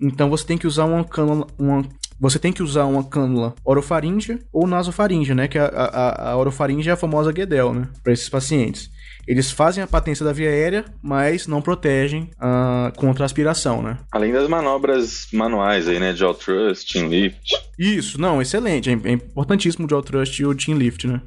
Então 0.02 0.32
você 0.32 0.44
tem 0.44 0.58
que 0.58 0.66
usar 0.66 0.86
uma 0.86 1.04
cânula, 1.04 1.46
uma, 1.60 1.86
você 2.20 2.40
tem 2.40 2.52
que 2.52 2.64
usar 2.64 2.86
uma 2.86 3.04
cânula 3.04 3.54
orofaríngea 3.64 4.40
ou 4.52 4.66
nasofaríngea, 4.66 5.36
né? 5.36 5.48
Que 5.48 5.60
a, 5.60 5.68
a, 5.68 6.32
a 6.32 6.38
orofaríngea 6.38 6.90
é 6.90 6.94
a 6.94 6.98
famosa 6.98 7.32
Guedel, 7.32 7.72
né? 7.72 7.88
Para 8.04 8.14
esses 8.14 8.30
pacientes. 8.30 8.90
Eles 9.28 9.52
fazem 9.52 9.84
a 9.84 9.88
patência 9.88 10.24
da 10.24 10.32
via 10.32 10.50
aérea, 10.50 10.86
mas 11.02 11.48
não 11.48 11.62
protegem 11.62 12.30
uh, 12.36 12.96
contra 12.96 13.26
a 13.26 13.28
aspiração, 13.28 13.82
né? 13.82 13.98
Além 14.12 14.32
das 14.32 14.48
manobras 14.48 15.28
manuais 15.34 15.88
aí, 15.88 16.00
né? 16.00 16.16
Jaw 16.16 16.34
thrust, 16.34 16.94
chin 16.94 17.10
lift. 17.10 17.54
Isso, 17.78 18.20
não, 18.20 18.42
excelente. 18.42 18.90
É, 18.90 18.94
é 18.94 19.12
importantíssimo 19.12 19.86
o 19.86 19.90
jaw 19.90 20.02
thrust 20.02 20.40
e 20.40 20.46
o 20.46 20.58
chin 20.58 20.76
lift, 20.76 21.06
né? 21.06 21.22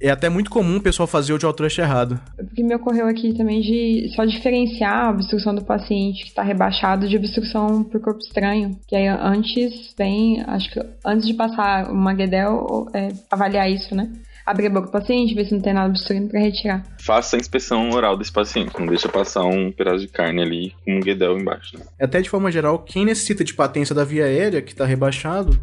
É 0.00 0.10
até 0.10 0.28
muito 0.28 0.48
comum 0.48 0.76
o 0.76 0.80
pessoal 0.80 1.06
fazer 1.06 1.32
o 1.32 1.40
jaw 1.40 1.52
thrust 1.52 1.78
errado. 1.78 2.20
O 2.38 2.46
que 2.54 2.62
me 2.62 2.74
ocorreu 2.74 3.06
aqui 3.06 3.34
também 3.34 3.60
de 3.60 4.10
só 4.14 4.24
diferenciar 4.24 5.06
a 5.06 5.10
obstrução 5.10 5.54
do 5.54 5.64
paciente 5.64 6.22
que 6.22 6.28
está 6.28 6.42
rebaixado 6.42 7.08
de 7.08 7.16
obstrução 7.16 7.82
por 7.82 8.00
corpo 8.00 8.20
estranho. 8.20 8.78
Que 8.86 8.94
aí 8.94 9.08
antes 9.08 9.92
vem, 9.98 10.40
acho 10.46 10.70
que 10.72 10.80
antes 11.04 11.26
de 11.26 11.34
passar 11.34 11.90
uma 11.90 12.14
Guedel, 12.14 12.88
é, 12.94 13.08
avaliar 13.30 13.68
isso, 13.70 13.94
né? 13.94 14.10
Abrir 14.44 14.66
a 14.66 14.70
boca 14.70 14.86
do 14.86 14.92
paciente, 14.92 15.34
ver 15.34 15.46
se 15.46 15.54
não 15.54 15.60
tem 15.60 15.72
nada 15.72 15.88
obstruindo 15.88 16.28
para 16.28 16.40
retirar. 16.40 16.84
Faça 17.00 17.36
a 17.36 17.38
inspeção 17.38 17.90
oral 17.90 18.16
desse 18.16 18.32
paciente, 18.32 18.78
não 18.78 18.86
deixa 18.86 19.08
passar 19.08 19.44
um 19.44 19.72
pedaço 19.72 20.00
de 20.00 20.08
carne 20.08 20.42
ali 20.42 20.74
com 20.84 20.96
um 20.96 21.00
guedel 21.00 21.38
embaixo. 21.38 21.78
Né? 21.78 21.84
Até 22.00 22.20
de 22.20 22.28
forma 22.28 22.50
geral, 22.50 22.78
quem 22.78 23.04
necessita 23.04 23.42
de 23.42 23.54
patência 23.54 23.94
da 23.94 24.04
via 24.04 24.24
aérea, 24.24 24.60
que 24.60 24.72
está 24.72 24.84
rebaixado, 24.84 25.58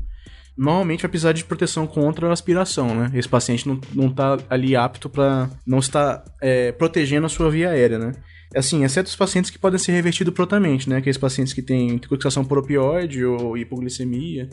normalmente 0.57 1.01
vai 1.01 1.09
precisar 1.09 1.31
de 1.31 1.43
proteção 1.43 1.87
contra 1.87 2.27
a 2.27 2.33
aspiração, 2.33 2.93
né? 2.93 3.11
Esse 3.13 3.29
paciente 3.29 3.67
não, 3.67 3.79
não 3.93 4.09
tá 4.09 4.37
ali 4.49 4.75
apto 4.75 5.09
para 5.09 5.49
não 5.65 5.79
estar 5.79 6.23
é, 6.41 6.71
protegendo 6.71 7.25
a 7.25 7.29
sua 7.29 7.49
via 7.49 7.69
aérea, 7.69 7.97
né? 7.97 8.11
Assim, 8.53 8.83
exceto 8.83 9.07
os 9.07 9.15
pacientes 9.15 9.49
que 9.49 9.57
podem 9.57 9.79
ser 9.79 9.93
revertidos 9.93 10.33
prontamente, 10.33 10.89
né? 10.89 10.97
Aqueles 10.97 11.17
pacientes 11.17 11.53
que 11.53 11.61
têm 11.61 11.91
intoxicação 11.91 12.43
por 12.43 12.57
opioide 12.57 13.23
ou 13.23 13.57
hipoglicemia, 13.57 14.49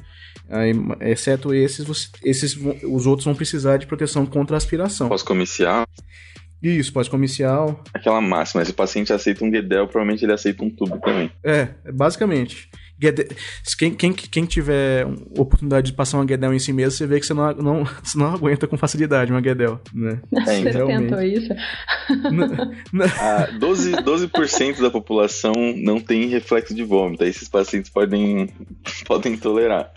aí, 0.48 0.72
exceto 1.00 1.54
esses, 1.54 1.84
você, 1.84 2.08
esses, 2.24 2.56
os 2.82 3.06
outros 3.06 3.24
vão 3.24 3.34
precisar 3.34 3.76
de 3.76 3.87
proteção 3.87 4.26
contra 4.26 4.56
a 4.56 4.58
aspiração. 4.58 5.08
Pós-comicial? 5.08 5.84
Isso, 6.62 6.92
pós-comicial. 6.92 7.84
Aquela 7.94 8.20
máxima, 8.20 8.64
se 8.64 8.72
o 8.72 8.74
paciente 8.74 9.12
aceita 9.12 9.44
um 9.44 9.50
Guedel, 9.50 9.87
provavelmente 9.87 10.24
ele 10.24 10.32
aceita 10.32 10.64
um 10.64 10.70
tubo 10.70 10.98
também. 10.98 11.30
É, 11.44 11.68
basicamente. 11.92 12.68
Quem, 13.78 13.94
quem, 13.94 14.12
quem 14.12 14.44
tiver 14.44 15.06
oportunidade 15.38 15.92
de 15.92 15.96
passar 15.96 16.18
uma 16.18 16.24
Guedel 16.24 16.52
em 16.52 16.58
si 16.58 16.72
mesmo, 16.72 16.90
você 16.90 17.06
vê 17.06 17.20
que 17.20 17.26
você 17.26 17.32
não, 17.32 17.52
não, 17.52 17.84
você 18.02 18.18
não 18.18 18.34
aguenta 18.34 18.66
com 18.66 18.76
facilidade 18.76 19.30
uma 19.30 19.40
Guedel, 19.40 19.80
né? 19.94 20.20
É, 20.34 20.40
você 20.40 20.72
tentou 20.72 21.22
isso? 21.22 21.52
ah, 23.20 23.48
12%, 23.52 24.02
12 24.02 24.82
da 24.82 24.90
população 24.90 25.52
não 25.76 26.00
tem 26.00 26.26
reflexo 26.26 26.74
de 26.74 26.82
vômito. 26.82 27.22
Aí 27.22 27.30
esses 27.30 27.48
pacientes 27.48 27.88
podem, 27.88 28.48
podem 29.06 29.37
tolerar 29.37 29.92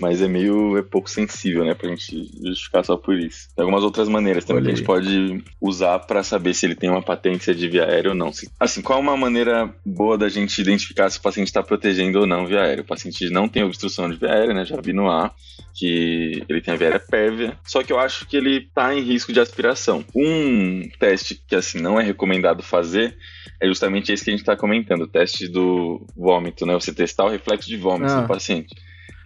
mas 0.00 0.20
é 0.20 0.28
meio 0.28 0.76
é 0.76 0.82
pouco 0.82 1.10
sensível, 1.10 1.64
né, 1.64 1.74
pra 1.74 1.88
gente 1.88 2.30
justificar 2.44 2.84
só 2.84 2.96
por 2.96 3.18
isso. 3.18 3.48
Tem 3.54 3.62
algumas 3.62 3.82
outras 3.82 4.08
maneiras 4.08 4.44
também 4.44 4.64
que 4.64 4.70
a 4.70 4.74
gente 4.74 4.84
pode 4.84 5.42
usar 5.60 5.98
para 6.00 6.22
saber 6.22 6.54
se 6.54 6.66
ele 6.66 6.74
tem 6.74 6.90
uma 6.90 7.02
patência 7.02 7.54
de 7.54 7.68
via 7.68 7.84
aérea 7.84 8.10
ou 8.10 8.16
não. 8.16 8.30
Assim, 8.58 8.82
qual 8.82 8.98
é 8.98 9.02
uma 9.02 9.16
maneira 9.16 9.74
boa 9.84 10.18
da 10.18 10.28
gente 10.28 10.60
identificar 10.60 11.10
se 11.10 11.18
o 11.18 11.22
paciente 11.22 11.48
está 11.48 11.62
protegendo 11.62 12.20
ou 12.20 12.26
não 12.26 12.46
via 12.46 12.62
aérea? 12.62 12.82
O 12.82 12.86
paciente 12.86 13.28
não 13.30 13.48
tem 13.48 13.62
obstrução 13.62 14.08
de 14.08 14.16
via 14.16 14.32
aérea, 14.32 14.54
né, 14.54 14.64
já 14.64 14.80
vi 14.80 14.92
no 14.92 15.10
A 15.10 15.32
que 15.74 16.42
ele 16.48 16.62
tem 16.62 16.72
a 16.72 16.76
via 16.76 16.88
aérea 16.88 17.00
pérvia, 17.00 17.58
só 17.64 17.82
que 17.82 17.92
eu 17.92 17.98
acho 17.98 18.26
que 18.26 18.36
ele 18.36 18.58
está 18.58 18.94
em 18.94 19.02
risco 19.02 19.32
de 19.32 19.40
aspiração. 19.40 20.04
Um 20.14 20.88
teste 20.98 21.40
que, 21.46 21.54
assim, 21.54 21.80
não 21.80 22.00
é 22.00 22.02
recomendado 22.02 22.62
fazer 22.62 23.16
é 23.60 23.66
justamente 23.66 24.12
esse 24.12 24.24
que 24.24 24.30
a 24.30 24.32
gente 24.32 24.40
está 24.40 24.56
comentando, 24.56 25.02
o 25.02 25.06
teste 25.06 25.48
do 25.48 26.04
vômito, 26.16 26.66
né, 26.66 26.74
você 26.74 26.92
testar 26.92 27.24
o 27.24 27.30
reflexo 27.30 27.68
de 27.68 27.76
vômito 27.76 28.12
ah. 28.12 28.22
no 28.22 28.28
paciente. 28.28 28.74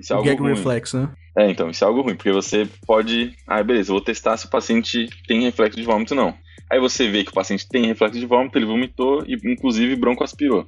Isso 0.00 0.12
é 0.12 0.16
algo 0.16 0.28
gag 0.28 0.40
ruim. 0.40 0.54
reflex, 0.54 0.94
né? 0.94 1.10
É, 1.36 1.50
então, 1.50 1.70
isso 1.70 1.84
é 1.84 1.86
algo 1.86 2.02
ruim, 2.02 2.16
porque 2.16 2.32
você 2.32 2.66
pode. 2.86 3.32
Ah, 3.46 3.62
beleza, 3.62 3.92
vou 3.92 4.00
testar 4.00 4.36
se 4.36 4.46
o 4.46 4.50
paciente 4.50 5.08
tem 5.26 5.42
reflexo 5.42 5.78
de 5.78 5.84
vômito 5.84 6.14
ou 6.14 6.20
não. 6.20 6.34
Aí 6.70 6.80
você 6.80 7.08
vê 7.08 7.24
que 7.24 7.30
o 7.30 7.34
paciente 7.34 7.68
tem 7.68 7.86
reflexo 7.86 8.18
de 8.18 8.26
vômito, 8.26 8.58
ele 8.58 8.66
vomitou 8.66 9.24
e, 9.26 9.34
inclusive, 9.44 9.96
broncoaspirou. 9.96 10.66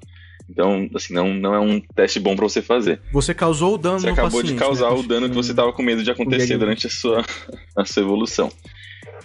Então, 0.49 0.89
assim, 0.95 1.15
não, 1.15 1.33
não 1.33 1.55
é 1.55 1.61
um 1.61 1.81
teste 1.95 2.21
bom 2.21 2.35
para 2.37 2.45
você 2.45 2.61
fazer. 2.61 3.01
Você 3.13 3.33
causou 3.33 3.75
o 3.75 3.79
dano 3.79 4.01
Você 4.01 4.09
acabou 4.09 4.41
paciente, 4.41 4.53
de 4.53 4.59
causar 4.59 4.91
né? 4.91 4.97
o 4.97 5.03
dano 5.03 5.29
que 5.29 5.35
você 5.35 5.53
estava 5.53 5.73
com 5.73 5.83
medo 5.83 6.03
de 6.03 6.11
acontecer 6.11 6.59
durante 6.59 6.87
a 6.87 6.91
sua, 6.91 7.25
a 7.77 7.85
sua 7.85 8.03
evolução. 8.03 8.51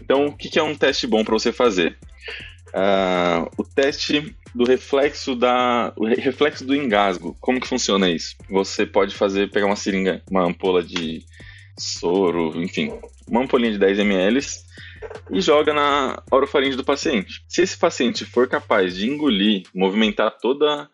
Então, 0.02 0.28
o 0.28 0.38
que, 0.38 0.50
que 0.50 0.60
é 0.60 0.64
um 0.64 0.76
teste 0.76 1.08
bom 1.08 1.24
para 1.24 1.34
você 1.34 1.52
fazer? 1.52 1.98
Uh, 2.78 3.50
o 3.58 3.64
teste 3.64 4.36
do 4.54 4.64
reflexo 4.64 5.36
da 5.36 5.92
reflexo 6.16 6.64
do 6.64 6.76
engasgo. 6.76 7.36
Como 7.42 7.60
que 7.60 7.68
funciona 7.68 8.08
isso? 8.08 8.36
Você 8.48 8.86
pode 8.86 9.16
fazer 9.16 9.50
pegar 9.50 9.66
uma 9.66 9.76
seringa, 9.76 10.22
uma 10.30 10.44
ampola 10.44 10.84
de 10.84 11.26
soro, 11.76 12.54
enfim, 12.62 12.94
uma 13.28 13.42
ampolinha 13.42 13.72
de 13.72 13.80
10 13.80 14.00
ml 14.00 14.40
e 15.32 15.42
joga 15.42 15.74
na 15.74 16.22
orofaringe 16.30 16.78
do 16.78 16.84
paciente. 16.84 17.44
Se 17.48 17.64
esse 17.64 17.76
paciente 17.76 18.26
for 18.26 18.48
capaz 18.48 18.96
de 18.96 19.10
engolir, 19.10 19.64
movimentar 19.74 20.38
toda 20.38 20.88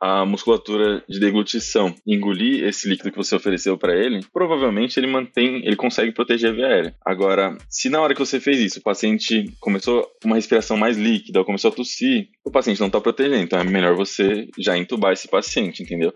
a 0.00 0.24
musculatura 0.26 1.02
de 1.08 1.18
deglutição 1.18 1.94
engolir 2.06 2.64
esse 2.64 2.88
líquido 2.88 3.10
que 3.10 3.16
você 3.16 3.34
ofereceu 3.34 3.78
para 3.78 3.96
ele, 3.96 4.20
provavelmente 4.32 4.98
ele 4.98 5.06
mantém, 5.06 5.64
ele 5.64 5.76
consegue 5.76 6.12
proteger 6.12 6.50
a 6.50 6.52
via 6.52 6.66
aérea. 6.66 6.94
Agora, 7.04 7.56
se 7.68 7.88
na 7.88 8.00
hora 8.00 8.14
que 8.14 8.20
você 8.20 8.38
fez 8.38 8.58
isso, 8.58 8.80
o 8.80 8.82
paciente 8.82 9.50
começou 9.60 10.06
uma 10.24 10.36
respiração 10.36 10.76
mais 10.76 10.96
líquida, 10.96 11.38
ou 11.38 11.44
começou 11.44 11.70
a 11.70 11.74
tossir, 11.74 12.28
o 12.44 12.50
paciente 12.50 12.80
não 12.80 12.88
está 12.88 13.00
protegendo, 13.00 13.42
então 13.42 13.58
é 13.58 13.64
melhor 13.64 13.94
você 13.94 14.48
já 14.58 14.76
entubar 14.76 15.12
esse 15.12 15.28
paciente, 15.28 15.82
entendeu? 15.82 16.12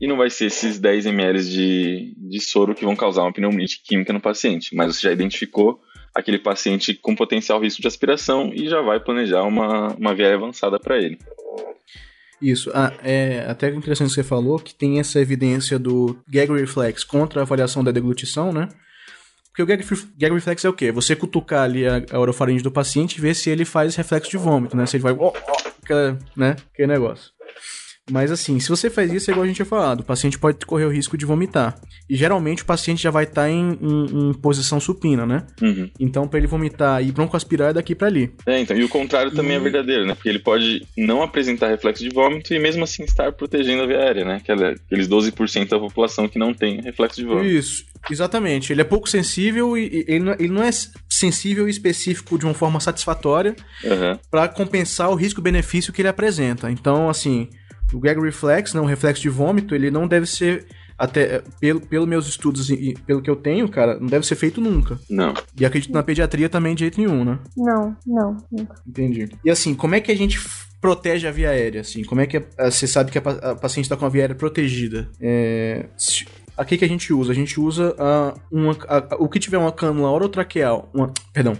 E 0.00 0.06
não 0.06 0.16
vai 0.16 0.30
ser 0.30 0.46
esses 0.46 0.78
10 0.78 1.06
ml 1.06 1.42
de, 1.42 2.14
de 2.16 2.40
soro 2.40 2.74
que 2.74 2.84
vão 2.84 2.96
causar 2.96 3.22
uma 3.22 3.32
pneumonite 3.32 3.82
química 3.82 4.12
no 4.12 4.20
paciente, 4.20 4.74
mas 4.74 4.96
você 4.96 5.02
já 5.02 5.12
identificou 5.12 5.80
aquele 6.14 6.38
paciente 6.38 6.94
com 6.94 7.14
potencial 7.14 7.60
risco 7.60 7.80
de 7.80 7.88
aspiração 7.88 8.52
e 8.52 8.68
já 8.68 8.80
vai 8.80 9.00
planejar 9.00 9.42
uma, 9.44 9.94
uma 9.94 10.14
via 10.14 10.34
avançada 10.34 10.78
para 10.78 10.98
ele. 10.98 11.18
Isso. 12.40 12.70
Ah, 12.74 12.92
é 13.02 13.44
até 13.48 13.68
interessante 13.68 14.08
que 14.08 14.14
você 14.14 14.22
falou 14.22 14.58
que 14.58 14.74
tem 14.74 14.98
essa 14.98 15.20
evidência 15.20 15.78
do 15.78 16.18
gag 16.28 16.50
reflex 16.52 17.04
contra 17.04 17.40
a 17.40 17.42
avaliação 17.42 17.84
da 17.84 17.90
deglutição, 17.90 18.52
né? 18.52 18.68
Porque 19.48 19.62
o 19.62 19.66
gag, 19.66 19.84
gag 20.16 20.34
reflex 20.34 20.64
é 20.64 20.68
o 20.68 20.72
quê? 20.72 20.90
Você 20.90 21.14
cutucar 21.14 21.64
ali 21.64 21.86
a, 21.86 22.02
a 22.12 22.18
orofaringe 22.18 22.62
do 22.62 22.70
paciente 22.70 23.16
e 23.16 23.20
ver 23.20 23.34
se 23.34 23.50
ele 23.50 23.64
faz 23.64 23.94
reflexo 23.94 24.30
de 24.30 24.38
vômito, 24.38 24.76
né? 24.76 24.86
Se 24.86 24.96
ele 24.96 25.02
vai... 25.02 25.12
Oh, 25.12 25.32
oh, 25.34 26.16
né? 26.36 26.56
Aquele 26.72 26.88
negócio. 26.88 27.30
Mas 28.10 28.30
assim, 28.30 28.58
se 28.58 28.68
você 28.68 28.90
faz 28.90 29.12
isso, 29.12 29.30
é 29.30 29.32
igual 29.32 29.44
a 29.44 29.46
gente 29.46 29.56
tinha 29.56 29.66
falado, 29.66 30.00
o 30.00 30.04
paciente 30.04 30.38
pode 30.38 30.64
correr 30.66 30.84
o 30.84 30.90
risco 30.90 31.16
de 31.16 31.24
vomitar. 31.24 31.80
E 32.08 32.16
geralmente 32.16 32.62
o 32.62 32.66
paciente 32.66 33.02
já 33.02 33.10
vai 33.10 33.24
estar 33.24 33.42
tá 33.42 33.50
em, 33.50 33.78
em, 33.80 34.30
em, 34.30 34.34
posição 34.34 34.80
supina, 34.80 35.26
né? 35.26 35.46
Uhum. 35.62 35.90
Então, 35.98 36.26
para 36.26 36.38
ele 36.38 36.46
vomitar 36.46 37.02
e 37.02 37.12
broncoaspirar 37.12 37.70
é 37.70 37.72
daqui 37.72 37.94
para 37.94 38.08
ali. 38.08 38.32
É, 38.46 38.58
então, 38.58 38.76
e 38.76 38.82
o 38.82 38.88
contrário 38.88 39.30
também 39.32 39.56
é 39.56 39.60
verdadeiro, 39.60 40.06
né? 40.06 40.14
Porque 40.14 40.28
ele 40.28 40.40
pode 40.40 40.84
não 40.96 41.22
apresentar 41.22 41.68
reflexo 41.68 42.02
de 42.02 42.10
vômito 42.10 42.52
e 42.52 42.58
mesmo 42.58 42.82
assim 42.84 43.04
estar 43.04 43.32
protegendo 43.32 43.82
a 43.82 43.86
via 43.86 43.98
aérea, 43.98 44.24
né? 44.24 44.36
Aqueles 44.36 45.08
12% 45.08 45.68
da 45.68 45.78
população 45.78 46.28
que 46.28 46.38
não 46.38 46.52
tem 46.52 46.80
reflexo 46.80 47.20
de 47.20 47.26
vômito. 47.26 47.46
Isso, 47.46 47.84
exatamente. 48.10 48.72
Ele 48.72 48.80
é 48.80 48.84
pouco 48.84 49.08
sensível 49.08 49.76
e 49.76 50.04
ele 50.08 50.48
não 50.48 50.62
é 50.62 50.70
sensível 51.08 51.68
e 51.68 51.70
específico 51.70 52.38
de 52.38 52.44
uma 52.44 52.54
forma 52.54 52.80
satisfatória 52.80 53.54
uhum. 53.84 54.18
para 54.30 54.48
compensar 54.48 55.10
o 55.10 55.14
risco-benefício 55.14 55.92
que 55.92 56.02
ele 56.02 56.08
apresenta. 56.08 56.70
Então, 56.70 57.08
assim, 57.08 57.48
o 57.92 58.00
gag 58.00 58.20
reflex, 58.20 58.74
né, 58.74 58.80
um 58.80 58.86
reflexo 58.86 59.22
de 59.22 59.28
vômito, 59.28 59.74
ele 59.74 59.90
não 59.90 60.06
deve 60.06 60.26
ser 60.26 60.66
até 61.00 61.42
pelo, 61.58 61.80
pelo 61.80 62.06
meus 62.06 62.26
estudos 62.26 62.68
e 62.68 62.94
pelo 63.06 63.22
que 63.22 63.30
eu 63.30 63.36
tenho, 63.36 63.66
cara, 63.68 63.98
não 63.98 64.06
deve 64.06 64.26
ser 64.26 64.34
feito 64.34 64.60
nunca. 64.60 64.98
Não. 65.08 65.32
E 65.58 65.64
acredito 65.64 65.92
na 65.92 66.02
pediatria 66.02 66.48
também 66.48 66.74
de 66.74 66.80
jeito 66.80 67.00
nenhum, 67.00 67.24
né? 67.24 67.38
Não, 67.56 67.96
não, 68.06 68.36
nunca. 68.52 68.74
Entendi. 68.86 69.30
E 69.42 69.50
assim, 69.50 69.74
como 69.74 69.94
é 69.94 70.00
que 70.00 70.12
a 70.12 70.16
gente 70.16 70.38
protege 70.78 71.26
a 71.26 71.30
via 71.30 71.50
aérea, 71.50 71.80
assim? 71.80 72.04
Como 72.04 72.20
é 72.20 72.26
que 72.26 72.42
você 72.58 72.86
sabe 72.86 73.10
que 73.10 73.18
a, 73.18 73.22
a 73.22 73.54
paciente 73.54 73.86
está 73.86 73.96
com 73.96 74.04
a 74.04 74.10
via 74.10 74.24
aérea 74.24 74.36
protegida? 74.36 75.10
É, 75.18 75.86
se, 75.96 76.26
a 76.54 76.66
que, 76.66 76.76
que 76.76 76.84
a 76.84 76.88
gente 76.88 77.10
usa? 77.14 77.32
A 77.32 77.34
gente 77.34 77.58
usa 77.58 77.94
a, 77.98 78.34
uma, 78.52 78.76
a, 78.86 79.16
o 79.18 79.26
que 79.26 79.38
tiver 79.38 79.56
uma 79.56 79.72
cânula 79.72 80.10
orotraqueal, 80.10 80.90
uma, 80.92 81.10
perdão, 81.32 81.56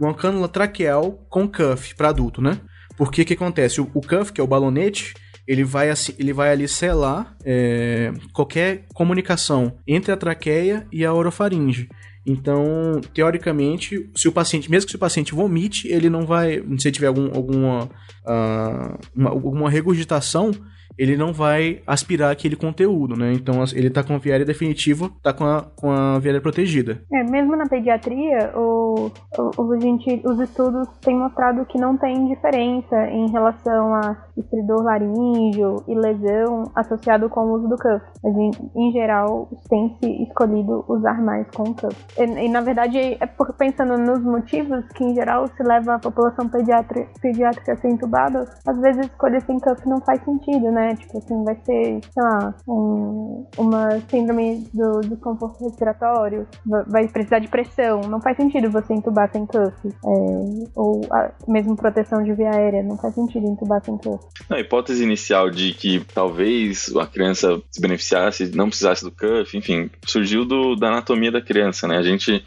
uma 0.00 0.14
cânula 0.14 0.48
traqueal 0.48 1.12
com 1.28 1.46
cuff 1.46 1.94
para 1.94 2.08
adulto, 2.08 2.40
né? 2.40 2.58
Porque 2.96 3.20
o 3.20 3.24
que 3.26 3.34
acontece? 3.34 3.82
O, 3.82 3.90
o 3.92 4.00
cuff, 4.00 4.32
que 4.32 4.40
é 4.40 4.44
o 4.44 4.46
balonete, 4.46 5.12
ele 5.50 5.64
vai, 5.64 5.90
assim, 5.90 6.14
ele 6.16 6.32
vai 6.32 6.52
ali 6.52 6.68
selar 6.68 7.36
é, 7.44 8.12
qualquer 8.32 8.86
comunicação 8.94 9.76
entre 9.84 10.12
a 10.12 10.16
traqueia 10.16 10.86
e 10.92 11.04
a 11.04 11.12
orofaringe. 11.12 11.88
Então, 12.24 13.00
teoricamente, 13.12 14.08
se 14.14 14.28
o 14.28 14.32
paciente, 14.32 14.70
mesmo 14.70 14.86
que 14.86 14.92
se 14.92 14.96
o 14.96 15.00
paciente 15.00 15.34
vomite, 15.34 15.88
ele 15.88 16.08
não 16.08 16.24
vai, 16.24 16.62
se 16.78 16.92
tiver 16.92 17.08
algum, 17.08 17.34
alguma, 17.34 17.86
uh, 18.24 18.98
uma, 19.12 19.30
alguma 19.30 19.68
regurgitação, 19.68 20.52
ele 20.98 21.16
não 21.16 21.32
vai 21.32 21.82
aspirar 21.86 22.30
aquele 22.30 22.56
conteúdo, 22.56 23.16
né? 23.16 23.32
Então 23.32 23.62
ele 23.74 23.90
tá 23.90 24.02
com 24.02 24.14
a 24.14 24.18
viária 24.18 24.44
definitiva, 24.44 25.10
tá 25.22 25.32
com 25.32 25.44
a, 25.44 25.62
com 25.76 25.90
a 25.90 26.18
viária 26.18 26.40
protegida. 26.40 27.02
É, 27.12 27.24
mesmo 27.24 27.56
na 27.56 27.66
pediatria, 27.66 28.52
o, 28.54 29.10
o, 29.38 29.62
o 29.62 29.80
gente, 29.80 30.22
os 30.24 30.38
estudos 30.40 30.88
têm 31.00 31.16
mostrado 31.16 31.64
que 31.66 31.78
não 31.78 31.96
tem 31.96 32.28
diferença 32.28 32.96
em 33.08 33.30
relação 33.30 33.94
a 33.94 34.16
estridor 34.36 34.82
laríngeo 34.82 35.82
e 35.86 35.94
lesão 35.94 36.64
associado 36.74 37.28
com 37.28 37.40
o 37.40 37.52
uso 37.54 37.68
do 37.68 37.76
cuff. 37.76 38.04
A 38.24 38.30
gente, 38.30 38.58
em 38.76 38.92
geral, 38.92 39.48
tem 39.68 39.96
se 40.00 40.22
escolhido 40.24 40.84
usar 40.88 41.20
mais 41.20 41.46
com 41.50 41.64
o 41.64 41.74
cuff. 41.74 41.96
E, 42.18 42.22
e, 42.22 42.48
na 42.48 42.60
verdade, 42.60 42.98
é 43.20 43.26
porque 43.26 43.52
pensando 43.52 43.96
nos 43.98 44.22
motivos 44.22 44.84
que 44.94 45.04
em 45.04 45.14
geral 45.14 45.46
se 45.48 45.62
leva 45.62 45.94
a 45.94 45.98
população 45.98 46.48
pediátrica, 46.48 47.08
pediátrica 47.20 47.72
a 47.72 47.76
ser 47.76 47.88
entubada, 47.88 48.44
às 48.66 48.80
vezes 48.80 49.06
escolha 49.06 49.40
sem 49.40 49.58
cuff 49.58 49.88
não 49.88 50.00
faz 50.00 50.22
sentido, 50.24 50.70
né? 50.70 50.89
Tipo 50.94 51.18
assim, 51.18 51.44
vai 51.44 51.56
ser, 51.64 52.00
sei 52.02 52.22
lá, 52.22 52.54
um, 52.68 53.46
uma 53.58 54.00
síndrome 54.08 54.66
do 54.72 55.00
desconforto 55.00 55.64
respiratório, 55.64 56.46
vai 56.86 57.08
precisar 57.08 57.38
de 57.38 57.48
pressão. 57.48 58.00
Não 58.02 58.20
faz 58.20 58.36
sentido 58.36 58.70
você 58.70 58.94
entubar 58.94 59.30
sem 59.32 59.46
cuff. 59.46 59.88
É, 59.88 60.70
ou 60.74 61.02
a, 61.10 61.32
mesmo 61.48 61.76
proteção 61.76 62.22
de 62.22 62.32
via 62.32 62.50
aérea, 62.50 62.82
não 62.82 62.96
faz 62.96 63.14
sentido 63.14 63.46
entubar 63.46 63.82
sem 63.84 63.96
cuff. 63.96 64.24
A 64.48 64.58
hipótese 64.58 65.02
inicial 65.02 65.50
de 65.50 65.72
que 65.72 66.04
talvez 66.14 66.94
a 66.96 67.06
criança 67.06 67.60
se 67.70 67.80
beneficiasse, 67.80 68.54
não 68.54 68.68
precisasse 68.68 69.04
do 69.04 69.10
cuff, 69.10 69.56
enfim, 69.56 69.90
surgiu 70.06 70.44
do, 70.44 70.74
da 70.76 70.88
anatomia 70.88 71.30
da 71.30 71.40
criança, 71.40 71.86
né? 71.86 71.96
A 71.96 72.02
gente, 72.02 72.44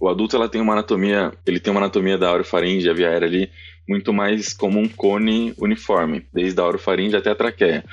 o 0.00 0.08
adulto, 0.08 0.36
ela 0.36 0.48
tem 0.48 0.60
uma 0.60 0.72
anatomia, 0.72 1.32
ele 1.46 1.60
tem 1.60 1.70
uma 1.70 1.80
anatomia 1.80 2.18
da 2.18 2.32
orofaringe, 2.32 2.88
a 2.88 2.94
via 2.94 3.08
aérea 3.08 3.28
ali, 3.28 3.50
muito 3.88 4.12
mais 4.12 4.52
como 4.52 4.78
um 4.78 4.88
cone 4.88 5.54
uniforme, 5.58 6.26
desde 6.32 6.60
a 6.60 6.64
orofaringe 6.64 7.16
até 7.16 7.30
a 7.30 7.34
traqueia. 7.34 7.84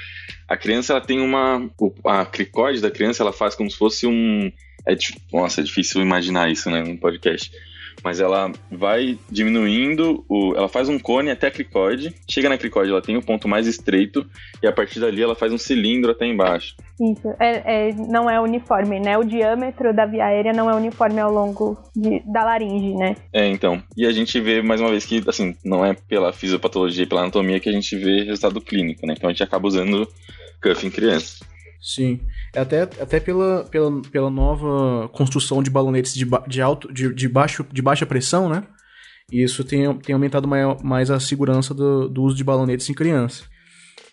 A 0.47 0.55
criança 0.55 0.93
ela 0.93 1.01
tem 1.01 1.19
uma 1.19 1.69
a 2.05 2.25
cricóide 2.25 2.81
da 2.81 2.91
criança 2.91 3.23
ela 3.23 3.33
faz 3.33 3.55
como 3.55 3.69
se 3.69 3.77
fosse 3.77 4.07
um 4.07 4.51
é 4.87 4.95
nossa, 5.31 5.61
é 5.61 5.63
difícil 5.63 6.01
imaginar 6.01 6.51
isso, 6.51 6.69
né, 6.69 6.81
num 6.81 6.97
podcast 6.97 7.51
mas 8.03 8.19
ela 8.19 8.51
vai 8.71 9.17
diminuindo, 9.29 10.23
o, 10.27 10.55
ela 10.55 10.67
faz 10.67 10.89
um 10.89 10.99
cone 10.99 11.31
até 11.31 11.47
a 11.47 11.51
cricoide, 11.51 12.13
chega 12.29 12.49
na 12.49 12.57
cricoide, 12.57 12.91
ela 12.91 13.01
tem 13.01 13.17
o 13.17 13.21
ponto 13.21 13.47
mais 13.47 13.67
estreito, 13.67 14.25
e 14.61 14.67
a 14.67 14.71
partir 14.71 14.99
dali 14.99 15.21
ela 15.21 15.35
faz 15.35 15.51
um 15.53 15.57
cilindro 15.57 16.11
até 16.11 16.25
embaixo. 16.25 16.75
Isso, 16.99 17.33
é, 17.39 17.89
é, 17.89 17.93
não 17.93 18.29
é 18.29 18.39
uniforme, 18.39 18.99
né? 18.99 19.17
O 19.17 19.23
diâmetro 19.23 19.93
da 19.93 20.05
via 20.05 20.25
aérea 20.25 20.53
não 20.53 20.69
é 20.69 20.75
uniforme 20.75 21.19
ao 21.19 21.31
longo 21.31 21.77
de, 21.95 22.21
da 22.31 22.43
laringe, 22.43 22.93
né? 22.93 23.15
É, 23.33 23.47
então. 23.47 23.81
E 23.97 24.05
a 24.05 24.11
gente 24.11 24.39
vê, 24.39 24.61
mais 24.61 24.79
uma 24.79 24.91
vez, 24.91 25.05
que, 25.05 25.23
assim, 25.27 25.55
não 25.65 25.83
é 25.83 25.95
pela 26.07 26.31
fisiopatologia 26.31 27.03
e 27.03 27.07
pela 27.07 27.21
anatomia 27.21 27.59
que 27.59 27.69
a 27.69 27.71
gente 27.71 27.95
vê 27.95 28.23
resultado 28.23 28.61
clínico, 28.61 29.05
né? 29.07 29.15
Então 29.17 29.29
a 29.29 29.33
gente 29.33 29.43
acaba 29.43 29.67
usando 29.67 30.07
cuff 30.61 30.85
em 30.85 30.91
crianças. 30.91 31.39
Sim. 31.82 32.19
É 32.53 32.59
até, 32.59 32.84
até 32.84 33.19
pela, 33.19 33.63
pela, 33.65 34.01
pela 34.03 34.29
nova 34.29 35.09
construção 35.09 35.63
de 35.63 35.71
balonetes 35.71 36.13
de, 36.13 36.27
de, 36.47 36.61
alto, 36.61 36.93
de, 36.93 37.13
de, 37.13 37.27
baixo, 37.27 37.65
de 37.71 37.82
baixa 37.82 38.05
pressão, 38.05 38.47
né? 38.47 38.63
E 39.32 39.41
isso 39.41 39.63
tem, 39.63 39.91
tem 39.97 40.13
aumentado 40.13 40.47
maior, 40.47 40.84
mais 40.84 41.09
a 41.09 41.19
segurança 41.19 41.73
do, 41.73 42.07
do 42.07 42.21
uso 42.23 42.36
de 42.36 42.43
balonetes 42.43 42.89
em 42.89 42.93
criança. 42.93 43.45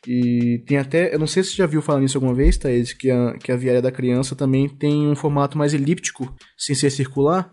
E 0.06 0.62
tem 0.66 0.78
até, 0.78 1.12
eu 1.12 1.18
não 1.18 1.26
sei 1.26 1.42
se 1.42 1.50
você 1.50 1.56
já 1.56 1.66
viu 1.66 1.82
falar 1.82 2.00
nisso 2.00 2.16
alguma 2.16 2.34
vez, 2.34 2.56
Thaís, 2.56 2.92
que 2.92 3.10
a, 3.10 3.34
que 3.34 3.52
a 3.52 3.56
viária 3.56 3.82
da 3.82 3.92
criança 3.92 4.34
também 4.34 4.68
tem 4.68 5.06
um 5.06 5.16
formato 5.16 5.58
mais 5.58 5.74
elíptico, 5.74 6.34
sem 6.56 6.74
ser 6.74 6.88
circular, 6.88 7.50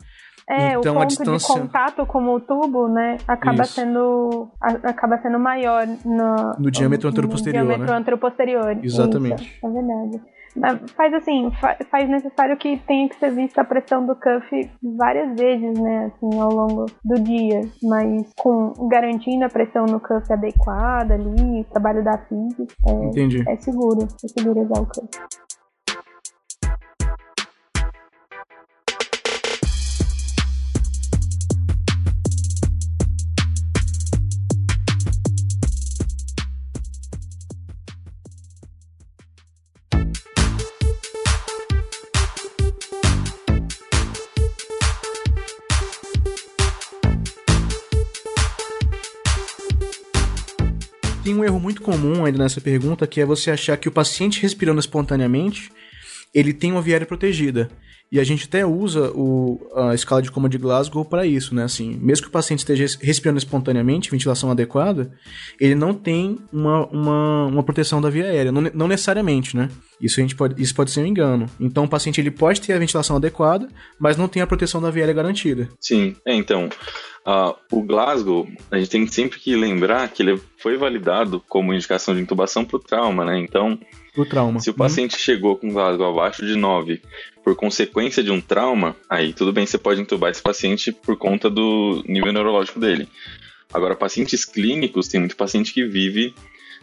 é, 0.47 0.73
então, 0.73 0.93
o 0.93 0.99
ponto 0.99 1.07
distância... 1.07 1.55
de 1.55 1.61
contato 1.61 2.05
com 2.05 2.23
o 2.33 2.39
tubo, 2.39 2.87
né, 2.87 3.17
acaba 3.27 3.63
Isso. 3.63 3.73
sendo 3.73 4.47
a, 4.61 4.89
acaba 4.89 5.17
sendo 5.17 5.39
maior 5.39 5.87
no, 6.05 6.53
no 6.59 6.71
diâmetro 6.71 7.09
anteroposterior, 7.09 7.63
no 7.63 7.69
diâmetro 7.69 7.93
né? 7.93 7.99
anteroposterior. 7.99 8.77
Exatamente. 8.83 9.43
Isso, 9.43 9.65
é 9.65 9.69
verdade. 9.69 10.21
Faz 10.95 11.13
assim, 11.13 11.51
faz 11.91 12.09
necessário 12.09 12.55
que 12.55 12.77
tenha 12.87 13.09
que 13.09 13.15
ser 13.15 13.29
vista 13.31 13.61
a 13.61 13.65
pressão 13.65 14.05
do 14.05 14.15
cuff 14.15 14.71
várias 14.97 15.35
vezes, 15.35 15.77
né, 15.77 16.05
assim, 16.05 16.39
ao 16.39 16.49
longo 16.49 16.85
do 17.03 17.15
dia, 17.21 17.61
mas 17.83 18.31
com 18.37 18.71
garantindo 18.87 19.43
a 19.43 19.49
pressão 19.49 19.85
no 19.85 19.99
cuff 19.99 20.31
adequada 20.31 21.15
ali, 21.15 21.65
trabalho 21.71 22.03
da 22.03 22.17
física, 22.19 22.73
é, 22.87 23.05
Entendi. 23.07 23.43
é 23.49 23.57
seguro, 23.57 24.07
é 24.23 24.27
seguro 24.27 24.61
usar 24.61 24.81
o 24.81 24.85
cuff. 24.85 25.09
Um 51.35 51.43
erro 51.43 51.59
muito 51.59 51.81
comum 51.81 52.25
ainda 52.25 52.37
nessa 52.37 52.61
pergunta, 52.61 53.05
que 53.05 53.19
é 53.19 53.25
você 53.25 53.51
achar 53.51 53.77
que 53.77 53.89
o 53.89 53.91
paciente 53.91 54.41
respirando 54.41 54.79
espontaneamente, 54.79 55.71
ele 56.33 56.53
tem 56.53 56.71
uma 56.71 56.81
viária 56.81 57.05
protegida. 57.05 57.69
E 58.11 58.19
a 58.19 58.23
gente 58.23 58.45
até 58.45 58.65
usa 58.65 59.11
o, 59.15 59.59
a 59.75 59.95
escala 59.95 60.21
de 60.21 60.31
coma 60.31 60.47
de 60.47 60.57
Glasgow 60.57 61.03
para 61.03 61.25
isso, 61.25 61.55
né? 61.55 61.63
Assim, 61.63 61.97
mesmo 61.99 62.23
que 62.23 62.29
o 62.29 62.31
paciente 62.31 62.59
esteja 62.59 62.85
respirando 63.01 63.39
espontaneamente, 63.39 64.11
ventilação 64.11 64.51
adequada, 64.51 65.11
ele 65.59 65.73
não 65.73 65.93
tem 65.93 66.37
uma, 66.53 66.85
uma, 66.87 67.45
uma 67.47 67.63
proteção 67.63 67.99
da 67.99 68.09
via 68.09 68.25
aérea, 68.25 68.51
não, 68.51 68.61
não, 68.73 68.87
necessariamente, 68.87 69.57
né? 69.57 69.69
Isso, 69.99 70.19
a 70.19 70.23
gente 70.23 70.35
pode, 70.35 70.61
isso 70.61 70.75
pode 70.75 70.91
ser 70.91 71.01
um 71.01 71.05
engano. 71.05 71.47
Então, 71.59 71.85
o 71.85 71.89
paciente 71.89 72.21
ele 72.21 72.31
pode 72.31 72.61
ter 72.61 72.73
a 72.73 72.79
ventilação 72.79 73.15
adequada, 73.15 73.67
mas 73.99 74.17
não 74.17 74.27
tem 74.27 74.41
a 74.41 74.47
proteção 74.47 74.81
da 74.81 74.91
via 74.91 75.03
aérea 75.03 75.15
garantida. 75.15 75.67
Sim, 75.79 76.15
é, 76.25 76.33
então, 76.33 76.69
Uh, 77.27 77.55
o 77.71 77.81
Glasgow, 77.81 78.47
a 78.69 78.77
gente 78.77 78.91
tem 78.91 79.07
sempre 79.07 79.39
que 79.39 79.55
lembrar 79.55 80.07
que 80.09 80.21
ele 80.21 80.39
foi 80.59 80.77
validado 80.77 81.43
como 81.49 81.73
indicação 81.73 82.13
de 82.13 82.21
intubação 82.21 82.63
para 82.63 82.77
o 82.77 82.79
trauma, 82.79 83.25
né? 83.25 83.39
Então, 83.39 83.79
o 84.21 84.25
trauma. 84.25 84.59
se 84.59 84.69
o 84.69 84.73
paciente 84.73 85.17
chegou 85.17 85.55
com 85.57 85.71
Glasgow 85.71 86.09
abaixo 86.09 86.45
de 86.45 86.55
9 86.55 87.01
por 87.43 87.55
consequência 87.55 88.23
de 88.23 88.31
um 88.31 88.41
trauma, 88.41 88.95
aí 89.09 89.33
tudo 89.33 89.53
bem, 89.53 89.65
você 89.65 89.77
pode 89.77 90.01
intubar 90.01 90.31
esse 90.31 90.41
paciente 90.41 90.91
por 90.91 91.17
conta 91.17 91.49
do 91.49 92.03
nível 92.07 92.33
neurológico 92.33 92.79
dele. 92.79 93.07
Agora, 93.73 93.95
pacientes 93.95 94.45
clínicos, 94.45 95.07
tem 95.07 95.19
muito 95.19 95.35
paciente 95.35 95.73
que 95.73 95.85
vive 95.85 96.33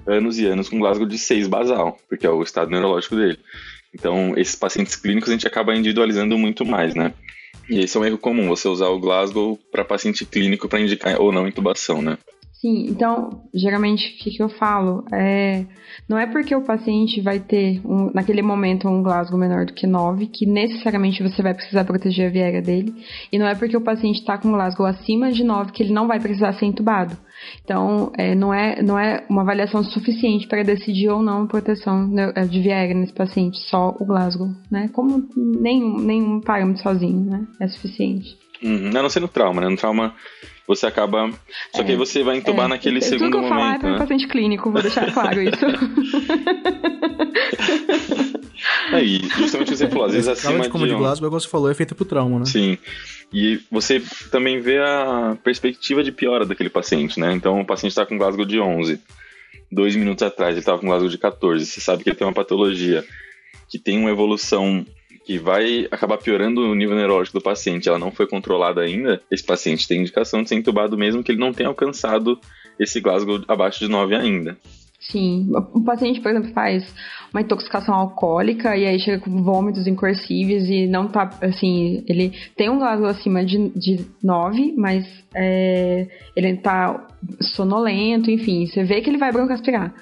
anos 0.07 0.39
e 0.39 0.47
anos 0.47 0.69
com 0.69 0.79
Glasgow 0.79 1.07
de 1.07 1.19
6 1.19 1.49
basal, 1.49 1.99
porque 2.09 2.27
é 2.27 2.31
o 2.31 2.43
estado 2.43 2.71
neurológico 2.71 3.17
dele. 3.17 3.39
Então, 3.95 4.35
esses 4.37 4.55
pacientes 4.55 4.97
clínicos 4.97 5.29
a 5.29 5.33
gente 5.33 5.47
acaba 5.47 5.75
individualizando 5.75 6.37
muito 6.39 6.65
mais, 6.65 6.95
né? 6.95 7.13
E 7.69 7.81
esse 7.81 7.97
é 7.97 8.01
um 8.01 8.05
erro 8.05 8.19
comum, 8.19 8.49
você 8.49 8.69
usar 8.69 8.89
o 8.89 8.99
Glasgow 8.99 9.59
para 9.71 9.85
paciente 9.85 10.25
clínico 10.25 10.69
para 10.69 10.81
indicar 10.81 11.21
ou 11.21 11.31
não 11.31 11.47
intubação, 11.47 12.03
né? 12.03 12.19
Sim, 12.63 12.87
então, 12.89 13.43
geralmente, 13.53 14.15
o 14.15 14.23
que, 14.23 14.31
que 14.31 14.41
eu 14.41 14.49
falo? 14.49 15.05
É, 15.13 15.67
não 16.09 16.17
é 16.17 16.29
porque 16.29 16.55
o 16.55 16.63
paciente 16.63 17.21
vai 17.21 17.41
ter, 17.41 17.81
um, 17.85 18.13
naquele 18.15 18.41
momento, 18.41 18.87
um 18.87 19.03
Glasgow 19.03 19.37
menor 19.37 19.67
do 19.67 19.73
que 19.73 19.85
9, 19.85 20.29
que 20.29 20.47
necessariamente 20.47 21.25
você 21.25 21.43
vai 21.43 21.55
precisar 21.55 21.85
proteger 21.85 22.29
a 22.29 22.31
viega 22.31 22.63
dele. 22.63 22.95
E 23.33 23.37
não 23.37 23.49
é 23.49 23.57
porque 23.57 23.77
o 23.77 23.81
paciente 23.81 24.21
está 24.21 24.39
com 24.39 24.53
Glasgow 24.53 24.87
acima 24.87 25.33
de 25.33 25.43
9 25.43 25.73
que 25.73 25.83
ele 25.83 25.93
não 25.93 26.07
vai 26.07 26.21
precisar 26.21 26.53
ser 26.53 26.67
intubado. 26.67 27.19
Então, 27.65 28.13
é, 28.17 28.33
não, 28.33 28.55
é, 28.55 28.81
não 28.81 28.97
é 28.97 29.25
uma 29.29 29.43
avaliação 29.43 29.83
suficiente 29.83 30.47
para 30.47 30.63
decidir 30.63 31.09
ou 31.09 31.21
não 31.21 31.49
proteção 31.49 32.13
é, 32.37 32.45
de 32.45 32.61
viega 32.61 32.95
nesse 32.95 33.13
paciente, 33.13 33.59
só 33.69 33.97
o 33.99 34.05
Glasgow, 34.05 34.51
né? 34.71 34.89
Como 34.93 35.29
nenhum, 35.37 35.99
nenhum 35.99 36.41
parâmetro 36.41 36.81
sozinho, 36.81 37.29
né? 37.29 37.45
É 37.59 37.67
suficiente. 37.67 38.39
Uhum, 38.63 38.91
a 38.91 39.03
não 39.03 39.11
ser 39.11 39.19
no 39.19 39.27
trauma, 39.27 39.61
né? 39.61 39.69
No 39.69 39.77
trauma 39.77 40.15
você 40.67 40.87
acaba. 40.87 41.31
Só 41.75 41.83
que 41.83 41.91
aí 41.91 41.97
você 41.97 42.23
vai 42.23 42.37
entubar 42.39 42.67
É, 42.67 42.69
naquele 42.69 43.01
tudo 43.01 43.09
segundo 43.09 43.39
que 43.39 43.45
eu 43.45 43.49
falar 43.49 43.61
é 43.61 43.65
momento. 43.67 43.81
para 43.81 43.91
Né? 43.91 43.99
paciente 43.99 44.29
clínico, 44.29 44.71
vou 44.71 44.83
deixar 44.83 45.13
claro 45.13 45.43
isso. 45.43 45.65
Aí, 48.93 49.21
justamente 49.37 49.69
o 49.69 49.73
que 49.73 49.77
você 49.77 49.89
falou, 49.89 50.05
às 50.07 50.13
vezes 50.13 50.29
acima 50.29 50.61
de 50.61 50.69
coma 50.69 50.87
de 50.87 50.95
Glasgow, 50.95 51.27
igual 51.29 51.41
você 51.41 51.49
falou, 51.49 51.71
é 51.71 51.75
feita 51.75 51.95
pro 51.95 52.05
trauma, 52.05 52.39
né? 52.41 52.47
Sim. 52.47 52.79
E 53.33 53.61
você 53.71 54.03
também 54.31 54.61
vê 54.61 54.79
a 54.79 55.37
perspectiva 55.43 56.03
de 56.05 56.13
piora 56.13 56.45
daquele 56.45 56.69
paciente, 56.69 57.19
né? 57.19 57.33
Então 57.33 57.61
o 57.61 57.65
paciente 57.67 57.93
está 57.93 58.05
com 58.05 58.19
Glasgow 58.19 58.45
de 58.45 58.61
11. 58.61 59.01
Dois 59.71 59.97
minutos 59.97 60.23
atrás 60.23 60.51
ele 60.51 60.59
estava 60.61 60.79
com 60.79 60.87
Glasgow 60.87 61.09
de 61.09 61.17
14. 61.17 61.65
Você 61.65 61.81
sabe 61.81 62.05
que 62.05 62.11
ele 62.11 62.17
tem 62.17 62.27
uma 62.27 62.35
patologia 62.35 63.03
que 63.71 63.79
tem 63.79 63.99
uma 63.99 64.11
evolução 64.11 64.85
que 65.25 65.39
vai 65.39 65.87
acabar 65.91 66.19
piorando 66.19 66.61
o 66.63 66.75
nível 66.75 66.97
neurológico 66.97 67.39
do 67.39 67.43
paciente. 67.43 67.89
Ela 67.89 67.99
não 67.99 68.11
foi 68.11 68.27
controlada 68.27 68.81
ainda. 68.81 69.23
Esse 69.31 69.45
paciente 69.45 69.87
tem 69.87 70.01
indicação 70.01 70.43
de 70.43 70.49
ser 70.49 70.57
entubado 70.57 70.97
mesmo 70.97 71.23
que 71.23 71.33
ele 71.33 71.41
não 71.41 71.53
tenha 71.53 71.69
alcançado 71.69 72.39
esse 72.79 73.01
Glasgow 73.01 73.43
abaixo 73.49 73.81
de 73.81 73.89
9 73.89 74.15
ainda. 74.15 74.57
Sim, 75.01 75.51
um 75.75 75.83
paciente, 75.83 76.21
por 76.21 76.31
exemplo, 76.31 76.53
faz 76.53 76.95
uma 77.33 77.41
intoxicação 77.41 77.93
alcoólica 77.93 78.77
e 78.77 78.87
aí 78.87 79.01
chega 79.01 79.19
com 79.19 79.43
vômitos 79.43 79.87
incoercíveis 79.89 80.69
e 80.69 80.87
não 80.87 81.09
tá, 81.09 81.29
assim, 81.43 82.05
ele 82.07 82.33
tem 82.57 82.71
um 82.71 82.79
Glasgow 82.79 83.09
acima 83.09 83.45
de, 83.45 83.71
de 83.71 84.07
9, 84.23 84.75
mas 84.77 85.05
é, 85.35 86.07
ele 86.37 86.57
tá 86.59 87.05
sonolento, 87.41 88.31
enfim, 88.31 88.67
você 88.67 88.85
vê 88.85 89.01
que 89.01 89.11
ele 89.11 89.19
vai 89.19 89.33
broncoaspirar. 89.33 89.93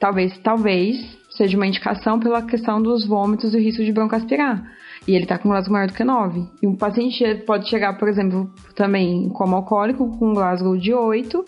Talvez, 0.00 0.36
talvez 0.38 1.19
seja 1.40 1.56
uma 1.56 1.66
indicação 1.66 2.20
pela 2.20 2.42
questão 2.42 2.82
dos 2.82 3.06
vômitos 3.06 3.54
e 3.54 3.56
o 3.56 3.60
risco 3.60 3.82
de 3.82 3.92
broncoaspirar. 3.92 4.62
E 5.08 5.16
ele 5.16 5.24
tá 5.24 5.38
com 5.38 5.48
Glasgow 5.48 5.72
maior 5.72 5.86
do 5.86 5.94
que 5.94 6.04
9. 6.04 6.46
E 6.62 6.66
um 6.66 6.76
paciente 6.76 7.24
pode 7.46 7.66
chegar, 7.70 7.94
por 7.94 8.06
exemplo, 8.06 8.52
também 8.74 9.30
como 9.30 9.56
alcoólico, 9.56 10.18
com 10.18 10.34
Glasgow 10.34 10.76
de 10.76 10.92
8, 10.92 11.42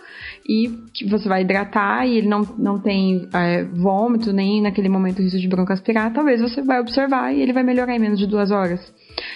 e 0.49 0.69
você 1.11 1.29
vai 1.29 1.43
hidratar 1.43 2.07
e 2.07 2.17
ele 2.17 2.29
não, 2.29 2.41
não 2.57 2.79
tem 2.81 3.29
é, 3.35 3.65
vômito, 3.65 4.33
nem 4.33 4.63
naquele 4.63 4.89
momento 4.89 5.21
risco 5.21 5.39
de 5.39 5.49
broncoaspirar, 5.49 6.15
talvez 6.15 6.41
você 6.41 6.63
vai 6.63 6.81
observar 6.81 7.31
e 7.35 7.43
ele 7.43 7.53
vai 7.53 7.63
melhorar 7.63 7.95
em 7.95 7.99
menos 7.99 8.19
de 8.19 8.27
duas 8.27 8.51
horas. 8.51 8.81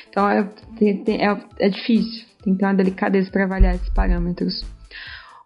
Então 0.09 0.27
é, 0.27 0.49
é, 0.81 1.39
é 1.59 1.69
difícil, 1.69 2.25
tem 2.43 2.55
que 2.55 2.59
ter 2.59 2.65
uma 2.65 2.75
delicadeza 2.75 3.31
para 3.31 3.45
avaliar 3.45 3.75
esses 3.75 3.91
parâmetros. 3.91 4.65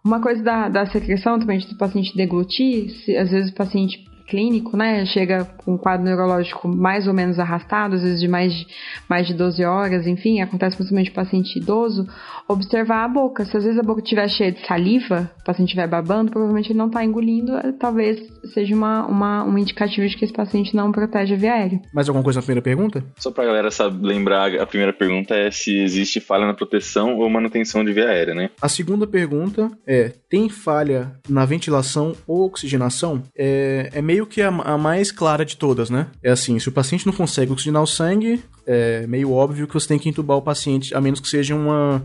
Uma 0.03 0.21
coisa 0.21 0.41
da, 0.41 0.69
da 0.69 0.85
secreção 0.85 1.37
também 1.37 1.59
do 1.59 1.77
paciente 1.77 2.15
deglutir, 2.15 2.89
se, 3.03 3.17
às 3.17 3.29
vezes 3.29 3.51
o 3.51 3.55
paciente 3.55 4.10
clínico, 4.21 4.75
né, 4.77 5.05
chega 5.05 5.45
com 5.45 5.73
um 5.73 5.77
quadro 5.77 6.05
neurológico 6.05 6.67
mais 6.67 7.07
ou 7.07 7.13
menos 7.13 7.39
arrastado, 7.39 7.95
às 7.95 8.01
vezes 8.01 8.19
de 8.19 8.27
mais 8.27 8.53
de, 8.53 8.67
mais 9.09 9.27
de 9.27 9.33
12 9.33 9.63
horas, 9.63 10.07
enfim, 10.07 10.41
acontece 10.41 10.75
principalmente 10.75 11.11
paciente 11.11 11.57
idoso, 11.57 12.07
observar 12.47 13.05
a 13.05 13.07
boca. 13.07 13.45
Se 13.45 13.55
às 13.57 13.63
vezes 13.63 13.79
a 13.79 13.83
boca 13.83 14.01
estiver 14.01 14.27
cheia 14.29 14.51
de 14.51 14.65
saliva, 14.65 15.31
o 15.41 15.43
paciente 15.43 15.69
estiver 15.69 15.87
babando, 15.87 16.31
provavelmente 16.31 16.71
ele 16.71 16.79
não 16.79 16.87
está 16.87 17.03
engolindo, 17.03 17.55
eh, 17.57 17.73
talvez 17.79 18.19
seja 18.53 18.75
uma, 18.75 19.05
uma, 19.05 19.43
um 19.43 19.57
indicativo 19.57 20.07
de 20.07 20.15
que 20.15 20.25
esse 20.25 20.33
paciente 20.33 20.75
não 20.75 20.91
protege 20.91 21.33
a 21.33 21.37
via 21.37 21.53
aérea. 21.53 21.81
Mais 21.93 22.07
alguma 22.07 22.23
coisa 22.23 22.39
na 22.39 22.43
primeira 22.43 22.61
pergunta? 22.61 23.03
Só 23.17 23.31
pra 23.31 23.45
galera 23.45 23.71
saber, 23.71 24.05
lembrar, 24.05 24.53
a 24.55 24.65
primeira 24.65 24.93
pergunta 24.93 25.35
é 25.35 25.51
se 25.51 25.77
existe 25.79 26.19
falha 26.19 26.45
na 26.45 26.53
proteção 26.53 27.17
ou 27.17 27.29
manutenção 27.29 27.83
de 27.83 27.93
via 27.93 28.09
aérea, 28.09 28.33
né? 28.33 28.49
A 28.61 28.69
segunda 28.69 29.07
pergunta 29.07 29.71
é: 29.85 30.13
tem 30.31 30.47
falha 30.47 31.11
na 31.27 31.43
ventilação 31.45 32.15
ou 32.25 32.45
oxigenação? 32.45 33.21
É, 33.37 33.89
é 33.93 34.01
meio 34.01 34.25
que 34.25 34.41
a, 34.41 34.47
a 34.47 34.77
mais 34.77 35.11
clara 35.11 35.43
de 35.45 35.57
todas, 35.57 35.89
né? 35.89 36.07
É 36.23 36.31
assim: 36.31 36.57
se 36.57 36.69
o 36.69 36.71
paciente 36.71 37.05
não 37.05 37.11
consegue 37.13 37.51
oxigenar 37.51 37.83
o 37.83 37.87
sangue, 37.87 38.41
é 38.65 39.05
meio 39.07 39.31
óbvio 39.33 39.67
que 39.67 39.73
você 39.73 39.89
tem 39.89 39.99
que 39.99 40.07
entubar 40.07 40.37
o 40.37 40.41
paciente, 40.41 40.95
a 40.95 41.01
menos 41.01 41.19
que 41.19 41.27
seja 41.27 41.53
uma, 41.53 42.01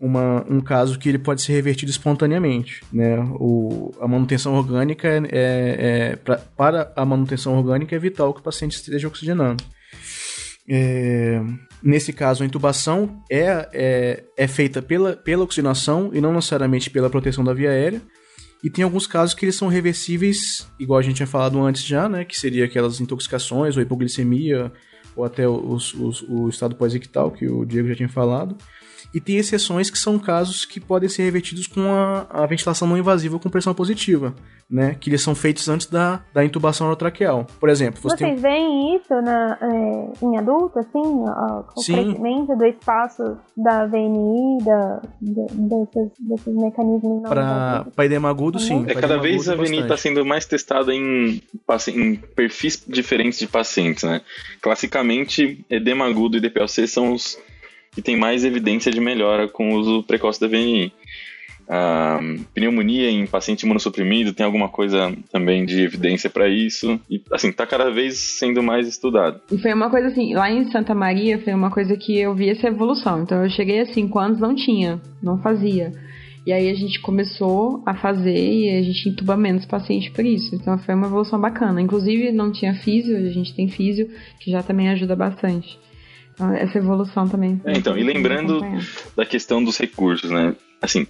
uma, 0.00 0.46
um 0.48 0.60
caso 0.60 0.96
que 0.96 1.08
ele 1.08 1.18
pode 1.18 1.42
ser 1.42 1.54
revertido 1.54 1.90
espontaneamente, 1.90 2.84
né? 2.92 3.18
O, 3.40 3.92
a 4.00 4.06
manutenção 4.06 4.54
orgânica 4.54 5.08
é, 5.08 5.18
é- 5.18 5.76
é- 6.12 6.16
pra- 6.16 6.40
para 6.56 6.92
a 6.94 7.04
manutenção 7.04 7.58
orgânica 7.58 7.96
é 7.96 7.98
vital 7.98 8.32
que 8.32 8.40
o 8.40 8.44
paciente 8.44 8.76
esteja 8.76 9.08
oxigenando. 9.08 9.64
É, 10.68 11.40
nesse 11.86 12.12
caso, 12.12 12.42
a 12.42 12.46
intubação 12.46 13.22
é, 13.30 13.68
é, 13.72 14.24
é 14.36 14.48
feita 14.48 14.82
pela, 14.82 15.14
pela 15.16 15.44
oxigenação 15.44 16.10
e 16.12 16.20
não 16.20 16.32
necessariamente 16.32 16.90
pela 16.90 17.08
proteção 17.10 17.44
da 17.44 17.54
via 17.54 17.70
aérea. 17.70 18.02
E 18.64 18.70
tem 18.70 18.82
alguns 18.84 19.06
casos 19.06 19.34
que 19.34 19.44
eles 19.44 19.54
são 19.54 19.68
reversíveis, 19.68 20.66
igual 20.78 20.98
a 20.98 21.02
gente 21.02 21.16
tinha 21.16 21.26
falado 21.26 21.62
antes 21.62 21.82
já, 21.84 22.08
né? 22.08 22.24
Que 22.24 22.36
seria 22.38 22.64
aquelas 22.64 23.00
intoxicações 23.00 23.76
ou 23.76 23.82
hipoglicemia, 23.82 24.72
ou 25.14 25.24
até 25.24 25.46
os, 25.48 25.94
os- 25.94 26.22
o 26.28 26.48
estado 26.48 26.74
pós-ictal, 26.74 27.30
que 27.30 27.46
o 27.48 27.64
Diego 27.64 27.88
já 27.88 27.94
tinha 27.94 28.08
falado. 28.08 28.56
E 29.14 29.20
tem 29.20 29.36
exceções 29.36 29.88
que 29.90 29.98
são 29.98 30.18
casos 30.18 30.64
que 30.64 30.78
podem 30.78 31.08
ser 31.08 31.22
revertidos 31.24 31.66
com 31.66 31.92
a, 31.92 32.26
a 32.28 32.46
ventilação 32.46 32.86
não 32.86 32.98
invasiva 32.98 33.38
com 33.38 33.48
pressão 33.48 33.72
positiva, 33.72 34.34
né? 34.68 34.94
Que 35.00 35.08
eles 35.08 35.22
são 35.22 35.34
feitos 35.34 35.68
antes 35.68 35.86
da, 35.86 36.20
da 36.34 36.44
intubação 36.44 36.86
orotraqueal. 36.86 37.46
Por 37.58 37.68
exemplo, 37.70 38.00
você 38.02 38.16
tem 38.16 38.28
Vocês 38.28 38.42
veem 38.42 38.96
isso 38.96 39.14
na, 39.22 39.58
é, 39.60 40.24
em 40.24 40.36
adulto, 40.38 40.78
assim? 40.78 41.00
ó, 41.02 41.64
o 41.74 41.80
Sim. 41.80 41.94
crescimento 41.94 42.56
do 42.56 42.64
espaço 42.66 43.36
da 43.56 43.86
VNI, 43.86 44.58
da, 44.64 45.00
da- 45.20 45.46
desses, 45.54 46.12
desses 46.20 46.54
mecanismos 46.54 47.22
não 47.22 47.30
Para 47.30 48.04
edema 48.04 48.28
agudo, 48.28 48.58
sim. 48.58 48.84
É 48.86 48.92
Pra 48.92 49.00
cada 49.02 49.18
vez 49.18 49.48
a 49.48 49.54
VNI 49.54 49.80
está 49.80 49.96
sendo 49.96 50.24
mais 50.26 50.44
testada 50.44 50.92
em, 50.94 51.40
em 51.94 52.14
perfis 52.16 52.84
diferentes 52.86 53.38
de 53.38 53.46
pacientes, 53.46 54.04
né? 54.04 54.20
Classicamente, 54.60 55.64
edema 55.70 56.04
agudo 56.06 56.36
e 56.36 56.40
DPLC 56.40 56.86
são 56.86 57.12
os 57.12 57.38
que 57.96 58.02
têm 58.02 58.14
mais 58.14 58.44
evidência 58.44 58.92
de 58.92 59.00
melhora 59.00 59.48
com 59.48 59.70
o 59.70 59.78
uso 59.78 60.02
precoce 60.02 60.38
da 60.38 60.46
VNI. 60.46 60.92
Ah, 61.66 62.20
pneumonia 62.54 63.10
em 63.10 63.26
paciente 63.26 63.62
imunossuprimido 63.62 64.32
tem 64.32 64.46
alguma 64.46 64.68
coisa 64.68 65.12
também 65.32 65.64
de 65.64 65.80
evidência 65.80 66.30
para 66.30 66.46
isso 66.46 67.00
e 67.10 67.20
assim 67.32 67.50
tá 67.50 67.66
cada 67.66 67.90
vez 67.90 68.18
sendo 68.18 68.62
mais 68.62 68.86
estudado. 68.86 69.40
E 69.50 69.56
foi 69.58 69.72
uma 69.72 69.88
coisa 69.88 70.08
assim, 70.08 70.34
lá 70.34 70.48
em 70.48 70.70
Santa 70.70 70.94
Maria 70.94 71.40
foi 71.40 71.54
uma 71.54 71.70
coisa 71.70 71.96
que 71.96 72.16
eu 72.18 72.34
vi 72.34 72.50
essa 72.50 72.68
evolução. 72.68 73.22
Então 73.22 73.42
eu 73.42 73.48
cheguei 73.48 73.80
a 73.80 73.86
5 73.86 74.18
anos, 74.18 74.38
não 74.38 74.54
tinha, 74.54 75.00
não 75.22 75.38
fazia. 75.38 75.90
E 76.46 76.52
aí 76.52 76.70
a 76.70 76.74
gente 76.74 77.00
começou 77.00 77.82
a 77.86 77.94
fazer 77.94 78.36
e 78.36 78.78
a 78.78 78.82
gente 78.82 79.08
entuba 79.08 79.38
menos 79.38 79.64
paciente 79.64 80.10
por 80.10 80.24
isso. 80.24 80.54
Então 80.54 80.78
foi 80.78 80.94
uma 80.94 81.06
evolução 81.06 81.40
bacana. 81.40 81.80
Inclusive 81.80 82.30
não 82.30 82.52
tinha 82.52 82.74
físio, 82.74 83.16
a 83.16 83.30
gente 83.30 83.54
tem 83.54 83.68
físio, 83.68 84.08
que 84.38 84.52
já 84.52 84.62
também 84.62 84.90
ajuda 84.90 85.16
bastante. 85.16 85.76
Então 86.36 86.54
essa 86.54 86.78
evolução 86.78 87.26
também. 87.26 87.60
É, 87.64 87.72
então, 87.72 87.96
e 87.96 88.04
lembrando-. 88.04 88.60
Da 89.16 89.24
questão 89.24 89.64
dos 89.64 89.78
recursos, 89.78 90.30
né? 90.30 90.54
Assim, 90.80 91.06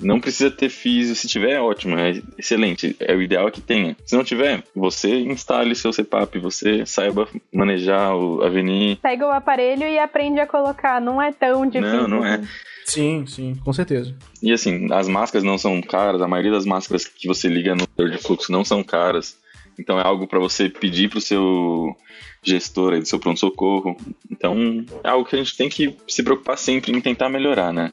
não 0.00 0.18
precisa 0.18 0.50
ter 0.50 0.68
físio, 0.68 1.14
se 1.14 1.28
tiver 1.28 1.52
é 1.52 1.60
ótimo, 1.60 1.96
é 1.96 2.20
excelente, 2.38 2.96
é 2.98 3.14
o 3.14 3.22
ideal 3.22 3.48
é 3.48 3.50
que 3.50 3.60
tenha. 3.60 3.96
Se 4.04 4.16
não 4.16 4.24
tiver, 4.24 4.64
você 4.74 5.20
instale 5.20 5.74
seu 5.74 5.92
CPAP, 5.92 6.38
você 6.38 6.84
saiba 6.84 7.28
manejar 7.52 8.16
o 8.16 8.42
a 8.42 8.48
VNI. 8.48 8.98
Pega 9.00 9.26
o 9.26 9.30
aparelho 9.30 9.86
e 9.86 9.98
aprende 9.98 10.40
a 10.40 10.46
colocar, 10.46 11.00
não 11.00 11.22
é 11.22 11.30
tão 11.30 11.66
difícil. 11.66 12.08
Não, 12.08 12.08
não 12.08 12.26
é. 12.26 12.42
Sim, 12.84 13.24
sim, 13.26 13.54
com 13.64 13.72
certeza. 13.72 14.14
E 14.42 14.52
assim, 14.52 14.92
as 14.92 15.08
máscaras 15.08 15.44
não 15.44 15.56
são 15.56 15.80
caras, 15.80 16.20
a 16.20 16.28
maioria 16.28 16.52
das 16.52 16.66
máscaras 16.66 17.06
que 17.06 17.26
você 17.26 17.48
liga 17.48 17.74
no 17.74 17.86
de 18.10 18.18
fluxo 18.18 18.50
não 18.50 18.64
são 18.64 18.82
caras. 18.82 19.38
Então 19.78 19.98
é 19.98 20.02
algo 20.06 20.26
para 20.26 20.38
você 20.38 20.68
pedir 20.68 21.08
pro 21.10 21.20
seu 21.20 21.94
gestor 22.42 22.92
aí 22.92 23.00
do 23.00 23.06
seu 23.08 23.18
pronto-socorro. 23.18 23.96
Então 24.30 24.84
é 25.02 25.08
algo 25.08 25.24
que 25.28 25.34
a 25.34 25.38
gente 25.38 25.56
tem 25.56 25.68
que 25.68 25.96
se 26.08 26.22
preocupar 26.22 26.58
sempre 26.58 26.92
em 26.92 27.00
tentar 27.00 27.28
melhorar, 27.28 27.72
né? 27.72 27.90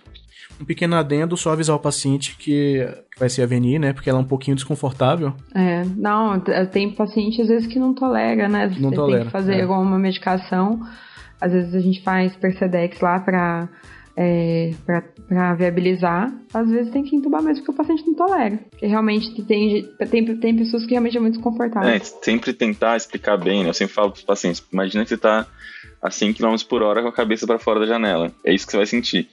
Um 0.59 0.65
pequeno 0.65 0.95
adendo, 0.95 1.36
só 1.36 1.53
avisar 1.53 1.75
o 1.75 1.79
paciente 1.79 2.36
que, 2.38 2.88
vai 3.17 3.29
ser 3.29 3.41
a 3.41 3.47
VNI, 3.47 3.79
né? 3.79 3.93
Porque 3.93 4.09
ela 4.09 4.19
é 4.19 4.21
um 4.21 4.27
pouquinho 4.27 4.55
desconfortável. 4.55 5.34
É, 5.55 5.84
não, 5.97 6.39
t- 6.39 6.65
tem 6.67 6.91
paciente 6.93 7.41
às 7.41 7.47
vezes 7.47 7.67
que 7.67 7.79
não 7.79 7.95
tolera, 7.95 8.47
né? 8.47 8.69
Você 8.69 8.79
Não 8.79 8.89
tem 8.89 8.99
tolera, 8.99 9.25
que 9.25 9.32
fazer 9.32 9.55
é. 9.55 9.61
alguma 9.63 9.97
medicação. 9.97 10.79
Às 11.39 11.51
vezes 11.51 11.73
a 11.73 11.79
gente 11.79 12.03
faz 12.03 12.36
Percedex 12.36 12.99
lá 12.99 13.19
pra, 13.19 13.67
é, 14.16 14.72
pra, 14.86 15.01
pra 15.28 15.53
viabilizar. 15.55 16.34
Às 16.53 16.70
vezes 16.70 16.91
tem 16.91 17.03
que 17.03 17.16
entubar 17.16 17.41
mesmo 17.41 17.64
porque 17.64 17.72
o 17.72 17.86
paciente 17.86 18.05
não 18.05 18.14
tolera. 18.14 18.59
Porque 18.70 18.86
realmente 18.86 19.41
tem, 19.43 19.89
tem, 20.09 20.38
tem 20.38 20.55
pessoas 20.55 20.86
que 20.86 20.91
realmente 20.91 21.18
é 21.18 21.20
muito 21.20 21.36
desconfortável. 21.36 21.89
É, 21.89 21.99
sempre 21.99 22.53
tentar 22.53 22.97
explicar 22.97 23.38
bem, 23.38 23.64
né? 23.64 23.70
Eu 23.70 23.74
sempre 23.74 23.93
falo 23.93 24.12
pros 24.12 24.24
pacientes, 24.24 24.64
imagina 24.72 25.03
que 25.03 25.09
você 25.09 25.18
tá 25.18 25.47
a 26.01 26.09
100 26.09 26.34
km 26.34 26.55
por 26.68 26.82
hora 26.82 27.01
com 27.01 27.07
a 27.07 27.14
cabeça 27.14 27.45
para 27.45 27.59
fora 27.59 27.80
da 27.80 27.86
janela. 27.86 28.32
É 28.43 28.53
isso 28.53 28.66
que 28.66 28.72
você 28.72 28.78
vai 28.78 28.86
sentir. 28.86 29.30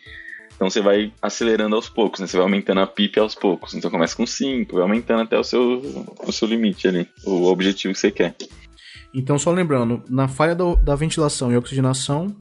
Então 0.55 0.69
você 0.69 0.81
vai 0.81 1.13
acelerando 1.23 1.77
aos 1.77 1.89
poucos, 1.89 2.21
né? 2.21 2.27
Você 2.27 2.37
vai 2.37 2.45
aumentando 2.45 2.81
a 2.81 2.87
PIP 2.87 3.19
aos 3.21 3.35
poucos. 3.35 3.75
Então 3.75 3.91
começa 3.91 4.17
com 4.17 4.27
5, 4.27 4.75
vai 4.75 4.83
aumentando 4.83 5.23
até 5.23 5.39
o 5.39 5.45
seu, 5.45 5.81
o 6.27 6.33
seu 6.33 6.49
limite 6.49 6.89
ali, 6.89 7.09
o 7.25 7.45
objetivo 7.45 7.95
que 7.95 8.01
você 8.01 8.11
quer. 8.11 8.35
Então, 9.15 9.39
só 9.39 9.51
lembrando, 9.51 10.03
na 10.09 10.29
falha 10.29 10.55
da, 10.55 10.75
da 10.75 10.95
ventilação 10.95 11.51
e 11.51 11.57
oxigenação, 11.57 12.37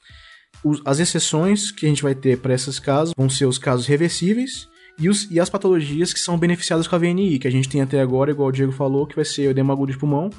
as 0.85 0.99
exceções 0.99 1.71
que 1.71 1.85
a 1.85 1.89
gente 1.89 2.03
vai 2.03 2.15
ter 2.15 2.37
para 2.39 2.53
esses 2.53 2.79
casos 2.79 3.13
vão 3.17 3.29
ser 3.29 3.45
os 3.45 3.57
casos 3.57 3.85
reversíveis 3.87 4.67
e, 4.99 5.07
os- 5.09 5.29
e 5.31 5.39
as 5.39 5.49
patologias 5.49 6.13
que 6.13 6.19
são 6.19 6.37
beneficiadas 6.37 6.87
com 6.87 6.95
a 6.95 6.99
VNI, 6.99 7.39
que 7.39 7.47
a 7.47 7.51
gente 7.51 7.69
tem 7.69 7.81
até 7.81 7.99
agora, 8.01 8.31
igual 8.31 8.49
o 8.49 8.51
Diego 8.51 8.71
falou, 8.71 9.05
que 9.05 9.15
vai 9.15 9.25
ser 9.25 9.47
o 9.47 9.51
edema 9.51 9.73
agudo 9.73 9.91
de 9.91 9.97
pulmão 9.97 10.29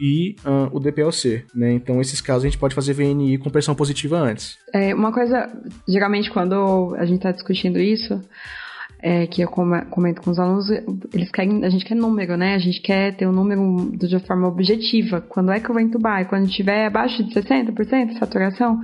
e 0.00 0.34
ah, 0.44 0.68
o 0.72 0.80
DPLC, 0.80 1.44
né? 1.54 1.72
Então, 1.72 2.00
esses 2.00 2.20
casos 2.20 2.44
a 2.44 2.48
gente 2.48 2.58
pode 2.58 2.74
fazer 2.74 2.92
VNI 2.94 3.38
com 3.38 3.50
pressão 3.50 3.74
positiva 3.74 4.18
antes. 4.18 4.56
É, 4.72 4.94
uma 4.94 5.12
coisa, 5.12 5.48
geralmente 5.88 6.30
quando 6.30 6.94
a 6.98 7.04
gente 7.04 7.20
tá 7.22 7.30
discutindo 7.32 7.78
isso, 7.78 8.20
é, 9.00 9.26
que 9.26 9.42
eu 9.42 9.48
comento 9.48 10.22
com 10.22 10.30
os 10.30 10.38
alunos, 10.38 10.70
eles 11.12 11.30
querem, 11.30 11.62
a 11.64 11.68
gente 11.68 11.84
quer 11.84 11.94
número, 11.94 12.36
né? 12.36 12.54
A 12.54 12.58
gente 12.58 12.80
quer 12.80 13.14
ter 13.16 13.26
um 13.28 13.32
número 13.32 13.92
de 13.98 14.18
forma 14.20 14.48
objetiva. 14.48 15.20
Quando 15.20 15.52
é 15.52 15.60
que 15.60 15.68
eu 15.68 15.74
vou 15.74 15.82
entubar? 15.82 16.22
E 16.22 16.24
quando 16.24 16.48
tiver 16.48 16.86
abaixo 16.86 17.22
de 17.22 17.34
60% 17.34 18.12
de 18.14 18.18
saturação? 18.18 18.80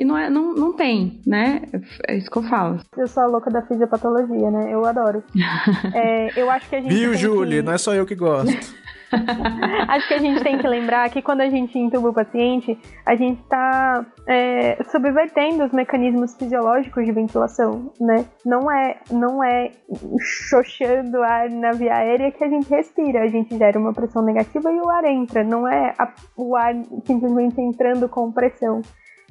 E 0.00 0.04
não, 0.04 0.16
é, 0.16 0.30
não, 0.30 0.54
não 0.54 0.72
tem, 0.72 1.20
né? 1.26 1.60
É 2.08 2.16
isso 2.16 2.30
que 2.30 2.38
eu 2.38 2.42
falo. 2.44 2.80
Eu 2.96 3.06
sou 3.06 3.22
a 3.22 3.26
louca 3.26 3.50
da 3.50 3.60
fisiopatologia, 3.60 4.50
né? 4.50 4.72
Eu 4.72 4.86
adoro. 4.86 5.22
é, 5.94 6.40
eu 6.40 6.50
acho 6.50 6.70
que 6.70 6.76
a 6.76 6.80
gente. 6.80 6.94
Viu, 6.94 7.12
Julie? 7.12 7.58
Que... 7.58 7.62
Não 7.62 7.74
é 7.74 7.76
só 7.76 7.92
eu 7.92 8.06
que 8.06 8.14
gosto. 8.14 8.50
Acho 9.88 10.06
que 10.06 10.14
a 10.14 10.18
gente 10.18 10.40
tem 10.40 10.56
que 10.56 10.68
lembrar 10.68 11.10
que 11.10 11.20
quando 11.20 11.40
a 11.40 11.50
gente 11.50 11.76
intuba 11.76 12.10
o 12.10 12.14
paciente, 12.14 12.78
a 13.04 13.16
gente 13.16 13.40
está 13.42 14.06
é, 14.24 14.80
subvertendo 14.84 15.64
os 15.64 15.72
mecanismos 15.72 16.36
fisiológicos 16.36 17.04
de 17.04 17.10
ventilação, 17.10 17.92
né? 18.00 18.24
Não 18.46 18.70
é, 18.70 19.00
não 19.10 19.42
é 19.42 19.72
xoxando 20.20 21.20
ar 21.24 21.50
na 21.50 21.72
via 21.72 21.92
aérea 21.92 22.30
que 22.30 22.44
a 22.44 22.48
gente 22.48 22.70
respira, 22.70 23.24
a 23.24 23.26
gente 23.26 23.58
gera 23.58 23.76
uma 23.80 23.92
pressão 23.92 24.22
negativa 24.22 24.70
e 24.70 24.78
o 24.78 24.88
ar 24.88 25.04
entra, 25.04 25.42
não 25.42 25.66
é 25.66 25.92
a, 25.98 26.14
o 26.36 26.54
ar 26.54 26.76
simplesmente 27.04 27.60
entrando 27.60 28.08
com 28.08 28.30
pressão. 28.30 28.80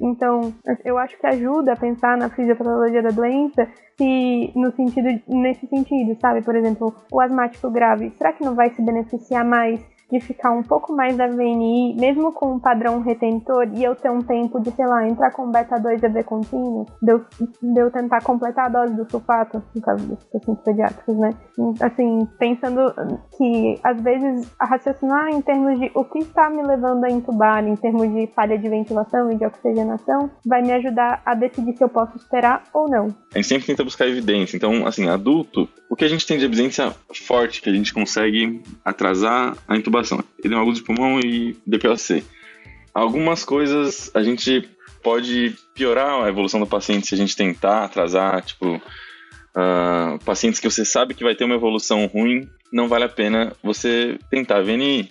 Então, 0.00 0.52
eu 0.84 0.96
acho 0.96 1.18
que 1.18 1.26
ajuda 1.26 1.72
a 1.72 1.76
pensar 1.76 2.16
na 2.16 2.30
fisiopatologia 2.30 3.02
da 3.02 3.10
doença 3.10 3.68
se 3.98 4.52
no 4.56 4.72
sentido 4.72 5.08
nesse 5.28 5.66
sentido, 5.66 6.16
sabe? 6.20 6.42
Por 6.42 6.56
exemplo, 6.56 6.94
o 7.12 7.20
asmático 7.20 7.70
grave, 7.70 8.10
será 8.16 8.32
que 8.32 8.44
não 8.44 8.54
vai 8.54 8.70
se 8.70 8.80
beneficiar 8.82 9.44
mais 9.44 9.80
de 10.10 10.20
ficar 10.20 10.50
um 10.52 10.62
pouco 10.62 10.94
mais 10.94 11.16
da 11.16 11.26
VNI, 11.26 11.96
mesmo 11.98 12.32
com 12.32 12.54
um 12.54 12.58
padrão 12.58 13.00
retentor, 13.00 13.68
e 13.74 13.84
eu 13.84 13.94
ter 13.94 14.10
um 14.10 14.20
tempo 14.20 14.60
de, 14.60 14.70
sei 14.72 14.86
lá, 14.86 15.06
entrar 15.06 15.30
com 15.30 15.50
beta-2 15.50 16.02
EV 16.02 16.24
contínuo, 16.24 16.86
de 17.00 17.12
eu, 17.12 17.24
de 17.62 17.80
eu 17.80 17.90
tentar 17.90 18.22
completar 18.22 18.66
a 18.66 18.68
dose 18.68 18.94
do 18.94 19.08
sulfato, 19.10 19.62
no 19.74 19.80
caso 19.80 20.06
dos 20.06 20.24
pacientes 20.24 20.64
pediátricos, 20.64 21.16
né? 21.16 21.30
Assim, 21.80 22.26
pensando 22.38 22.92
que, 23.36 23.78
às 23.84 24.00
vezes, 24.00 24.52
raciocinar 24.60 25.28
em 25.28 25.40
termos 25.40 25.78
de 25.78 25.90
o 25.94 26.04
que 26.04 26.18
está 26.18 26.50
me 26.50 26.62
levando 26.62 27.04
a 27.04 27.10
intubar, 27.10 27.64
em 27.64 27.76
termos 27.76 28.12
de 28.12 28.26
falha 28.34 28.58
de 28.58 28.68
ventilação 28.68 29.30
e 29.30 29.36
de 29.36 29.46
oxigenação, 29.46 30.30
vai 30.44 30.62
me 30.62 30.72
ajudar 30.72 31.22
a 31.24 31.34
decidir 31.34 31.76
se 31.76 31.84
eu 31.84 31.88
posso 31.88 32.16
esperar 32.16 32.64
ou 32.72 32.88
não. 32.88 33.08
A 33.32 33.38
gente 33.38 33.48
sempre 33.48 33.66
tenta 33.66 33.84
buscar 33.84 34.08
evidência. 34.08 34.56
Então, 34.56 34.86
assim, 34.86 35.08
adulto, 35.08 35.68
o 35.88 35.94
que 35.94 36.04
a 36.04 36.08
gente 36.08 36.26
tem 36.26 36.38
de 36.38 36.44
evidência 36.44 36.92
forte 37.26 37.62
que 37.62 37.70
a 37.70 37.72
gente 37.72 37.92
consegue 37.94 38.62
atrasar 38.84 39.56
a 39.68 39.76
intubação 39.76 39.99
intubação, 40.00 40.24
edema 40.42 40.62
agudo 40.62 40.76
de 40.76 40.82
pulmão 40.82 41.20
e 41.20 41.56
DPOC. 41.66 42.24
Algumas 42.92 43.44
coisas 43.44 44.10
a 44.14 44.22
gente 44.22 44.68
pode 45.02 45.54
piorar 45.74 46.22
a 46.22 46.28
evolução 46.28 46.60
do 46.60 46.66
paciente 46.66 47.06
se 47.06 47.14
a 47.14 47.18
gente 47.18 47.36
tentar 47.36 47.84
atrasar, 47.84 48.42
tipo, 48.42 48.76
uh, 48.76 50.18
pacientes 50.24 50.60
que 50.60 50.70
você 50.70 50.84
sabe 50.84 51.14
que 51.14 51.24
vai 51.24 51.34
ter 51.34 51.44
uma 51.44 51.54
evolução 51.54 52.06
ruim, 52.06 52.48
não 52.72 52.88
vale 52.88 53.04
a 53.04 53.08
pena 53.08 53.52
você 53.62 54.18
tentar. 54.30 54.62
VNI, 54.62 55.08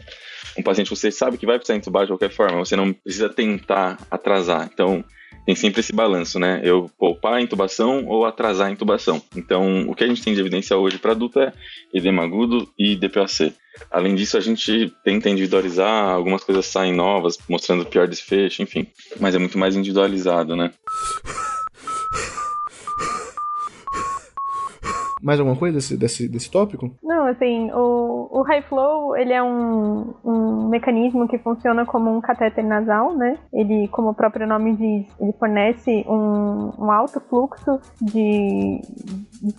um 0.57 0.63
paciente 0.63 0.89
que 0.89 0.95
você 0.95 1.11
sabe 1.11 1.37
que 1.37 1.45
vai 1.45 1.57
precisar 1.57 1.77
entubar 1.77 2.03
de 2.03 2.11
qualquer 2.11 2.31
forma, 2.31 2.57
você 2.59 2.75
não 2.75 2.93
precisa 2.93 3.29
tentar 3.29 3.97
atrasar. 4.11 4.69
Então, 4.71 5.03
tem 5.49 5.55
sempre 5.55 5.79
esse 5.79 5.91
balanço, 5.91 6.37
né? 6.37 6.61
Eu 6.63 6.91
poupar 6.95 7.33
a 7.33 7.41
intubação 7.41 8.05
ou 8.05 8.23
atrasar 8.23 8.67
a 8.67 8.71
intubação. 8.71 9.19
Então, 9.35 9.89
o 9.89 9.95
que 9.95 10.03
a 10.03 10.07
gente 10.07 10.21
tem 10.21 10.35
de 10.35 10.39
evidência 10.39 10.77
hoje 10.77 10.99
para 10.99 11.13
adulto 11.13 11.39
é 11.39 11.51
edema 11.91 12.23
agudo 12.23 12.69
e 12.77 12.95
DPOC. 12.95 13.51
Além 13.89 14.13
disso, 14.13 14.37
a 14.37 14.41
gente 14.41 14.93
tenta 15.03 15.27
individualizar, 15.27 16.09
algumas 16.11 16.43
coisas 16.43 16.67
saem 16.67 16.93
novas, 16.93 17.39
mostrando 17.49 17.81
o 17.81 17.85
pior 17.87 18.07
desfecho, 18.07 18.61
enfim. 18.61 18.85
Mas 19.19 19.33
é 19.33 19.39
muito 19.39 19.57
mais 19.57 19.75
individualizado, 19.75 20.55
né? 20.55 20.71
Mais 25.21 25.39
alguma 25.39 25.57
coisa 25.57 25.75
desse, 25.77 25.97
desse, 25.97 26.27
desse 26.27 26.49
tópico? 26.49 26.91
Não, 27.03 27.27
assim, 27.27 27.71
o, 27.71 28.29
o 28.31 28.41
high 28.43 28.61
flow, 28.63 29.15
ele 29.15 29.33
é 29.33 29.43
um, 29.43 30.13
um 30.23 30.69
mecanismo 30.69 31.27
que 31.27 31.37
funciona 31.37 31.85
como 31.85 32.15
um 32.15 32.21
catéter 32.21 32.63
nasal, 32.63 33.15
né? 33.15 33.37
Ele, 33.53 33.87
como 33.89 34.09
o 34.09 34.13
próprio 34.13 34.47
nome 34.47 34.75
diz, 34.75 35.07
ele 35.19 35.33
fornece 35.33 36.05
um, 36.07 36.71
um 36.77 36.91
alto 36.91 37.19
fluxo 37.19 37.79
de, 38.01 38.81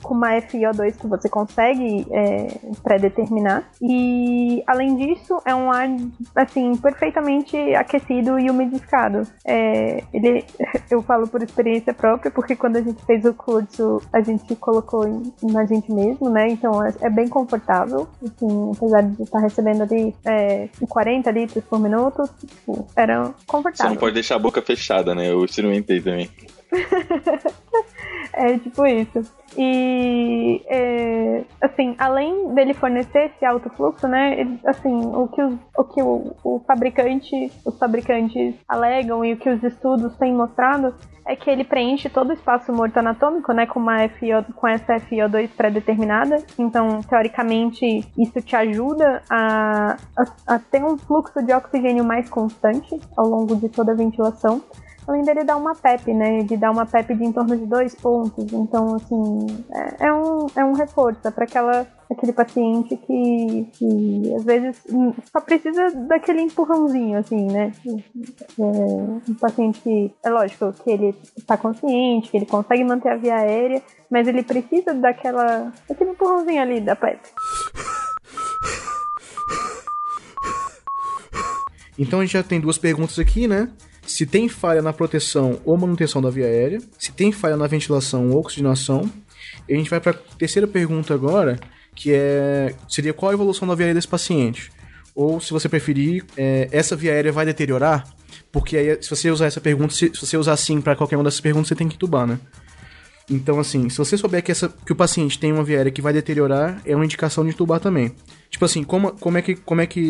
com 0.02 0.14
uma 0.14 0.30
FiO2 0.36 0.96
que 0.98 1.06
você 1.06 1.28
consegue 1.28 2.06
é, 2.10 2.58
pré-determinar. 2.82 3.64
E, 3.82 4.62
além 4.66 4.96
disso, 4.96 5.40
é 5.44 5.54
um 5.54 5.70
ar, 5.70 5.88
assim, 6.36 6.76
perfeitamente 6.76 7.56
aquecido 7.74 8.38
e 8.38 8.50
umidificado. 8.50 9.22
É, 9.46 10.02
ele, 10.12 10.44
eu 10.90 11.02
falo 11.02 11.28
por 11.28 11.42
experiência 11.42 11.92
própria, 11.92 12.30
porque 12.30 12.56
quando 12.56 12.76
a 12.76 12.82
gente 12.82 13.04
fez 13.04 13.24
o 13.24 13.34
curso, 13.34 14.00
a 14.12 14.20
gente 14.20 14.54
colocou 14.56 15.06
em 15.06 15.49
na 15.52 15.64
gente 15.64 15.92
mesmo, 15.92 16.30
né? 16.30 16.48
Então 16.48 16.84
é, 16.84 16.92
é 17.02 17.10
bem 17.10 17.28
confortável, 17.28 18.08
assim, 18.24 18.72
apesar 18.76 19.02
de 19.02 19.22
estar 19.22 19.40
recebendo 19.40 19.82
ali 19.82 20.14
é, 20.24 20.68
40 20.88 21.30
litros 21.30 21.64
por 21.64 21.78
minuto, 21.78 22.28
tipo, 22.38 22.86
era 22.96 23.34
confortável. 23.46 23.88
Você 23.88 23.94
não 23.94 24.00
pode 24.00 24.14
deixar 24.14 24.36
a 24.36 24.40
boca 24.40 24.62
fechada, 24.62 25.14
né? 25.14 25.30
Eu 25.30 25.44
experimentei 25.44 26.00
também. 26.00 26.30
é 28.32 28.58
tipo 28.58 28.86
isso. 28.86 29.22
E, 29.56 30.62
é, 30.68 31.44
assim, 31.60 31.94
além 31.98 32.54
dele 32.54 32.72
fornecer 32.72 33.26
esse 33.26 33.44
alto 33.44 33.68
fluxo, 33.70 34.06
né, 34.06 34.58
assim, 34.64 34.94
o 35.06 35.26
que, 35.28 35.42
os, 35.42 35.54
o, 35.76 35.84
que 35.84 36.02
o, 36.02 36.36
o 36.44 36.60
fabricante, 36.66 37.50
os 37.64 37.78
fabricantes 37.78 38.54
alegam 38.68 39.24
e 39.24 39.32
o 39.32 39.36
que 39.36 39.50
os 39.50 39.62
estudos 39.62 40.16
têm 40.16 40.32
mostrado 40.32 40.94
é 41.26 41.36
que 41.36 41.50
ele 41.50 41.64
preenche 41.64 42.08
todo 42.08 42.30
o 42.30 42.32
espaço 42.32 42.72
morto 42.72 42.96
anatômico, 42.98 43.52
né, 43.52 43.66
com 43.66 43.80
uma 43.80 44.08
FO, 44.08 44.52
com 44.54 44.68
essa 44.68 44.96
FiO2 44.96 45.50
pré-determinada. 45.56 46.38
Então, 46.58 47.00
teoricamente, 47.00 48.04
isso 48.16 48.40
te 48.40 48.56
ajuda 48.56 49.22
a, 49.28 49.96
a, 50.16 50.54
a 50.54 50.58
ter 50.58 50.82
um 50.84 50.96
fluxo 50.96 51.42
de 51.44 51.52
oxigênio 51.52 52.04
mais 52.04 52.28
constante 52.28 52.98
ao 53.16 53.26
longo 53.26 53.56
de 53.56 53.68
toda 53.68 53.92
a 53.92 53.96
ventilação 53.96 54.62
além 55.10 55.24
dele 55.24 55.42
dar 55.42 55.56
uma 55.56 55.74
PEP, 55.74 56.14
né? 56.14 56.42
De 56.42 56.56
dar 56.56 56.70
uma 56.70 56.86
PEP 56.86 57.14
de 57.14 57.24
em 57.24 57.32
torno 57.32 57.56
de 57.56 57.66
dois 57.66 57.94
pontos. 57.94 58.52
Então, 58.52 58.94
assim, 58.94 59.64
é, 59.72 60.06
é 60.06 60.12
um, 60.12 60.46
é 60.56 60.64
um 60.64 60.72
reforço, 60.72 61.20
é 61.24 61.30
para 61.30 61.44
aquela 61.44 61.86
aquele 62.10 62.32
paciente 62.32 62.96
que, 62.96 63.68
que 63.72 64.34
às 64.34 64.44
vezes 64.44 64.82
só 65.32 65.40
precisa 65.40 65.90
daquele 66.08 66.40
empurrãozinho, 66.40 67.18
assim, 67.18 67.46
né? 67.46 67.72
É 67.86 68.62
um 68.62 69.34
paciente 69.40 69.80
que, 69.80 70.12
é 70.24 70.30
lógico, 70.30 70.72
que 70.72 70.90
ele 70.90 71.14
está 71.36 71.56
consciente, 71.56 72.30
que 72.30 72.36
ele 72.36 72.46
consegue 72.46 72.82
manter 72.82 73.10
a 73.10 73.16
via 73.16 73.36
aérea, 73.36 73.80
mas 74.10 74.26
ele 74.26 74.42
precisa 74.42 74.92
daquela, 74.92 75.72
daquele 75.88 76.10
empurrãozinho 76.10 76.60
ali 76.60 76.80
da 76.80 76.96
PEP. 76.96 77.20
Então 81.96 82.18
a 82.18 82.22
gente 82.24 82.32
já 82.32 82.42
tem 82.42 82.60
duas 82.60 82.78
perguntas 82.78 83.18
aqui, 83.20 83.46
né? 83.46 83.68
Se 84.10 84.26
tem 84.26 84.48
falha 84.48 84.82
na 84.82 84.92
proteção 84.92 85.60
ou 85.64 85.76
manutenção 85.76 86.20
da 86.20 86.30
via 86.30 86.46
aérea, 86.46 86.80
se 86.98 87.12
tem 87.12 87.30
falha 87.30 87.56
na 87.56 87.66
ventilação 87.66 88.30
ou 88.30 88.40
oxigenação. 88.40 89.10
E 89.68 89.74
a 89.74 89.76
gente 89.76 89.88
vai 89.88 90.00
para 90.00 90.12
a 90.12 90.36
terceira 90.36 90.66
pergunta 90.66 91.14
agora, 91.14 91.58
que 91.94 92.12
é 92.12 92.74
seria 92.88 93.12
qual 93.12 93.30
a 93.30 93.34
evolução 93.34 93.66
da 93.68 93.74
via 93.74 93.86
aérea 93.86 93.94
desse 93.94 94.08
paciente? 94.08 94.70
Ou, 95.14 95.40
se 95.40 95.52
você 95.52 95.68
preferir, 95.68 96.24
é, 96.36 96.68
essa 96.72 96.96
via 96.96 97.12
aérea 97.12 97.32
vai 97.32 97.44
deteriorar? 97.44 98.04
Porque 98.50 98.76
aí, 98.76 99.02
se 99.02 99.10
você 99.10 99.30
usar 99.30 99.46
essa 99.46 99.60
pergunta, 99.60 99.94
se, 99.94 100.10
se 100.12 100.26
você 100.26 100.36
usar 100.36 100.56
sim 100.56 100.80
para 100.80 100.96
qualquer 100.96 101.16
uma 101.16 101.24
dessas 101.24 101.40
perguntas, 101.40 101.68
você 101.68 101.74
tem 101.74 101.88
que 101.88 101.98
tubar, 101.98 102.26
né? 102.26 102.38
Então, 103.30 103.60
assim, 103.60 103.88
se 103.88 103.96
você 103.96 104.16
souber 104.16 104.42
que, 104.42 104.50
essa, 104.50 104.68
que 104.68 104.92
o 104.92 104.96
paciente 104.96 105.38
tem 105.38 105.52
uma 105.52 105.62
via 105.62 105.76
aérea 105.76 105.92
que 105.92 106.02
vai 106.02 106.12
deteriorar, 106.12 106.82
é 106.84 106.96
uma 106.96 107.04
indicação 107.04 107.46
de 107.46 107.54
tubar 107.54 107.78
também. 107.78 108.12
Tipo 108.50 108.64
assim, 108.64 108.82
como, 108.82 109.12
como, 109.12 109.38
é, 109.38 109.42
que, 109.42 109.54
como 109.54 109.80
é 109.80 109.86
que 109.86 110.00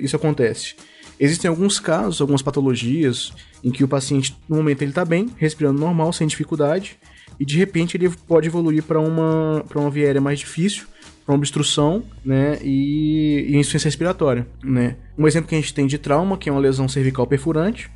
isso 0.00 0.16
acontece? 0.16 0.74
Existem 1.20 1.50
alguns 1.50 1.78
casos, 1.78 2.18
algumas 2.22 2.40
patologias, 2.40 3.30
em 3.62 3.70
que 3.70 3.84
o 3.84 3.88
paciente, 3.88 4.34
no 4.48 4.56
momento, 4.56 4.80
ele 4.80 4.90
está 4.90 5.04
bem, 5.04 5.28
respirando 5.36 5.78
normal, 5.78 6.14
sem 6.14 6.26
dificuldade, 6.26 6.98
e 7.38 7.44
de 7.44 7.58
repente 7.58 7.94
ele 7.94 8.08
pode 8.08 8.48
evoluir 8.48 8.82
para 8.82 8.98
uma, 8.98 9.62
uma 9.74 9.90
via 9.90 10.06
aérea 10.06 10.20
mais 10.20 10.38
difícil, 10.38 10.86
para 11.26 11.34
uma 11.34 11.38
obstrução, 11.38 12.02
né, 12.24 12.58
e, 12.62 13.44
e 13.50 13.56
insuficiência 13.56 13.88
respiratória, 13.88 14.46
né. 14.64 14.96
Um 15.18 15.26
exemplo 15.28 15.46
que 15.46 15.54
a 15.54 15.60
gente 15.60 15.74
tem 15.74 15.86
de 15.86 15.98
trauma, 15.98 16.38
que 16.38 16.48
é 16.48 16.52
uma 16.52 16.60
lesão 16.60 16.88
cervical 16.88 17.26
perfurante, 17.26 17.90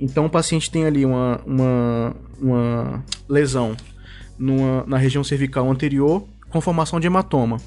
então 0.00 0.26
o 0.26 0.30
paciente 0.30 0.68
tem 0.68 0.84
ali 0.84 1.06
uma, 1.06 1.40
uma, 1.46 2.16
uma 2.40 3.04
lesão 3.28 3.76
numa, 4.36 4.84
na 4.84 4.98
região 4.98 5.22
cervical 5.22 5.70
anterior 5.70 6.26
com 6.50 6.60
formação 6.60 6.98
de 6.98 7.06
hematoma. 7.06 7.58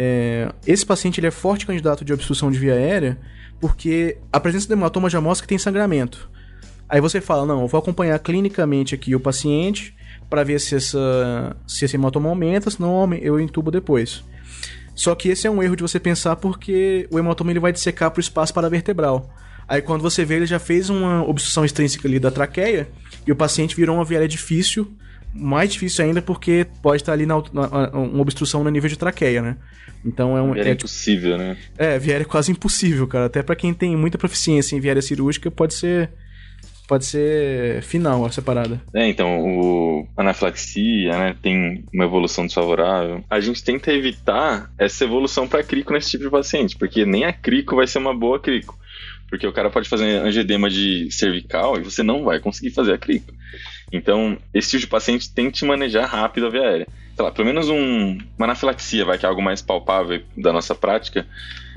É, 0.00 0.52
esse 0.64 0.86
paciente 0.86 1.18
ele 1.18 1.26
é 1.26 1.30
forte 1.32 1.66
candidato 1.66 2.04
de 2.04 2.12
obstrução 2.12 2.52
de 2.52 2.58
via 2.58 2.74
aérea 2.74 3.18
porque 3.60 4.16
a 4.32 4.38
presença 4.38 4.68
do 4.68 4.74
hematoma 4.74 5.10
já 5.10 5.20
mostra 5.20 5.42
que 5.42 5.48
tem 5.48 5.58
sangramento. 5.58 6.30
Aí 6.88 7.00
você 7.00 7.20
fala, 7.20 7.44
não, 7.44 7.62
eu 7.62 7.66
vou 7.66 7.80
acompanhar 7.80 8.16
clinicamente 8.20 8.94
aqui 8.94 9.16
o 9.16 9.20
paciente 9.20 9.96
para 10.30 10.44
ver 10.44 10.60
se, 10.60 10.76
essa, 10.76 11.56
se 11.66 11.84
esse 11.84 11.96
hematoma 11.96 12.28
aumenta, 12.28 12.70
senão 12.70 13.12
eu 13.14 13.40
entubo 13.40 13.72
depois. 13.72 14.22
Só 14.94 15.16
que 15.16 15.30
esse 15.30 15.48
é 15.48 15.50
um 15.50 15.60
erro 15.60 15.74
de 15.74 15.82
você 15.82 15.98
pensar 15.98 16.36
porque 16.36 17.08
o 17.10 17.18
hematoma 17.18 17.50
ele 17.50 17.58
vai 17.58 17.72
dissecar 17.72 18.12
para 18.12 18.20
o 18.20 18.20
espaço 18.20 18.54
paravertebral. 18.54 19.28
Aí 19.66 19.82
quando 19.82 20.02
você 20.02 20.24
vê, 20.24 20.36
ele 20.36 20.46
já 20.46 20.60
fez 20.60 20.88
uma 20.88 21.28
obstrução 21.28 21.64
extrínseca 21.64 22.06
ali 22.06 22.20
da 22.20 22.30
traqueia 22.30 22.88
e 23.26 23.32
o 23.32 23.36
paciente 23.36 23.74
virou 23.74 23.96
uma 23.96 24.04
viária 24.04 24.28
difícil 24.28 24.96
mais 25.38 25.72
difícil 25.72 26.04
ainda 26.04 26.20
porque 26.20 26.66
pode 26.82 27.02
estar 27.02 27.12
ali 27.12 27.24
na, 27.24 27.42
na, 27.52 27.90
uma 27.90 28.20
obstrução 28.20 28.64
no 28.64 28.70
nível 28.70 28.88
de 28.88 28.98
traqueia, 28.98 29.40
né? 29.40 29.56
Então 30.04 30.36
é 30.36 30.42
um. 30.42 30.52
Viária 30.52 30.70
é 30.70 30.74
impossível, 30.74 31.38
né? 31.38 31.56
É, 31.76 31.98
viária 31.98 32.22
é 32.22 32.26
quase 32.26 32.50
impossível, 32.50 33.06
cara. 33.06 33.26
Até 33.26 33.42
para 33.42 33.56
quem 33.56 33.74
tem 33.74 33.96
muita 33.96 34.18
proficiência 34.18 34.76
em 34.76 34.80
viária 34.80 35.02
cirúrgica, 35.02 35.50
pode 35.50 35.74
ser. 35.74 36.10
Pode 36.86 37.04
ser 37.04 37.82
final 37.82 38.26
essa 38.26 38.40
parada. 38.40 38.80
É, 38.94 39.06
então, 39.06 39.44
o 39.44 40.08
anafilaxia, 40.16 41.18
né, 41.18 41.36
tem 41.42 41.84
uma 41.92 42.06
evolução 42.06 42.46
desfavorável. 42.46 43.22
A 43.28 43.40
gente 43.40 43.62
tenta 43.62 43.92
evitar 43.92 44.72
essa 44.78 45.04
evolução 45.04 45.46
para 45.46 45.62
crico 45.62 45.92
nesse 45.92 46.12
tipo 46.12 46.24
de 46.24 46.30
paciente, 46.30 46.78
porque 46.78 47.04
nem 47.04 47.26
a 47.26 47.32
crico 47.32 47.76
vai 47.76 47.86
ser 47.86 47.98
uma 47.98 48.16
boa 48.16 48.40
crico. 48.40 48.78
Porque 49.28 49.46
o 49.46 49.52
cara 49.52 49.68
pode 49.68 49.86
fazer 49.86 50.22
angedema 50.22 50.70
de 50.70 51.10
cervical 51.10 51.78
e 51.78 51.84
você 51.84 52.02
não 52.02 52.24
vai 52.24 52.40
conseguir 52.40 52.70
fazer 52.70 52.94
a 52.94 52.98
crico. 52.98 53.34
Então, 53.92 54.36
esse 54.52 54.70
tipo 54.70 54.80
de 54.80 54.86
paciente 54.86 55.32
tem 55.32 55.50
que 55.50 55.64
manejar 55.64 56.06
rápido 56.06 56.46
a 56.46 56.50
via 56.50 56.62
aérea. 56.62 56.86
Sei 57.14 57.24
lá, 57.24 57.32
pelo 57.32 57.46
menos 57.46 57.68
um, 57.68 58.18
uma 58.36 58.46
anafilaxia, 58.46 59.04
vai, 59.04 59.18
que 59.18 59.26
é 59.26 59.28
algo 59.28 59.42
mais 59.42 59.62
palpável 59.62 60.22
da 60.36 60.52
nossa 60.52 60.74
prática. 60.74 61.26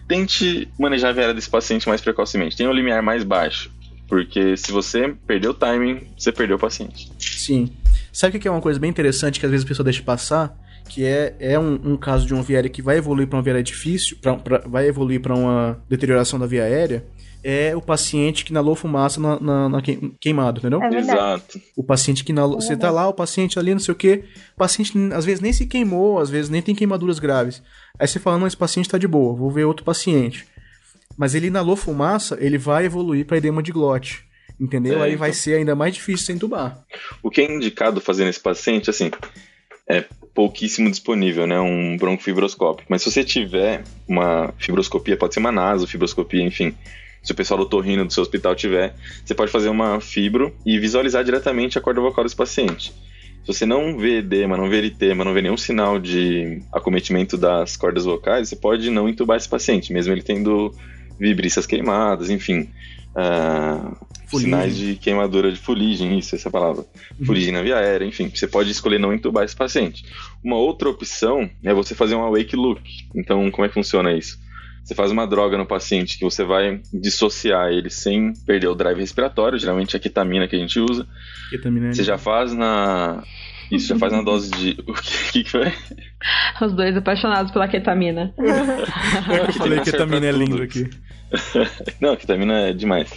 Tente 0.07 0.67
manejar 0.77 1.09
a 1.09 1.11
via 1.13 1.21
aérea 1.23 1.35
desse 1.35 1.49
paciente 1.49 1.87
mais 1.87 2.01
precocemente. 2.01 2.55
Tenha 2.55 2.69
um 2.69 2.73
limiar 2.73 3.01
mais 3.01 3.23
baixo. 3.23 3.71
Porque 4.07 4.57
se 4.57 4.71
você 4.71 5.15
perdeu 5.25 5.51
o 5.51 5.53
timing, 5.53 6.01
você 6.17 6.33
perdeu 6.33 6.57
o 6.57 6.59
paciente. 6.59 7.09
Sim. 7.17 7.71
Sabe 8.11 8.37
o 8.37 8.41
que 8.41 8.47
é 8.47 8.51
uma 8.51 8.59
coisa 8.59 8.77
bem 8.77 8.89
interessante 8.89 9.39
que 9.39 9.45
às 9.45 9.51
vezes 9.51 9.65
a 9.65 9.67
pessoa 9.69 9.85
deixa 9.85 10.03
passar? 10.03 10.53
Que 10.89 11.05
é, 11.05 11.33
é 11.39 11.57
um, 11.57 11.93
um 11.93 11.95
caso 11.95 12.27
de 12.27 12.33
uma 12.33 12.43
via 12.43 12.57
aérea 12.57 12.69
que 12.69 12.81
vai 12.81 12.97
evoluir 12.97 13.27
para 13.27 13.37
uma 13.37 13.43
via 13.43 13.53
aérea 13.53 13.63
difícil, 13.63 14.17
pra, 14.21 14.35
pra 14.35 14.57
vai 14.65 14.85
evoluir 14.85 15.21
para 15.21 15.33
uma 15.33 15.81
deterioração 15.89 16.37
da 16.37 16.45
via 16.45 16.63
aérea 16.63 17.05
é 17.43 17.75
o 17.75 17.81
paciente 17.81 18.45
que 18.45 18.51
inalou 18.51 18.75
fumaça 18.75 19.19
na, 19.19 19.39
na, 19.39 19.69
na 19.69 19.81
queimado, 20.19 20.59
entendeu? 20.59 20.81
É 20.81 20.95
Exato. 20.95 21.59
O 21.75 21.83
paciente 21.83 22.23
que 22.23 22.31
inalou. 22.31 22.57
É 22.57 22.61
você 22.61 22.77
tá 22.77 22.91
lá, 22.91 23.07
o 23.07 23.13
paciente 23.13 23.57
ali, 23.57 23.73
não 23.73 23.79
sei 23.79 23.91
o 23.93 23.97
quê. 23.97 24.23
O 24.55 24.59
paciente 24.59 24.93
às 25.13 25.25
vezes 25.25 25.41
nem 25.41 25.51
se 25.51 25.65
queimou, 25.65 26.19
às 26.19 26.29
vezes 26.29 26.49
nem 26.49 26.61
tem 26.61 26.75
queimaduras 26.75 27.19
graves. 27.19 27.61
Aí 27.97 28.07
você 28.07 28.19
fala, 28.19 28.37
não, 28.37 28.47
esse 28.47 28.57
paciente 28.57 28.89
tá 28.89 28.97
de 28.97 29.07
boa, 29.07 29.35
vou 29.35 29.51
ver 29.51 29.65
outro 29.65 29.83
paciente. 29.83 30.45
Mas 31.17 31.35
ele 31.35 31.47
inalou 31.47 31.75
fumaça, 31.75 32.37
ele 32.39 32.57
vai 32.57 32.85
evoluir 32.85 33.25
para 33.25 33.37
edema 33.37 33.61
de 33.61 33.71
glote. 33.71 34.23
Entendeu? 34.59 34.99
É, 34.99 35.03
Aí 35.03 35.09
então... 35.11 35.19
vai 35.19 35.33
ser 35.33 35.55
ainda 35.55 35.73
mais 35.73 35.95
difícil 35.95 36.25
sem 36.25 36.35
entubar. 36.35 36.83
O 37.23 37.31
que 37.31 37.41
é 37.41 37.51
indicado 37.51 37.99
fazer 37.99 38.25
nesse 38.25 38.39
paciente, 38.39 38.89
assim, 38.91 39.09
é 39.87 40.05
pouquíssimo 40.33 40.89
disponível, 40.89 41.47
né? 41.47 41.59
Um 41.59 41.97
broncofibroscópio. 41.97 42.85
Mas 42.87 43.01
se 43.01 43.11
você 43.11 43.23
tiver 43.23 43.83
uma 44.07 44.53
fibroscopia, 44.57 45.17
pode 45.17 45.33
ser 45.33 45.39
uma 45.39 45.51
nasofibroscopia, 45.51 46.43
enfim, 46.43 46.75
se 47.21 47.31
o 47.31 47.35
pessoal 47.35 47.59
do 47.59 47.65
torrino 47.65 48.05
do 48.05 48.13
seu 48.13 48.23
hospital 48.23 48.55
tiver, 48.55 48.95
você 49.23 49.33
pode 49.33 49.51
fazer 49.51 49.69
uma 49.69 49.99
fibro 50.01 50.53
e 50.65 50.79
visualizar 50.79 51.23
diretamente 51.23 51.77
a 51.77 51.81
corda 51.81 52.01
vocal 52.01 52.23
desse 52.23 52.35
paciente. 52.35 52.93
Se 53.43 53.47
você 53.47 53.65
não 53.65 53.97
vê 53.97 54.17
edema, 54.17 54.55
não 54.55 54.69
vê 54.69 54.77
eritema, 54.77 55.25
não 55.25 55.33
vê 55.33 55.41
nenhum 55.41 55.57
sinal 55.57 55.99
de 55.99 56.61
acometimento 56.71 57.37
das 57.37 57.75
cordas 57.75 58.05
vocais, 58.05 58.49
você 58.49 58.55
pode 58.55 58.89
não 58.89 59.09
entubar 59.09 59.37
esse 59.37 59.49
paciente, 59.49 59.91
mesmo 59.91 60.13
ele 60.13 60.21
tendo 60.21 60.73
vibrícias 61.19 61.65
queimadas, 61.65 62.29
enfim. 62.29 62.69
Uh, 63.13 63.95
sinais 64.39 64.77
de 64.77 64.95
queimadura 64.95 65.51
de 65.51 65.59
fuligem, 65.59 66.17
isso, 66.17 66.35
essa 66.35 66.49
palavra. 66.49 66.85
Uhum. 67.19 67.25
Fuligem 67.25 67.51
na 67.51 67.61
via 67.61 67.77
aérea, 67.77 68.05
enfim. 68.05 68.31
Você 68.33 68.47
pode 68.47 68.71
escolher 68.71 68.99
não 68.99 69.13
entubar 69.13 69.43
esse 69.43 69.55
paciente. 69.55 70.05
Uma 70.43 70.55
outra 70.55 70.89
opção 70.89 71.49
é 71.63 71.73
você 71.73 71.93
fazer 71.93 72.15
um 72.15 72.21
awake 72.21 72.55
look. 72.55 72.81
Então, 73.13 73.51
como 73.51 73.65
é 73.65 73.67
que 73.67 73.73
funciona 73.73 74.13
isso? 74.13 74.39
Você 74.83 74.95
faz 74.95 75.11
uma 75.11 75.27
droga 75.27 75.57
no 75.57 75.65
paciente 75.65 76.17
que 76.17 76.23
você 76.23 76.43
vai 76.43 76.81
dissociar 76.91 77.71
ele 77.71 77.89
sem 77.89 78.33
perder 78.45 78.67
o 78.67 78.75
drive 78.75 78.99
respiratório, 78.99 79.59
geralmente 79.59 79.95
é 79.95 79.97
a 79.97 79.99
ketamina 80.01 80.47
que 80.47 80.55
a 80.55 80.59
gente 80.59 80.79
usa. 80.79 81.07
Ketamina 81.49 81.89
é 81.89 81.93
Você 81.93 82.03
já 82.03 82.17
faz 82.17 82.53
na. 82.53 83.23
Isso, 83.71 83.87
já 83.87 83.97
faz 83.97 84.11
na 84.11 84.21
dose 84.21 84.49
de. 84.51 84.77
O 84.85 84.93
que, 85.31 85.43
que 85.43 85.49
foi? 85.49 85.71
Os 86.61 86.73
dois 86.73 86.97
apaixonados 86.97 87.51
pela 87.51 87.67
ketamina. 87.67 88.33
Eu 88.37 89.53
falei 89.53 89.79
que 89.79 89.91
ketamina 89.91 90.25
é 90.25 90.31
lindo 90.31 90.61
aqui. 90.61 90.89
Não, 92.01 92.15
ketamina 92.15 92.69
é 92.69 92.73
demais. 92.73 93.09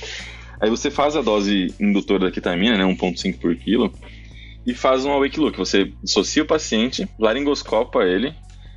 Aí 0.61 0.71
você 0.71 0.91
faz 0.91 1.17
a 1.17 1.23
dose 1.23 1.75
indutora 1.81 2.27
da 2.27 2.31
ketamina, 2.31 2.77
né, 2.77 2.85
1.5 2.85 3.39
por 3.39 3.55
quilo, 3.57 3.93
e 4.67 4.73
faz 4.73 5.05
um 5.05 5.13
awake 5.13 5.41
look. 5.41 5.59
Você 5.59 5.93
dissocia 6.03 6.43
o 6.43 6.47
paciente, 6.47 7.09
laringoscopa 7.19 8.05
ele, 8.05 8.33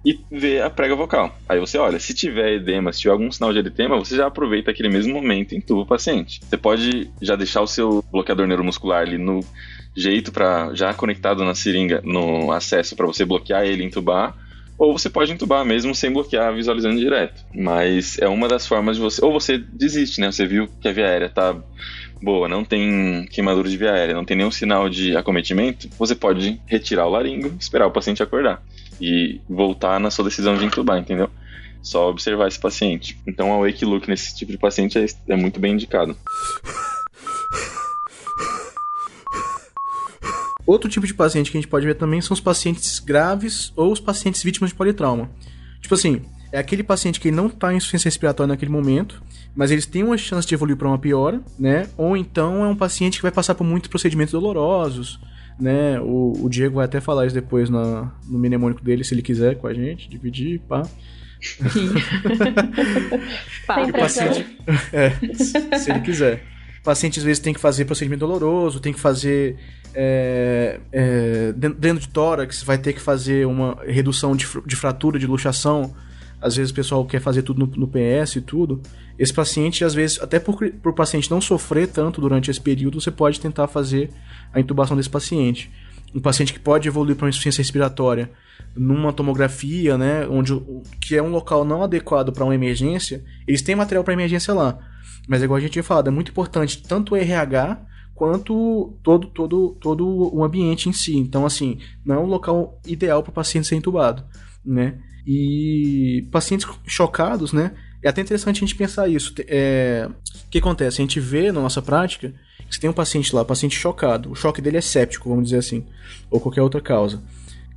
e 0.08 0.18
ver 0.32 0.62
a 0.64 0.70
prega 0.70 0.96
vocal. 0.96 1.38
Aí 1.50 1.60
você 1.60 1.78
olha, 1.78 2.00
se 2.00 2.14
tiver 2.14 2.54
edema, 2.54 2.94
se 2.94 3.02
tiver 3.02 3.12
algum 3.12 3.30
sinal 3.30 3.52
de 3.52 3.60
eritema, 3.60 3.98
você 3.98 4.16
já 4.16 4.28
aproveita 4.28 4.72
aquele 4.72 4.88
mesmo 4.88 5.14
momento 5.14 5.52
e 5.52 5.58
entuba 5.58 5.82
o 5.82 5.86
paciente. 5.86 6.40
Você 6.46 6.56
pode 6.56 7.12
já 7.22 7.36
deixar 7.36 7.62
o 7.62 7.68
seu 7.68 8.02
bloqueador 8.10 8.48
neuromuscular 8.48 9.02
ali 9.02 9.18
no 9.18 9.42
jeito 9.94 10.32
para 10.32 10.74
já 10.74 10.94
conectado 10.94 11.44
na 11.44 11.54
seringa, 11.54 12.02
no 12.06 12.54
acesso 12.54 12.96
para 12.96 13.06
você 13.06 13.26
bloquear 13.26 13.66
ele 13.66 13.84
e 13.84 13.86
entubar, 13.86 14.34
ou 14.78 14.98
você 14.98 15.10
pode 15.10 15.34
entubar 15.34 15.66
mesmo 15.66 15.94
sem 15.94 16.10
bloquear 16.10 16.56
visualizando 16.56 16.98
direto. 16.98 17.44
Mas 17.54 18.18
é 18.20 18.30
uma 18.30 18.48
das 18.48 18.66
formas 18.66 18.96
de 18.96 19.02
você, 19.02 19.26
ou 19.26 19.34
você 19.34 19.58
desiste, 19.58 20.22
né? 20.22 20.32
Você 20.32 20.46
viu 20.46 20.70
que 20.80 20.88
a 20.88 20.94
via 20.94 21.06
aérea 21.06 21.28
tá 21.28 21.54
boa, 22.22 22.48
não 22.48 22.64
tem 22.64 23.26
queimadura 23.30 23.68
de 23.68 23.76
via 23.76 23.92
aérea, 23.92 24.16
não 24.16 24.24
tem 24.24 24.38
nenhum 24.38 24.52
sinal 24.52 24.88
de 24.88 25.18
acometimento, 25.18 25.90
você 26.00 26.16
pode 26.16 26.62
retirar 26.66 27.08
o 27.08 27.10
laringo, 27.10 27.54
esperar 27.60 27.88
o 27.88 27.92
paciente 27.92 28.24
acordar 28.24 28.64
e 29.00 29.42
voltar 29.50 30.00
na 30.00 30.12
sua 30.12 30.26
decisão 30.26 30.58
de 30.58 30.66
entubar, 30.66 30.98
entendeu? 30.98 31.30
Só 31.82 32.10
observar 32.10 32.48
esse 32.48 32.60
paciente. 32.60 33.18
Então, 33.26 33.54
a 33.54 33.66
wake 33.66 33.86
look 33.86 34.08
nesse 34.08 34.36
tipo 34.36 34.52
de 34.52 34.58
paciente 34.58 34.98
é, 34.98 35.06
é 35.30 35.36
muito 35.36 35.60
bem 35.60 35.74
indicado. 35.74 36.16
Outro 40.66 40.90
tipo 40.90 41.08
de 41.08 41.14
paciente 41.14 41.50
que 41.50 41.58
a 41.58 41.62
gente 41.62 41.70
pode 41.70 41.86
ver 41.86 41.96
também 41.96 42.20
são 42.20 42.34
os 42.34 42.42
pacientes 42.42 43.00
graves 43.00 43.72
ou 43.74 43.90
os 43.90 44.02
pacientes 44.02 44.44
vítimas 44.44 44.72
de 44.72 44.76
politrauma. 44.76 45.30
Tipo 45.82 45.96
assim, 45.96 46.24
é 46.52 46.60
aquele 46.60 46.84
paciente 46.84 47.22
que 47.22 47.32
não 47.32 47.48
está 47.48 47.74
em 47.74 47.78
insuficiência 47.78 48.10
respiratória 48.10 48.50
naquele 48.50 48.72
momento, 48.72 49.22
mas 49.56 49.72
eles 49.72 49.86
têm 49.86 50.04
uma 50.04 50.18
chance 50.18 50.46
de 50.46 50.54
evoluir 50.54 50.78
para 50.78 50.90
uma 50.90 50.98
piora, 50.98 51.42
né? 51.58 51.88
Ou 51.96 52.18
então 52.18 52.66
é 52.66 52.68
um 52.68 52.76
paciente 52.76 53.18
que 53.18 53.22
vai 53.22 53.32
passar 53.32 53.56
por 53.56 53.64
muitos 53.64 53.90
procedimentos 53.90 54.34
dolorosos, 54.34 55.20
né? 55.60 56.00
O, 56.00 56.34
o 56.44 56.50
Diego 56.50 56.76
vai 56.76 56.86
até 56.86 57.02
falar 57.02 57.26
isso 57.26 57.36
depois 57.36 57.70
na, 57.70 58.12
no 58.28 58.38
mnemônico 58.38 58.84
dele, 58.84 59.04
se 59.04 59.14
ele 59.14 59.22
quiser, 59.22 59.58
com 59.58 59.68
a 59.68 59.74
gente, 59.74 60.10
dividir, 60.10 60.60
pá. 60.68 60.84
Sem 61.40 61.88
paciente, 63.92 64.58
é, 64.92 65.12
se 65.78 65.92
ele 65.92 66.00
quiser. 66.02 66.44
O 66.80 66.84
paciente 66.84 67.20
às 67.20 67.26
vezes 67.26 67.40
tem 67.40 67.54
que 67.54 67.60
fazer 67.60 67.86
procedimento 67.86 68.22
doloroso, 68.22 68.80
tem 68.80 68.94
que 68.94 69.00
fazer 69.00 69.58
é, 69.94 70.80
é, 70.92 71.54
dentro 71.54 72.00
de 72.00 72.10
tórax, 72.10 72.64
vai 72.64 72.78
ter 72.78 72.94
que 72.94 73.02
fazer 73.02 73.46
uma 73.46 73.78
redução 73.86 74.36
de, 74.36 74.48
de 74.66 74.76
fratura, 74.76 75.20
de 75.20 75.28
luxação. 75.28 75.94
Às 76.42 76.56
vezes 76.56 76.72
o 76.72 76.76
pessoal 76.76 77.06
quer 77.06 77.20
fazer 77.20 77.42
tudo 77.42 77.66
no, 77.66 77.68
no 77.76 77.88
PS 77.88 78.36
e 78.36 78.42
tudo. 78.42 78.82
Esse 79.18 79.34
paciente, 79.34 79.84
às 79.84 79.94
vezes, 79.94 80.22
até 80.22 80.40
por, 80.40 80.56
por 80.72 80.94
paciente 80.94 81.32
não 81.32 81.42
sofrer 81.42 81.88
tanto 81.88 82.22
durante 82.22 82.52
esse 82.52 82.62
período, 82.62 83.02
você 83.02 83.10
pode 83.10 83.40
tentar 83.40 83.68
fazer 83.68 84.12
a 84.54 84.60
intubação 84.60 84.96
desse 84.96 85.10
paciente. 85.10 85.72
Um 86.14 86.20
paciente 86.20 86.54
que 86.54 86.60
pode 86.60 86.88
evoluir 86.88 87.16
para 87.16 87.26
uma 87.26 87.30
insuficiência 87.30 87.62
respiratória 87.62 88.30
numa 88.76 89.12
tomografia, 89.12 89.98
né, 89.98 90.28
onde 90.28 90.54
que 91.02 91.16
é 91.16 91.22
um 91.22 91.30
local 91.30 91.66
não 91.66 91.84
adequado 91.84 92.32
para 92.32 92.44
uma 92.44 92.56
emergência, 92.56 93.24
eles 93.48 93.62
têm 93.62 93.76
material 93.76 94.04
para 94.04 94.14
emergência 94.14 94.54
lá. 94.54 94.78
Mas 95.28 95.42
igual 95.42 95.58
a 95.58 95.60
gente 95.60 95.72
tinha 95.72 95.84
falado, 95.84 96.08
é 96.08 96.12
muito 96.12 96.32
importante 96.32 96.82
tanto 96.82 97.14
o 97.14 97.18
RH 97.18 97.82
quanto 98.14 98.98
todo 99.04 99.28
todo 99.28 99.78
todo 99.80 100.36
o 100.36 100.44
ambiente 100.44 100.90
em 100.90 100.94
si. 100.94 101.18
Então 101.18 101.46
assim, 101.46 101.80
não 102.06 102.16
é 102.16 102.20
um 102.20 102.26
local 102.26 102.80
ideal 102.86 103.22
para 103.22 103.32
o 103.32 103.34
paciente 103.34 103.68
ser 103.68 103.76
intubado, 103.76 104.24
né? 104.64 105.00
E 105.28 106.26
pacientes 106.32 106.66
chocados, 106.86 107.52
né? 107.52 107.74
É 108.02 108.08
até 108.08 108.22
interessante 108.22 108.58
a 108.58 108.60
gente 108.62 108.76
pensar 108.76 109.10
isso. 109.10 109.34
É, 109.40 110.08
o 110.46 110.50
que 110.50 110.60
acontece? 110.60 111.02
A 111.02 111.04
gente 111.04 111.20
vê 111.20 111.52
na 111.52 111.60
nossa 111.60 111.82
prática 111.82 112.34
que 112.70 112.74
você 112.74 112.80
tem 112.80 112.90
um 112.90 112.94
paciente 112.94 113.36
lá, 113.36 113.44
paciente 113.44 113.76
chocado. 113.76 114.32
O 114.32 114.36
choque 114.36 114.62
dele 114.62 114.78
é 114.78 114.82
séptico, 114.82 115.28
vamos 115.28 115.46
dizer 115.46 115.58
assim, 115.58 115.86
ou 116.32 116.40
qualquer 116.40 116.62
outra 116.62 116.80
causa, 116.80 117.22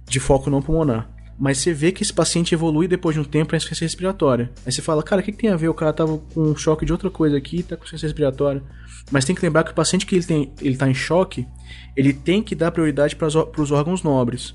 de 0.06 0.20
foco 0.20 0.48
não 0.48 0.62
pulmonar. 0.62 1.10
Mas 1.36 1.58
você 1.58 1.72
vê 1.72 1.90
que 1.90 2.02
esse 2.02 2.12
paciente 2.12 2.54
evolui 2.54 2.86
depois 2.86 3.14
de 3.14 3.20
um 3.20 3.24
tempo 3.24 3.48
para 3.48 3.56
insuficiência 3.56 3.86
respiratória. 3.86 4.50
Aí 4.64 4.70
você 4.70 4.82
fala, 4.82 5.02
cara, 5.02 5.22
o 5.22 5.24
que, 5.24 5.32
que, 5.32 5.38
tem 5.38 5.50
a 5.50 5.56
ver? 5.56 5.68
O 5.68 5.74
cara 5.74 5.92
tava 5.92 6.18
com 6.18 6.42
um 6.42 6.54
choque 6.54 6.84
de 6.84 6.92
outra 6.92 7.10
coisa 7.10 7.36
aqui 7.36 7.62
tá 7.62 7.76
com 7.76 7.82
insuficiência 7.82 8.08
respiratória. 8.08 8.62
Mas 9.10 9.24
tem 9.24 9.34
que 9.34 9.42
lembrar 9.42 9.64
que 9.64 9.72
o 9.72 9.74
paciente 9.74 10.04
que 10.04 10.14
ele, 10.14 10.24
tem, 10.24 10.52
ele 10.60 10.76
tá 10.76 10.88
em 10.88 10.94
choque, 10.94 11.46
ele 11.96 12.12
tem 12.12 12.42
que 12.42 12.54
dar 12.54 12.70
prioridade 12.70 13.16
para 13.16 13.26
os 13.26 13.72
órgãos 13.72 14.02
nobres. 14.02 14.54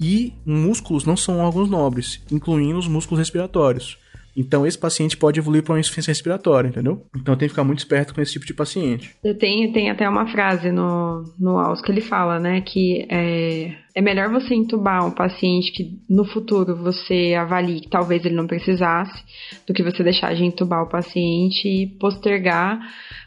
E 0.00 0.32
músculos 0.44 1.04
não 1.04 1.16
são 1.16 1.38
órgãos 1.38 1.68
nobres, 1.68 2.22
incluindo 2.30 2.78
os 2.78 2.88
músculos 2.88 3.18
respiratórios. 3.18 3.98
Então 4.36 4.66
esse 4.66 4.78
paciente 4.78 5.16
pode 5.16 5.38
evoluir 5.38 5.62
para 5.62 5.74
uma 5.74 5.80
insuficiência 5.80 6.10
respiratória, 6.10 6.68
entendeu? 6.68 7.06
Então 7.16 7.36
tem 7.36 7.46
que 7.46 7.52
ficar 7.52 7.64
muito 7.64 7.78
esperto 7.78 8.14
com 8.14 8.20
esse 8.20 8.32
tipo 8.32 8.44
de 8.44 8.52
paciente. 8.52 9.14
Eu 9.22 9.36
tenho, 9.38 9.72
tem 9.72 9.90
até 9.90 10.08
uma 10.08 10.26
frase 10.26 10.72
no, 10.72 11.24
no 11.38 11.58
AUS 11.58 11.80
que 11.80 11.92
ele 11.92 12.00
fala, 12.00 12.38
né? 12.40 12.60
Que 12.60 13.06
é, 13.08 13.76
é 13.94 14.02
melhor 14.02 14.30
você 14.30 14.54
entubar 14.54 15.06
um 15.06 15.12
paciente 15.12 15.72
que 15.72 15.98
no 16.08 16.24
futuro 16.24 16.74
você 16.76 17.34
avalie 17.38 17.80
que 17.80 17.88
talvez 17.88 18.24
ele 18.24 18.34
não 18.34 18.46
precisasse, 18.46 19.22
do 19.66 19.72
que 19.72 19.82
você 19.82 20.02
deixar 20.02 20.34
de 20.34 20.44
entubar 20.44 20.82
o 20.82 20.88
paciente 20.88 21.68
e 21.68 21.86
postergar 21.86 22.80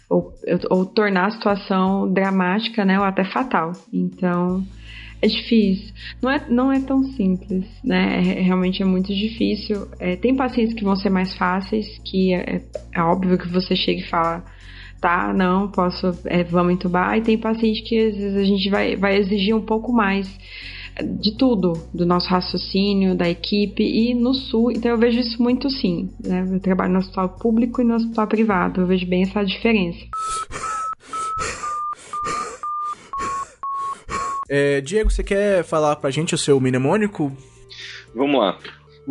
ou, 0.10 0.34
ou 0.70 0.86
tornar 0.86 1.28
a 1.28 1.32
situação 1.32 2.12
dramática, 2.12 2.84
né? 2.84 3.00
Ou 3.00 3.06
até 3.06 3.24
fatal. 3.24 3.72
Então 3.94 4.66
É 5.22 5.28
difícil. 5.28 5.94
Não 6.22 6.30
é, 6.30 6.46
não 6.50 6.72
é 6.72 6.80
tão 6.80 7.04
simples, 7.04 7.66
né? 7.84 8.20
É, 8.20 8.42
realmente 8.42 8.82
é 8.82 8.86
muito 8.86 9.14
difícil. 9.14 9.88
É, 10.00 10.16
tem 10.16 10.36
pacientes 10.36 10.76
que 10.76 10.84
vão 10.84 10.96
ser 10.96 11.10
mais 11.10 11.36
fáceis, 11.36 12.00
que 12.06 12.34
é, 12.34 12.62
é, 12.94 13.02
óbvio 13.02 13.38
que 13.38 13.48
você 13.48 13.76
chega 13.76 14.02
e 14.02 14.10
fala, 14.10 14.46
tá, 15.02 15.34
não, 15.34 15.70
posso, 15.70 16.12
é, 16.26 16.44
vamos 16.44 16.74
entubar. 16.74 17.18
E 17.18 17.22
tem 17.22 17.38
paciente 17.38 17.82
que 17.84 17.98
às 17.98 18.16
vezes 18.16 18.38
a 18.38 18.44
gente 18.44 18.70
vai, 18.70 18.96
vai 18.96 19.18
exigir 19.18 19.56
um 19.56 19.62
pouco 19.62 19.92
mais 19.92 20.28
de 21.04 21.36
tudo, 21.38 21.74
do 21.94 22.06
nosso 22.06 22.28
raciocínio, 22.30 23.16
da 23.16 23.30
equipe 23.30 23.84
e 23.84 24.14
no 24.14 24.34
sul. 24.34 24.72
Então 24.72 24.92
eu 24.92 24.98
vejo 24.98 25.20
isso 25.20 25.42
muito 25.42 25.70
sim. 25.70 26.10
Né? 26.24 26.48
Eu 26.52 26.60
trabalho 26.60 26.94
no 26.94 27.00
hospital 27.00 27.30
público 27.30 27.82
e 27.82 27.86
no 27.86 27.96
hospital 27.96 28.28
privado. 28.28 28.82
Eu 28.82 28.88
vejo 28.88 29.06
bem 29.08 29.24
essa 29.24 29.44
diferença. 29.44 30.00
É, 34.50 34.82
Diego, 34.82 35.10
você 35.10 35.24
quer 35.24 35.64
falar 35.64 35.96
pra 35.98 36.10
gente 36.10 36.34
o 36.34 36.38
seu 36.38 36.60
mnemônico? 36.60 37.36
Vamos 38.16 38.40
lá. 38.40 38.58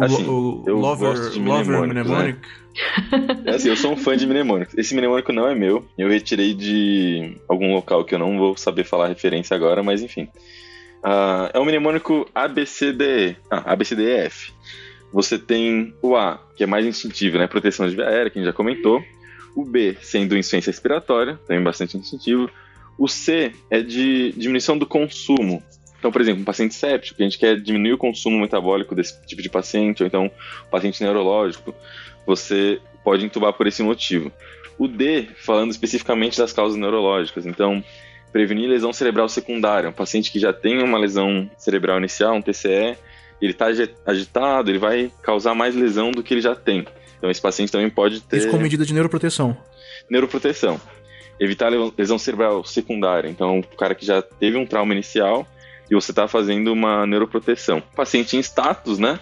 Assim, 0.01 0.25
o, 0.27 0.63
o, 0.63 0.65
eu 0.67 0.79
lover, 0.79 1.11
gosto 1.11 1.33
de 1.33 1.41
lover 1.41 1.81
mnemônico. 1.83 2.41
Né? 2.41 3.43
É 3.47 3.51
assim, 3.55 3.69
eu 3.71 3.77
sou 3.77 3.93
um 3.93 3.97
fã 3.97 4.17
de 4.17 4.27
mnemônicos. 4.27 4.77
Esse 4.77 4.95
mnemônico 4.95 5.33
não 5.33 5.49
é 5.49 5.55
meu. 5.55 5.87
Eu 5.97 6.09
retirei 6.09 6.55
de 6.55 7.37
algum 7.49 7.73
local 7.73 8.05
que 8.05 8.15
eu 8.15 8.19
não 8.19 8.37
vou 8.37 8.57
saber 8.57 8.85
falar 8.85 9.07
a 9.07 9.09
referência 9.09 9.55
agora, 9.55 9.83
mas 9.83 10.03
enfim. 10.03 10.29
Uh, 11.03 11.49
é 11.55 11.59
um 11.59 11.65
mnemônico 11.65 12.29
ABCDE. 12.35 13.37
Ah, 13.51 13.73
ABCDEF. 13.73 14.53
Você 15.13 15.39
tem 15.39 15.95
o 16.03 16.17
A, 16.17 16.39
que 16.57 16.65
é 16.65 16.67
mais 16.67 16.85
instintivo, 16.85 17.39
né? 17.39 17.47
Proteção 17.47 17.89
de 17.89 17.95
via 17.95 18.07
aérea, 18.07 18.31
que 18.31 18.39
a 18.39 18.43
gente 18.43 18.51
já 18.51 18.57
comentou. 18.57 19.03
O 19.55 19.65
B, 19.65 19.97
sendo 20.03 20.37
insuficiência 20.37 20.71
respiratória, 20.71 21.39
também 21.47 21.63
bastante 21.63 21.97
instintivo. 21.97 22.51
O 22.99 23.09
C 23.09 23.53
é 23.71 23.81
de 23.81 24.33
diminuição 24.33 24.79
do 24.79 24.87
consumo. 24.87 25.63
Então, 25.99 26.13
por 26.13 26.21
exemplo, 26.21 26.43
um 26.43 26.45
paciente 26.45 26.75
séptico, 26.75 27.21
a 27.21 27.25
gente 27.25 27.39
quer 27.39 27.61
diminuir 27.61 27.95
o 27.95 27.99
consumo 27.99 28.39
metabólico 28.39 28.95
desse 28.95 29.21
tipo 29.27 29.43
de 29.43 29.49
paciente, 29.49 30.03
ou 30.03 30.07
então 30.07 30.27
um 30.27 30.71
paciente 30.71 31.03
neurológico, 31.03 31.75
você 32.27 32.81
pode 33.03 33.25
intubar 33.25 33.53
por 33.53 33.67
esse 33.67 33.83
motivo. 33.83 34.31
O 34.79 34.87
D, 34.87 35.27
falando 35.37 35.71
especificamente 35.71 36.39
das 36.39 36.53
causas 36.53 36.79
neurológicas. 36.79 37.47
Então, 37.47 37.83
prevenir 38.33 38.69
lesão 38.69 38.93
cerebral 38.93 39.29
secundária. 39.29 39.89
Um 39.89 39.93
paciente 39.93 40.31
que 40.31 40.39
já 40.39 40.53
tem 40.53 40.83
uma 40.83 40.99
lesão 40.99 41.51
cerebral 41.57 41.99
inicial, 41.99 42.35
um 42.35 42.43
TCE, 42.43 42.97
ele 43.41 43.53
está 43.53 43.67
agitado, 44.05 44.71
ele 44.71 44.79
vai 44.79 45.11
causar 45.23 45.55
mais 45.55 45.75
lesão 45.75 46.11
do 46.11 46.23
que 46.23 46.35
ele 46.35 46.41
já 46.41 46.55
tem. 46.55 46.87
Então 47.17 47.31
esse 47.31 47.41
paciente 47.41 47.73
também 47.73 47.89
pode 47.89 48.21
ter. 48.21 48.37
Isso 48.39 48.51
com 48.51 48.59
medida 48.59 48.85
de 48.85 48.93
neuroproteção. 48.93 49.57
Neuroproteção. 50.11 50.81
Evitar 51.39 51.71
lesão 51.97 52.19
cerebral 52.19 52.65
secundária. 52.65 53.29
Então, 53.29 53.61
o 53.61 53.77
cara 53.77 53.95
que 53.95 54.07
já 54.07 54.23
teve 54.23 54.57
um 54.57 54.67
trauma 54.67 54.93
inicial 54.93 55.47
e 55.91 55.95
você 55.95 56.11
está 56.13 56.27
fazendo 56.27 56.73
uma 56.73 57.07
neuroproteção. 57.07 57.81
Paciente 57.95 58.37
em 58.37 58.41
status, 58.41 58.99
né? 58.99 59.21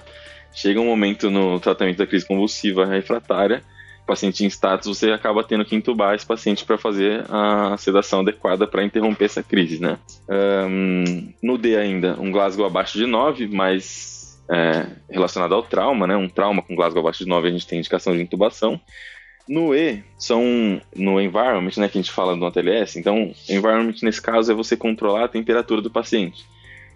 Chega 0.52 0.80
um 0.80 0.86
momento 0.86 1.30
no 1.30 1.58
tratamento 1.58 1.98
da 1.98 2.06
crise 2.06 2.26
convulsiva 2.26 2.86
refratária 2.86 3.62
paciente 4.06 4.44
em 4.44 4.48
status, 4.48 4.86
você 4.86 5.10
acaba 5.10 5.42
tendo 5.42 5.64
que 5.64 5.74
entubar 5.74 6.14
esse 6.14 6.26
paciente 6.26 6.64
para 6.64 6.78
fazer 6.78 7.24
a 7.28 7.76
sedação 7.76 8.20
adequada 8.20 8.66
para 8.66 8.84
interromper 8.84 9.24
essa 9.24 9.42
crise, 9.42 9.80
né? 9.80 9.98
Um, 10.28 11.32
no 11.42 11.56
D 11.56 11.76
ainda, 11.76 12.16
um 12.20 12.30
Glasgow 12.30 12.66
abaixo 12.66 12.98
de 12.98 13.06
9, 13.06 13.48
mas 13.48 14.42
é, 14.50 14.86
relacionado 15.10 15.54
ao 15.54 15.62
trauma, 15.62 16.06
né? 16.06 16.16
Um 16.16 16.28
trauma 16.28 16.62
com 16.62 16.76
Glasgow 16.76 17.00
abaixo 17.00 17.24
de 17.24 17.30
9 17.30 17.48
a 17.48 17.50
gente 17.50 17.66
tem 17.66 17.78
indicação 17.78 18.14
de 18.14 18.22
intubação. 18.22 18.80
No 19.48 19.74
E, 19.74 20.02
são 20.18 20.80
no 20.96 21.20
environment, 21.20 21.72
né, 21.76 21.88
que 21.88 21.98
a 21.98 22.00
gente 22.00 22.10
fala 22.10 22.34
no 22.34 22.46
ATLS. 22.46 22.98
Então, 22.98 23.34
environment 23.48 23.94
nesse 24.02 24.20
caso 24.20 24.50
é 24.50 24.54
você 24.54 24.76
controlar 24.76 25.24
a 25.24 25.28
temperatura 25.28 25.82
do 25.82 25.90
paciente. 25.90 26.44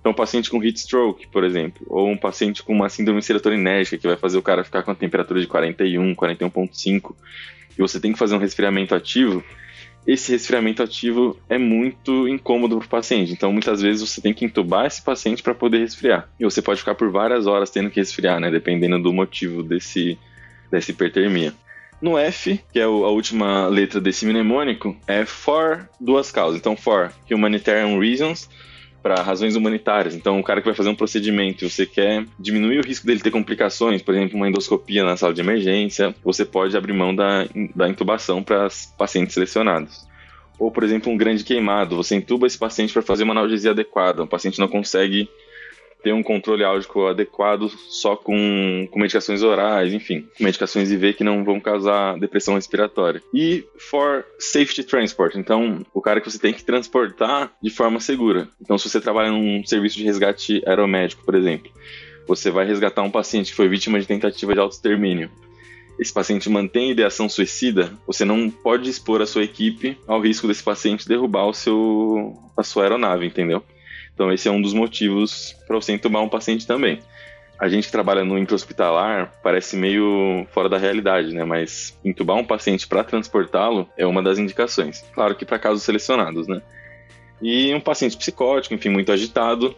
Então, 0.01 0.13
um 0.13 0.15
paciente 0.15 0.49
com 0.49 0.63
heat 0.63 0.79
stroke, 0.79 1.27
por 1.27 1.45
exemplo, 1.45 1.85
ou 1.89 2.09
um 2.09 2.17
paciente 2.17 2.63
com 2.63 2.73
uma 2.73 2.89
síndrome 2.89 3.23
serotoninérgica, 3.23 3.99
que 3.99 4.07
vai 4.07 4.17
fazer 4.17 4.39
o 4.39 4.43
cara 4.43 4.65
ficar 4.65 4.83
com 4.83 4.91
a 4.91 4.95
temperatura 4.95 5.41
de 5.41 5.47
41, 5.47 6.15
41,5, 6.15 7.15
e 7.77 7.83
você 7.83 8.01
tem 8.01 8.13
que 8.13 8.19
fazer 8.19 8.35
um 8.35 8.39
resfriamento 8.39 8.95
ativo, 8.95 9.45
esse 10.07 10.33
resfriamento 10.33 10.83
ativo 10.83 11.39
é 11.51 11.59
muito 11.59 12.27
incômodo 12.27 12.79
para 12.79 12.87
o 12.87 12.89
paciente. 12.89 13.33
Então, 13.33 13.53
muitas 13.53 13.83
vezes 13.83 14.09
você 14.09 14.23
tem 14.23 14.33
que 14.33 14.45
entubar 14.45 14.87
esse 14.87 15.03
paciente 15.03 15.43
para 15.43 15.55
poder 15.55 15.81
resfriar. 15.81 16.31
E 16.41 16.45
você 16.45 16.63
pode 16.63 16.81
ficar 16.81 16.95
por 16.95 17.11
várias 17.11 17.47
horas 17.47 17.69
tendo 17.69 17.91
que 17.91 18.01
resfriar, 18.01 18.41
né? 18.41 18.51
Dependendo 18.51 18.99
do 19.03 19.13
motivo 19.13 19.63
desse, 19.63 20.19
dessa 20.71 20.91
hipertermia. 20.91 21.53
No 22.01 22.17
F, 22.17 22.61
que 22.73 22.79
é 22.79 22.85
a 22.85 22.89
última 22.89 23.67
letra 23.67 24.01
desse 24.01 24.25
mnemônico, 24.25 24.97
é 25.07 25.25
for 25.25 25.89
duas 26.01 26.31
causas. 26.31 26.61
Então, 26.61 26.77
for 26.77 27.13
humanitarian 27.31 27.99
reasons, 27.99 28.49
para 29.03 29.23
razões 29.23 29.57
humanitárias. 29.57 30.15
Então, 30.15 30.39
o 30.39 30.43
cara 30.43 30.61
que 30.61 30.67
vai 30.67 30.75
fazer 30.75 30.91
um 30.91 30.95
procedimento 30.95 31.69
você 31.69 31.87
quer 31.87 32.25
diminuir 32.39 32.79
o 32.79 32.87
risco 32.87 33.07
dele 33.07 33.21
ter 33.21 33.31
complicações, 33.31 34.03
por 34.03 34.15
exemplo, 34.15 34.37
uma 34.37 34.49
endoscopia 34.49 35.05
na 35.05 35.17
sala 35.17 35.33
de 35.33 35.41
emergência, 35.41 36.15
você 36.23 36.45
pode 36.45 36.77
abrir 36.77 36.93
mão 36.93 37.15
da, 37.15 37.47
da 37.75 37.89
intubação 37.89 38.43
para 38.43 38.69
pacientes 38.97 39.35
selecionados. 39.35 40.07
Ou, 40.59 40.71
por 40.71 40.83
exemplo, 40.83 41.13
um 41.13 41.17
grande 41.17 41.45
queimado, 41.45 41.97
você 41.97 42.17
intuba 42.17 42.47
esse 42.47 42.59
paciente 42.59 42.93
para 42.93 43.03
fazer 43.03 43.23
uma 43.23 43.33
analgesia 43.33 43.71
adequada. 43.71 44.25
O 44.25 44.27
paciente 44.27 44.59
não 44.59 44.67
consegue 44.67 45.29
ter 46.03 46.13
um 46.13 46.23
controle 46.23 46.65
álgico 46.65 47.07
adequado 47.07 47.69
só 47.89 48.17
com, 48.17 48.89
com 48.91 48.99
medicações 48.99 49.43
orais, 49.43 49.93
enfim, 49.93 50.27
medicações 50.39 50.91
IV 50.91 51.15
que 51.15 51.25
não 51.25 51.45
vão 51.45 51.61
causar 51.61 52.19
depressão 52.19 52.55
respiratória. 52.55 53.23
E 53.35 53.65
for 53.79 54.25
safety 54.39 54.85
transport, 54.85 55.37
então 55.37 55.85
o 55.93 56.01
cara 56.01 56.21
que 56.21 56.31
você 56.31 56.39
tem 56.39 56.53
que 56.53 56.65
transportar 56.65 57.53
de 57.63 57.71
forma 57.71 58.01
segura. 58.01 58.49
Então, 58.61 58.79
se 58.79 58.89
você 58.89 59.01
trabalha 59.01 59.31
num 59.31 59.65
serviço 59.65 59.97
de 59.97 60.05
resgate 60.05 60.63
aeromédico, 60.67 61.25
por 61.25 61.35
exemplo, 61.35 61.71
você 62.27 62.51
vai 62.51 62.67
resgatar 62.67 63.03
um 63.03 63.11
paciente 63.11 63.51
que 63.51 63.57
foi 63.57 63.69
vítima 63.69 63.99
de 63.99 64.07
tentativa 64.07 64.53
de 64.53 64.61
autoextermínio 64.61 65.31
esse 65.99 66.13
paciente 66.13 66.49
mantém 66.49 66.93
ideação 66.93 67.29
suicida, 67.29 67.93
você 68.07 68.25
não 68.25 68.49
pode 68.49 68.89
expor 68.89 69.21
a 69.21 69.27
sua 69.27 69.43
equipe 69.43 69.99
ao 70.07 70.21
risco 70.21 70.47
desse 70.47 70.63
paciente 70.63 71.09
derrubar 71.09 71.47
o 71.47 71.53
seu, 71.53 72.39
a 72.57 72.63
sua 72.63 72.85
aeronave, 72.85 73.27
entendeu? 73.27 73.63
Então, 74.19 74.33
esse 74.33 74.49
é 74.49 74.51
um 74.51 74.61
dos 74.61 74.75
motivos 74.75 75.55
para 75.65 75.77
você 75.77 75.93
entubar 75.93 76.21
um 76.21 76.29
paciente 76.29 76.67
também. 76.67 76.99
A 77.57 77.69
gente 77.69 77.87
que 77.87 77.93
trabalha 77.93 78.25
no 78.25 78.37
intra-hospitalar 78.37 79.33
parece 79.45 79.77
meio 79.77 80.45
fora 80.51 80.69
da 80.69 80.77
realidade, 80.77 81.33
né? 81.33 81.45
Mas 81.45 81.97
entubar 82.05 82.37
um 82.37 82.45
paciente 82.45 82.85
para 82.89 83.05
transportá-lo 83.05 83.89
é 83.97 84.05
uma 84.05 84.21
das 84.21 84.37
indicações. 84.37 85.05
Claro 85.15 85.37
que 85.37 85.45
para 85.45 85.57
casos 85.61 85.85
selecionados, 85.85 86.49
né? 86.49 86.61
E 87.41 87.73
um 87.73 87.79
paciente 87.79 88.17
psicótico, 88.17 88.75
enfim, 88.75 88.89
muito 88.89 89.13
agitado, 89.13 89.73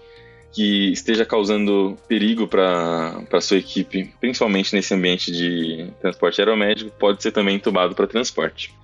que 0.50 0.90
esteja 0.90 1.26
causando 1.26 1.98
perigo 2.08 2.48
para 2.48 3.22
a 3.30 3.40
sua 3.42 3.58
equipe, 3.58 4.10
principalmente 4.22 4.74
nesse 4.74 4.94
ambiente 4.94 5.30
de 5.30 5.86
transporte 6.00 6.40
aeromédico, 6.40 6.90
pode 6.92 7.22
ser 7.22 7.30
também 7.30 7.56
entubado 7.56 7.94
para 7.94 8.06
transporte. 8.06 8.74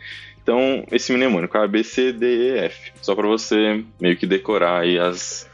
Então, 0.46 0.84
esse 0.92 1.12
mnemônico, 1.12 1.58
A, 1.58 1.66
B, 1.66 1.82
C, 1.82 2.12
D, 2.12 2.24
E, 2.24 2.58
F. 2.66 2.92
Só 3.02 3.16
para 3.16 3.26
você 3.26 3.84
meio 4.00 4.16
que 4.16 4.28
decorar 4.28 4.82
aí 4.82 4.96
as, 4.96 5.50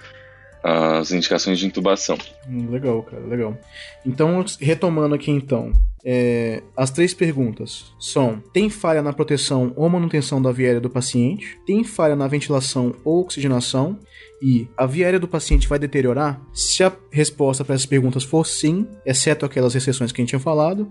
as 0.63 1.11
indicações 1.11 1.59
de 1.59 1.65
intubação. 1.65 2.19
Hum, 2.47 2.69
legal, 2.71 3.03
cara, 3.03 3.25
legal. 3.25 3.57
Então, 4.05 4.45
retomando 4.61 5.15
aqui 5.15 5.31
então, 5.31 5.73
é, 6.05 6.63
as 6.77 6.91
três 6.91 7.15
perguntas 7.15 7.95
são: 7.99 8.43
tem 8.53 8.69
falha 8.69 9.01
na 9.01 9.15
proteção 9.15 9.73
ou 9.77 9.89
manutenção 9.89 10.43
da 10.43 10.53
via 10.53 10.67
aérea 10.67 10.81
do 10.83 10.91
paciente? 10.91 11.59
Tem 11.65 11.83
falha 11.83 12.15
na 12.15 12.29
ventilação 12.29 12.95
ou 13.03 13.23
oxigenação? 13.23 13.99
E 14.43 14.69
a 14.77 14.85
via 14.85 15.07
aérea 15.07 15.21
do 15.21 15.29
paciente 15.29 15.69
vai 15.69 15.79
deteriorar? 15.79 16.39
Se 16.53 16.83
a 16.83 16.93
resposta 17.11 17.65
para 17.65 17.77
essas 17.77 17.87
perguntas 17.87 18.25
for 18.25 18.45
sim, 18.45 18.87
exceto 19.07 19.47
aquelas 19.47 19.75
exceções 19.75 20.13
que 20.13 20.21
a 20.21 20.23
gente 20.23 20.31
tinha 20.31 20.41
falado, 20.41 20.87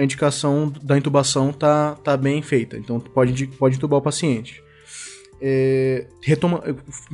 a 0.00 0.04
indicação 0.04 0.72
da 0.82 0.96
intubação 0.96 1.52
tá, 1.52 1.94
tá 2.02 2.16
bem 2.16 2.40
feita. 2.40 2.78
Então 2.78 2.98
pode, 2.98 3.46
pode 3.48 3.76
intubar 3.76 3.98
o 3.98 4.02
paciente. 4.02 4.62
É, 5.42 6.06
retoma. 6.22 6.62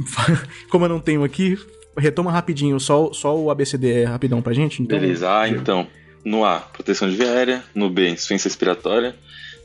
Como 0.71 0.85
eu 0.85 0.89
não 0.89 1.01
tenho 1.01 1.25
aqui, 1.25 1.59
retoma 1.99 2.31
rapidinho 2.31 2.79
só, 2.79 3.13
só 3.13 3.37
o 3.37 3.51
ABCD 3.51 4.05
rapidão 4.05 4.41
pra 4.41 4.55
gente. 4.55 4.81
Então, 4.81 5.01
Beleza, 5.01 5.29
ah, 5.29 5.49
então. 5.49 5.89
No 6.25 6.45
A, 6.45 6.61
proteção 6.61 7.11
de 7.11 7.17
via 7.17 7.29
aérea. 7.29 7.65
No 7.75 7.91
B, 7.91 8.09
insuficiência 8.11 8.49
respiratória. 8.49 9.17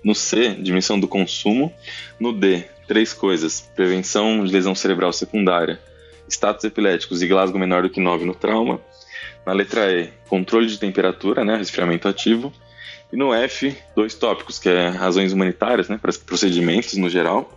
No 0.04 0.16
C, 0.16 0.56
diminuição 0.56 1.00
do 1.00 1.08
consumo. 1.08 1.72
No 2.20 2.34
D, 2.34 2.64
três 2.88 3.14
coisas: 3.14 3.70
prevenção 3.76 4.44
de 4.44 4.52
lesão 4.52 4.74
cerebral 4.74 5.14
secundária, 5.14 5.80
status 6.28 6.64
epiléticos 6.64 7.22
e 7.22 7.28
Glasgow 7.28 7.60
menor 7.60 7.84
do 7.84 7.90
que 7.90 8.00
9 8.00 8.26
no 8.26 8.34
trauma. 8.34 8.82
Na 9.46 9.54
letra 9.54 9.92
E, 9.92 10.10
controle 10.28 10.66
de 10.66 10.80
temperatura, 10.80 11.46
né, 11.46 11.56
resfriamento 11.56 12.08
ativo. 12.08 12.52
E 13.12 13.18
no 13.18 13.34
F, 13.34 13.76
dois 13.96 14.16
tópicos, 14.16 14.58
que 14.58 14.70
é 14.70 14.90
razões 14.90 15.34
humanitárias, 15.34 15.90
né, 15.90 16.00
para 16.02 16.12
procedimentos 16.26 16.96
no 16.98 17.10
geral, 17.10 17.50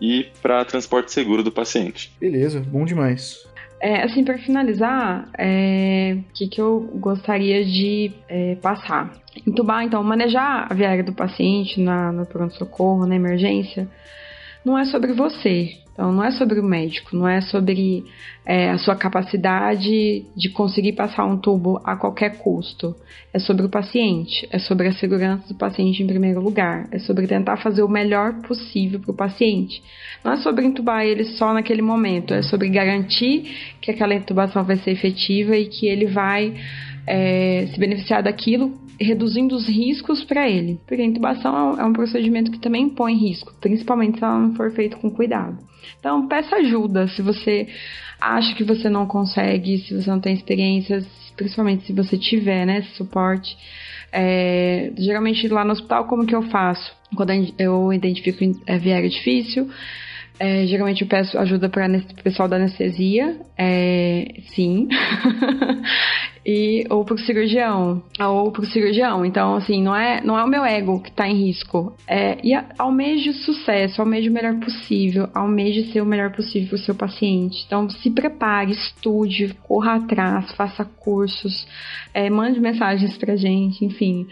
e 0.00 0.26
para 0.42 0.64
transporte 0.64 1.12
seguro 1.12 1.42
do 1.42 1.52
paciente. 1.52 2.12
Beleza, 2.20 2.60
bom 2.60 2.84
demais. 2.84 3.46
É, 3.80 4.02
assim, 4.04 4.22
para 4.22 4.38
finalizar, 4.38 5.24
o 5.24 5.30
é, 5.36 6.18
que, 6.34 6.46
que 6.46 6.60
eu 6.60 6.80
gostaria 6.94 7.64
de 7.64 8.12
é, 8.28 8.54
passar? 8.56 9.12
Entubar, 9.46 9.82
então, 9.82 10.02
manejar 10.04 10.68
a 10.70 10.74
viária 10.74 11.02
do 11.02 11.12
paciente 11.12 11.80
na, 11.80 12.12
no 12.12 12.24
pronto-socorro, 12.24 13.06
na 13.06 13.16
emergência, 13.16 13.88
não 14.64 14.78
é 14.78 14.84
sobre 14.84 15.12
você, 15.12 15.81
Então, 15.92 16.10
não 16.10 16.24
é 16.24 16.30
sobre 16.30 16.58
o 16.58 16.62
médico, 16.62 17.14
não 17.14 17.28
é 17.28 17.42
sobre 17.42 18.04
é, 18.46 18.70
a 18.70 18.78
sua 18.78 18.96
capacidade 18.96 20.24
de 20.34 20.48
conseguir 20.50 20.92
passar 20.92 21.26
um 21.26 21.36
tubo 21.36 21.80
a 21.84 21.96
qualquer 21.96 22.38
custo. 22.38 22.96
É 23.32 23.38
sobre 23.38 23.66
o 23.66 23.68
paciente, 23.68 24.48
é 24.50 24.58
sobre 24.58 24.88
a 24.88 24.92
segurança 24.92 25.48
do 25.48 25.54
paciente 25.54 26.02
em 26.02 26.06
primeiro 26.06 26.40
lugar, 26.40 26.88
é 26.90 26.98
sobre 26.98 27.26
tentar 27.26 27.58
fazer 27.58 27.82
o 27.82 27.88
melhor 27.88 28.40
possível 28.42 29.00
para 29.00 29.10
o 29.10 29.14
paciente. 29.14 29.82
Não 30.24 30.32
é 30.32 30.36
sobre 30.38 30.64
entubar 30.64 31.04
ele 31.04 31.24
só 31.24 31.52
naquele 31.52 31.82
momento, 31.82 32.32
é 32.32 32.42
sobre 32.42 32.70
garantir 32.70 33.74
que 33.80 33.90
aquela 33.90 34.14
intubação 34.14 34.64
vai 34.64 34.76
ser 34.76 34.92
efetiva 34.92 35.54
e 35.56 35.66
que 35.66 35.86
ele 35.86 36.06
vai 36.06 36.54
é, 37.06 37.68
se 37.70 37.78
beneficiar 37.78 38.22
daquilo 38.22 38.80
reduzindo 38.98 39.54
os 39.54 39.66
riscos 39.66 40.24
para 40.24 40.48
ele. 40.48 40.80
Porque 40.86 41.02
a 41.02 41.04
intubação 41.04 41.78
é 41.78 41.84
um 41.84 41.92
procedimento 41.92 42.50
que 42.50 42.58
também 42.58 42.88
põe 42.88 43.14
risco, 43.14 43.52
principalmente 43.60 44.18
se 44.18 44.24
ela 44.24 44.38
não 44.38 44.54
for 44.54 44.70
feita 44.72 44.96
com 44.96 45.10
cuidado. 45.10 45.58
Então, 45.98 46.26
peça 46.26 46.56
ajuda 46.56 47.08
se 47.08 47.22
você 47.22 47.68
acha 48.20 48.54
que 48.54 48.64
você 48.64 48.88
não 48.88 49.06
consegue, 49.06 49.78
se 49.78 49.94
você 49.94 50.08
não 50.08 50.20
tem 50.20 50.34
experiências, 50.34 51.06
principalmente 51.36 51.86
se 51.86 51.92
você 51.92 52.16
tiver, 52.16 52.64
né, 52.64 52.78
esse 52.78 52.96
suporte. 52.96 53.56
É, 54.12 54.92
geralmente 54.98 55.48
lá 55.48 55.64
no 55.64 55.72
hospital, 55.72 56.06
como 56.06 56.26
que 56.26 56.34
eu 56.34 56.42
faço? 56.42 56.92
Quando 57.16 57.30
eu 57.58 57.92
identifico 57.92 58.44
é, 58.66 58.78
viária 58.78 59.08
difícil, 59.08 59.68
é, 60.38 60.66
geralmente 60.66 61.02
eu 61.02 61.08
peço 61.08 61.38
ajuda 61.38 61.68
para 61.68 61.86
o 61.86 62.22
pessoal 62.22 62.48
da 62.48 62.56
anestesia, 62.56 63.38
é, 63.56 64.26
sim. 64.54 64.88
e 66.44 66.84
ou 66.90 67.04
pro 67.04 67.16
cirurgião, 67.18 68.02
ou 68.20 68.50
pro 68.50 68.66
cirurgião. 68.66 69.24
Então, 69.24 69.54
assim, 69.54 69.82
não 69.82 69.94
é, 69.94 70.20
não 70.20 70.38
é 70.38 70.44
o 70.44 70.48
meu 70.48 70.64
ego 70.64 71.00
que 71.00 71.12
tá 71.12 71.28
em 71.28 71.46
risco. 71.46 71.94
É, 72.08 72.38
e 72.42 72.52
almeje 72.78 73.32
sucesso, 73.32 74.00
almeje 74.00 74.28
o 74.28 74.32
melhor 74.32 74.58
possível, 74.58 75.28
almeje 75.34 75.92
ser 75.92 76.00
o 76.00 76.06
melhor 76.06 76.32
possível 76.32 76.70
pro 76.70 76.78
seu 76.78 76.94
paciente. 76.94 77.62
Então, 77.66 77.88
se 77.88 78.10
prepare, 78.10 78.72
estude, 78.72 79.54
corra 79.62 79.94
atrás, 79.96 80.50
faça 80.52 80.84
cursos, 80.84 81.66
é, 82.12 82.28
mande 82.28 82.58
mensagens 82.58 83.16
pra 83.16 83.36
gente, 83.36 83.84
enfim. 83.84 84.26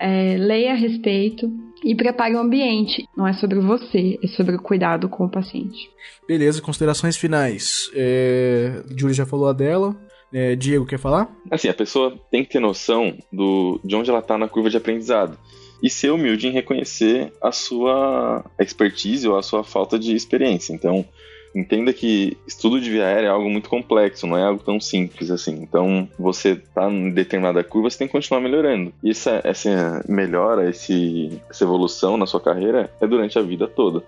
É, 0.00 0.36
leia 0.38 0.72
a 0.72 0.76
respeito 0.76 1.50
e 1.84 1.94
prepare 1.94 2.34
o 2.34 2.38
ambiente. 2.38 3.08
Não 3.16 3.26
é 3.26 3.32
sobre 3.32 3.58
você, 3.60 4.18
é 4.22 4.26
sobre 4.28 4.56
o 4.56 4.62
cuidado 4.62 5.08
com 5.08 5.24
o 5.24 5.30
paciente. 5.30 5.90
Beleza, 6.26 6.62
considerações 6.62 7.16
finais. 7.16 7.90
É, 7.94 8.82
Júlia 8.96 9.14
já 9.14 9.26
falou 9.26 9.48
a 9.48 9.52
dela. 9.52 9.96
É, 10.32 10.56
Diego, 10.56 10.86
quer 10.86 10.98
falar? 10.98 11.30
Assim, 11.50 11.68
a 11.68 11.74
pessoa 11.74 12.18
tem 12.30 12.42
que 12.42 12.50
ter 12.50 12.60
noção 12.60 13.14
do, 13.30 13.78
de 13.84 13.94
onde 13.94 14.08
ela 14.08 14.20
está 14.20 14.38
na 14.38 14.48
curva 14.48 14.70
de 14.70 14.76
aprendizado. 14.76 15.38
E 15.82 15.90
ser 15.90 16.10
humilde 16.10 16.46
em 16.46 16.52
reconhecer 16.52 17.32
a 17.42 17.52
sua 17.52 18.44
expertise 18.58 19.28
ou 19.28 19.36
a 19.36 19.42
sua 19.42 19.62
falta 19.62 19.98
de 19.98 20.14
experiência. 20.14 20.72
Então, 20.72 21.04
entenda 21.54 21.92
que 21.92 22.36
estudo 22.46 22.80
de 22.80 22.90
via 22.90 23.06
aérea 23.06 23.28
é 23.28 23.30
algo 23.30 23.48
muito 23.50 23.68
complexo, 23.68 24.26
não 24.26 24.36
é 24.36 24.42
algo 24.42 24.62
tão 24.62 24.80
simples 24.80 25.30
assim. 25.30 25.60
Então, 25.62 26.08
você 26.18 26.50
está 26.52 26.90
em 26.90 27.10
determinada 27.10 27.62
curva, 27.62 27.90
você 27.90 27.98
tem 27.98 28.06
que 28.06 28.12
continuar 28.12 28.40
melhorando. 28.40 28.92
E 29.02 29.10
essa, 29.10 29.40
essa 29.44 30.04
melhora, 30.08 30.68
esse, 30.68 31.40
essa 31.50 31.64
evolução 31.64 32.16
na 32.16 32.26
sua 32.26 32.40
carreira 32.40 32.90
é 33.00 33.06
durante 33.06 33.38
a 33.38 33.42
vida 33.42 33.68
toda. 33.68 34.02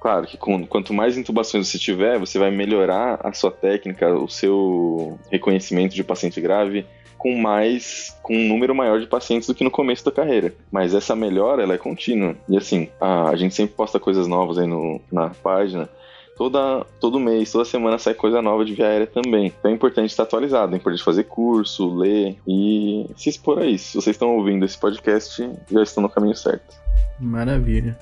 Claro 0.00 0.26
que 0.26 0.36
com, 0.36 0.66
quanto 0.66 0.92
mais 0.92 1.16
intubações 1.16 1.68
você 1.68 1.78
tiver, 1.78 2.18
você 2.18 2.38
vai 2.38 2.50
melhorar 2.50 3.20
a 3.22 3.32
sua 3.32 3.52
técnica, 3.52 4.12
o 4.12 4.28
seu 4.28 5.16
reconhecimento 5.30 5.94
de 5.94 6.02
paciente 6.02 6.40
grave 6.40 6.84
com 7.22 7.36
mais 7.36 8.18
com 8.20 8.36
um 8.36 8.48
número 8.48 8.74
maior 8.74 8.98
de 8.98 9.06
pacientes 9.06 9.46
do 9.46 9.54
que 9.54 9.62
no 9.62 9.70
começo 9.70 10.04
da 10.04 10.10
carreira. 10.10 10.52
Mas 10.72 10.92
essa 10.92 11.14
melhora 11.14 11.62
ela 11.62 11.74
é 11.74 11.78
contínua. 11.78 12.34
E 12.48 12.56
assim, 12.56 12.88
a, 13.00 13.28
a 13.28 13.36
gente 13.36 13.54
sempre 13.54 13.76
posta 13.76 14.00
coisas 14.00 14.26
novas 14.26 14.58
aí 14.58 14.66
no, 14.66 15.00
na 15.10 15.30
página. 15.30 15.88
Toda, 16.36 16.84
todo 16.98 17.20
mês, 17.20 17.52
toda 17.52 17.64
semana 17.64 17.98
sai 17.98 18.14
coisa 18.14 18.40
nova 18.40 18.64
de 18.64 18.74
via 18.74 18.86
aérea 18.86 19.06
também. 19.06 19.52
Então 19.58 19.70
é 19.70 19.74
importante 19.74 20.10
estar 20.10 20.22
atualizado, 20.22 20.74
é 20.74 20.78
importante 20.78 21.04
fazer 21.04 21.24
curso, 21.24 21.94
ler 21.94 22.36
e 22.46 23.06
se 23.16 23.28
expor 23.28 23.58
a 23.58 23.66
isso. 23.66 23.88
Se 23.88 23.94
vocês 23.94 24.14
estão 24.14 24.36
ouvindo 24.36 24.64
esse 24.64 24.78
podcast, 24.78 25.50
já 25.70 25.82
estão 25.82 26.02
no 26.02 26.08
caminho 26.08 26.34
certo. 26.34 26.74
Maravilha. 27.20 27.98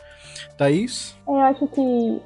Thaís? 0.57 1.19
Eu 1.27 1.37
acho 1.37 1.67
que, 1.69 2.23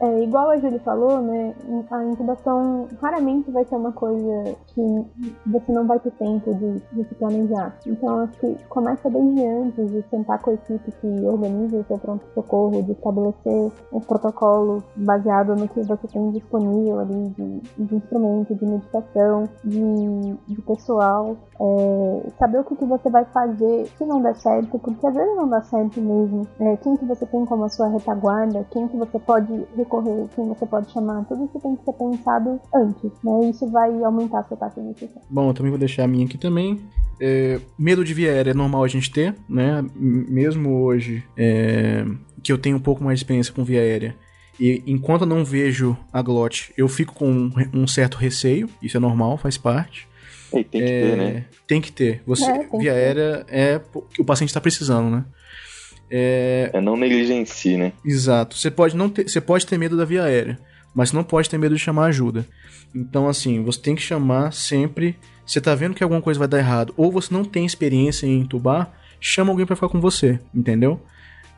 é, 0.00 0.24
igual 0.24 0.50
a 0.50 0.56
Julie 0.58 0.80
falou, 0.80 1.22
né, 1.22 1.54
a 1.90 2.04
incubação 2.04 2.88
raramente 3.00 3.50
vai 3.52 3.64
ser 3.64 3.76
uma 3.76 3.92
coisa 3.92 4.56
que 4.66 5.06
você 5.46 5.72
não 5.72 5.86
vai 5.86 6.00
ter 6.00 6.10
tempo 6.12 6.52
de, 6.54 6.80
de 6.92 7.08
se 7.08 7.14
planejar. 7.14 7.78
Então, 7.86 8.20
acho 8.20 8.32
que 8.40 8.56
começa 8.68 9.08
desde 9.08 9.46
antes 9.46 9.90
de 9.92 10.02
sentar 10.10 10.40
com 10.40 10.50
a 10.50 10.54
equipe 10.54 10.90
que 10.90 11.06
organiza 11.24 11.78
o 11.78 11.84
seu 11.84 11.98
pronto-socorro, 11.98 12.82
de 12.82 12.92
estabelecer 12.92 13.72
um 13.92 14.00
protocolo 14.00 14.82
baseado 14.96 15.54
no 15.54 15.68
que 15.68 15.80
você 15.82 16.08
tem 16.08 16.30
disponível 16.32 16.98
ali 16.98 17.28
de, 17.30 17.60
de 17.84 17.94
instrumento, 17.94 18.54
de 18.56 18.66
meditação, 18.66 19.44
de, 19.64 20.34
de 20.48 20.62
pessoal, 20.62 21.36
é, 21.60 22.30
saber 22.38 22.60
o 22.60 22.64
que, 22.64 22.76
que 22.76 22.84
você 22.84 23.08
vai 23.08 23.24
fazer 23.26 23.86
se 23.96 24.04
não 24.04 24.20
der 24.20 24.34
certo, 24.36 24.78
porque 24.78 25.06
às 25.06 25.14
vezes 25.14 25.36
não 25.36 25.48
dá 25.48 25.62
certo 25.62 26.00
mesmo. 26.00 26.46
É, 26.58 26.76
quem 26.78 26.96
que 26.96 27.04
você 27.04 27.24
tem 27.26 27.44
como 27.48 27.64
a 27.64 27.68
sua 27.68 27.88
retaguarda, 27.88 28.66
quem 28.70 28.86
que 28.86 28.96
você 28.96 29.18
pode 29.18 29.52
recorrer, 29.76 30.28
quem 30.34 30.46
você 30.48 30.66
pode 30.66 30.92
chamar, 30.92 31.24
tudo 31.24 31.46
isso 31.46 31.60
tem 31.60 31.74
que 31.76 31.84
ser 31.84 31.92
pensado 31.92 32.60
antes, 32.74 33.10
né? 33.24 33.50
Isso 33.50 33.66
vai 33.70 34.02
aumentar 34.02 34.40
a 34.40 34.44
sua 34.44 34.56
taxa 34.56 34.80
de 34.80 34.92
sucesso. 34.92 35.26
Bom, 35.30 35.48
eu 35.48 35.54
também 35.54 35.70
vou 35.70 35.78
deixar 35.78 36.04
a 36.04 36.08
minha 36.08 36.26
aqui 36.26 36.38
também. 36.38 36.80
É, 37.20 37.60
medo 37.78 38.04
de 38.04 38.14
via 38.14 38.30
aérea 38.30 38.52
é 38.52 38.54
normal 38.54 38.84
a 38.84 38.88
gente 38.88 39.10
ter, 39.10 39.34
né? 39.48 39.84
Mesmo 39.96 40.82
hoje, 40.82 41.24
é, 41.36 42.04
que 42.42 42.52
eu 42.52 42.58
tenho 42.58 42.76
um 42.76 42.80
pouco 42.80 43.02
mais 43.02 43.18
de 43.18 43.24
experiência 43.24 43.52
com 43.52 43.64
via 43.64 43.80
aérea. 43.80 44.14
E 44.60 44.82
enquanto 44.86 45.22
eu 45.22 45.28
não 45.28 45.44
vejo 45.44 45.96
a 46.12 46.20
GLOT, 46.20 46.72
eu 46.76 46.88
fico 46.88 47.14
com 47.14 47.30
um, 47.30 47.52
um 47.72 47.86
certo 47.86 48.16
receio. 48.16 48.68
Isso 48.82 48.96
é 48.96 49.00
normal, 49.00 49.36
faz 49.36 49.56
parte. 49.56 50.08
E 50.52 50.64
tem 50.64 50.82
que 50.82 50.90
é, 50.90 51.00
ter, 51.02 51.16
né? 51.16 51.44
Tem 51.66 51.80
que 51.80 51.92
ter. 51.92 52.22
Você, 52.26 52.50
é, 52.50 52.68
via 52.78 52.92
aérea 52.92 53.46
é 53.48 53.80
o 53.94 54.02
que 54.02 54.20
o 54.20 54.24
paciente 54.24 54.50
está 54.50 54.60
precisando, 54.60 55.10
né? 55.10 55.24
É... 56.10 56.70
é 56.72 56.80
não 56.80 56.96
negligencie, 56.96 57.76
né? 57.76 57.92
Exato. 58.04 58.56
Você 58.56 58.70
pode, 58.70 58.96
não 58.96 59.08
ter, 59.08 59.28
você 59.28 59.40
pode 59.40 59.66
ter 59.66 59.78
medo 59.78 59.96
da 59.96 60.04
via 60.04 60.24
aérea, 60.24 60.58
mas 60.94 61.12
não 61.12 61.22
pode 61.22 61.48
ter 61.48 61.58
medo 61.58 61.74
de 61.74 61.80
chamar 61.80 62.06
ajuda. 62.06 62.46
Então, 62.94 63.28
assim, 63.28 63.62
você 63.62 63.80
tem 63.80 63.94
que 63.94 64.02
chamar 64.02 64.52
sempre. 64.52 65.16
Você 65.44 65.60
tá 65.60 65.74
vendo 65.74 65.94
que 65.94 66.02
alguma 66.02 66.22
coisa 66.22 66.38
vai 66.38 66.48
dar 66.48 66.58
errado, 66.58 66.92
ou 66.96 67.10
você 67.10 67.32
não 67.32 67.44
tem 67.44 67.64
experiência 67.64 68.26
em 68.26 68.40
entubar, 68.40 68.92
chama 69.20 69.50
alguém 69.50 69.64
para 69.64 69.76
ficar 69.76 69.88
com 69.88 70.00
você, 70.00 70.38
entendeu? 70.54 71.00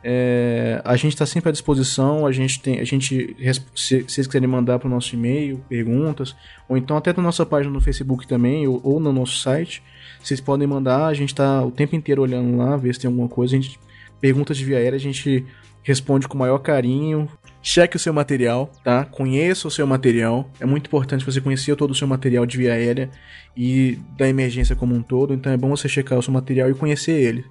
É, 0.02 0.80
a 0.82 0.96
gente 0.96 1.12
está 1.12 1.26
sempre 1.26 1.50
à 1.50 1.52
disposição. 1.52 2.26
A 2.26 2.32
gente 2.32 2.60
tem, 2.60 2.80
a 2.80 2.84
gente, 2.84 3.36
se, 3.74 4.02
vocês 4.02 4.26
quiserem 4.26 4.48
mandar 4.48 4.78
para 4.78 4.88
o 4.88 4.90
nosso 4.90 5.14
e-mail 5.14 5.62
perguntas, 5.68 6.34
ou 6.68 6.76
então 6.76 6.96
até 6.96 7.12
na 7.12 7.22
nossa 7.22 7.44
página 7.44 7.72
no 7.72 7.80
Facebook 7.80 8.26
também, 8.26 8.66
ou, 8.66 8.80
ou 8.82 9.00
no 9.00 9.12
nosso 9.12 9.38
site, 9.38 9.82
vocês 10.22 10.40
podem 10.40 10.66
mandar. 10.66 11.06
A 11.06 11.14
gente 11.14 11.30
está 11.30 11.64
o 11.64 11.70
tempo 11.70 11.94
inteiro 11.94 12.22
olhando 12.22 12.56
lá, 12.56 12.76
ver 12.76 12.94
se 12.94 13.00
tem 13.00 13.08
alguma 13.08 13.28
coisa. 13.28 13.56
A 13.56 13.60
gente 13.60 13.78
perguntas 14.20 14.56
de 14.56 14.64
via 14.64 14.78
aérea 14.78 14.96
a 14.96 15.00
gente 15.00 15.44
responde 15.82 16.28
com 16.28 16.34
o 16.34 16.38
maior 16.38 16.58
carinho. 16.58 17.28
Cheque 17.62 17.96
o 17.96 17.98
seu 17.98 18.12
material, 18.12 18.72
tá? 18.82 19.04
Conheça 19.04 19.68
o 19.68 19.70
seu 19.70 19.86
material. 19.86 20.50
É 20.58 20.64
muito 20.64 20.86
importante 20.86 21.26
você 21.26 21.42
conhecer 21.42 21.76
todo 21.76 21.90
o 21.90 21.94
seu 21.94 22.08
material 22.08 22.46
de 22.46 22.56
via 22.56 22.72
aérea 22.72 23.10
e 23.54 23.98
da 24.16 24.26
emergência 24.26 24.74
como 24.74 24.94
um 24.94 25.02
todo. 25.02 25.34
Então 25.34 25.52
é 25.52 25.58
bom 25.58 25.68
você 25.68 25.86
checar 25.86 26.18
o 26.18 26.22
seu 26.22 26.32
material 26.32 26.70
e 26.70 26.74
conhecer 26.74 27.12
ele. 27.12 27.44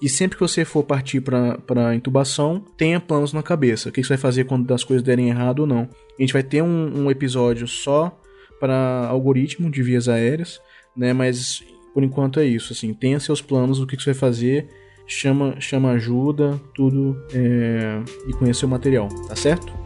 E 0.00 0.08
sempre 0.08 0.38
que 0.38 0.42
você 0.42 0.64
for 0.64 0.82
partir 0.82 1.20
para 1.20 1.94
intubação, 1.94 2.64
tenha 2.78 2.98
planos 2.98 3.34
na 3.34 3.42
cabeça. 3.42 3.90
O 3.90 3.92
que 3.92 4.02
você 4.02 4.10
vai 4.10 4.18
fazer 4.18 4.44
quando 4.44 4.72
as 4.72 4.84
coisas 4.84 5.04
derem 5.04 5.28
errado 5.28 5.60
ou 5.60 5.66
não. 5.66 5.86
A 6.18 6.22
gente 6.22 6.32
vai 6.32 6.42
ter 6.42 6.62
um, 6.62 7.04
um 7.04 7.10
episódio 7.10 7.68
só 7.68 8.18
para 8.58 9.06
algoritmo 9.08 9.70
de 9.70 9.82
vias 9.82 10.08
aéreas, 10.08 10.62
né? 10.96 11.12
Mas 11.12 11.62
por 11.92 12.02
enquanto 12.02 12.40
é 12.40 12.46
isso. 12.46 12.72
Assim, 12.72 12.94
tenha 12.94 13.20
seus 13.20 13.42
planos 13.42 13.78
do 13.78 13.86
que 13.86 13.96
você 13.96 14.12
vai 14.12 14.18
fazer 14.18 14.68
chama, 15.12 15.56
chama 15.60 15.90
ajuda, 15.92 16.60
tudo 16.74 17.16
é, 17.32 18.00
e 18.26 18.32
conhecer 18.32 18.64
o 18.64 18.68
material, 18.68 19.08
tá 19.28 19.36
certo? 19.36 19.81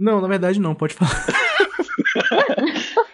Não, 0.00 0.20
na 0.20 0.28
verdade 0.28 0.58
não, 0.58 0.74
pode 0.74 0.94
falar. 0.94 1.26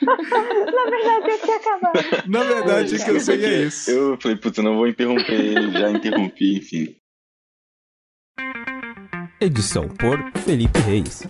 na 0.03 0.85
verdade, 0.91 1.31
eu 1.31 1.39
tinha 1.41 1.57
acabado. 1.57 2.29
Na 2.29 2.43
verdade, 2.45 2.95
o 2.95 3.05
que 3.05 3.11
eu 3.11 3.21
sei 3.21 3.45
é 3.45 3.63
isso. 3.65 3.91
Eu 3.91 4.19
falei, 4.21 4.37
putz, 4.37 4.59
não 4.59 4.77
vou 4.77 4.89
interromper 4.89 5.33
ele, 5.33 5.73
já 5.73 5.91
interrompi, 5.91 6.59
enfim. 6.59 6.97
Edição 9.41 9.89
por 9.89 10.19
Felipe 10.43 10.79
Reis. 10.81 11.27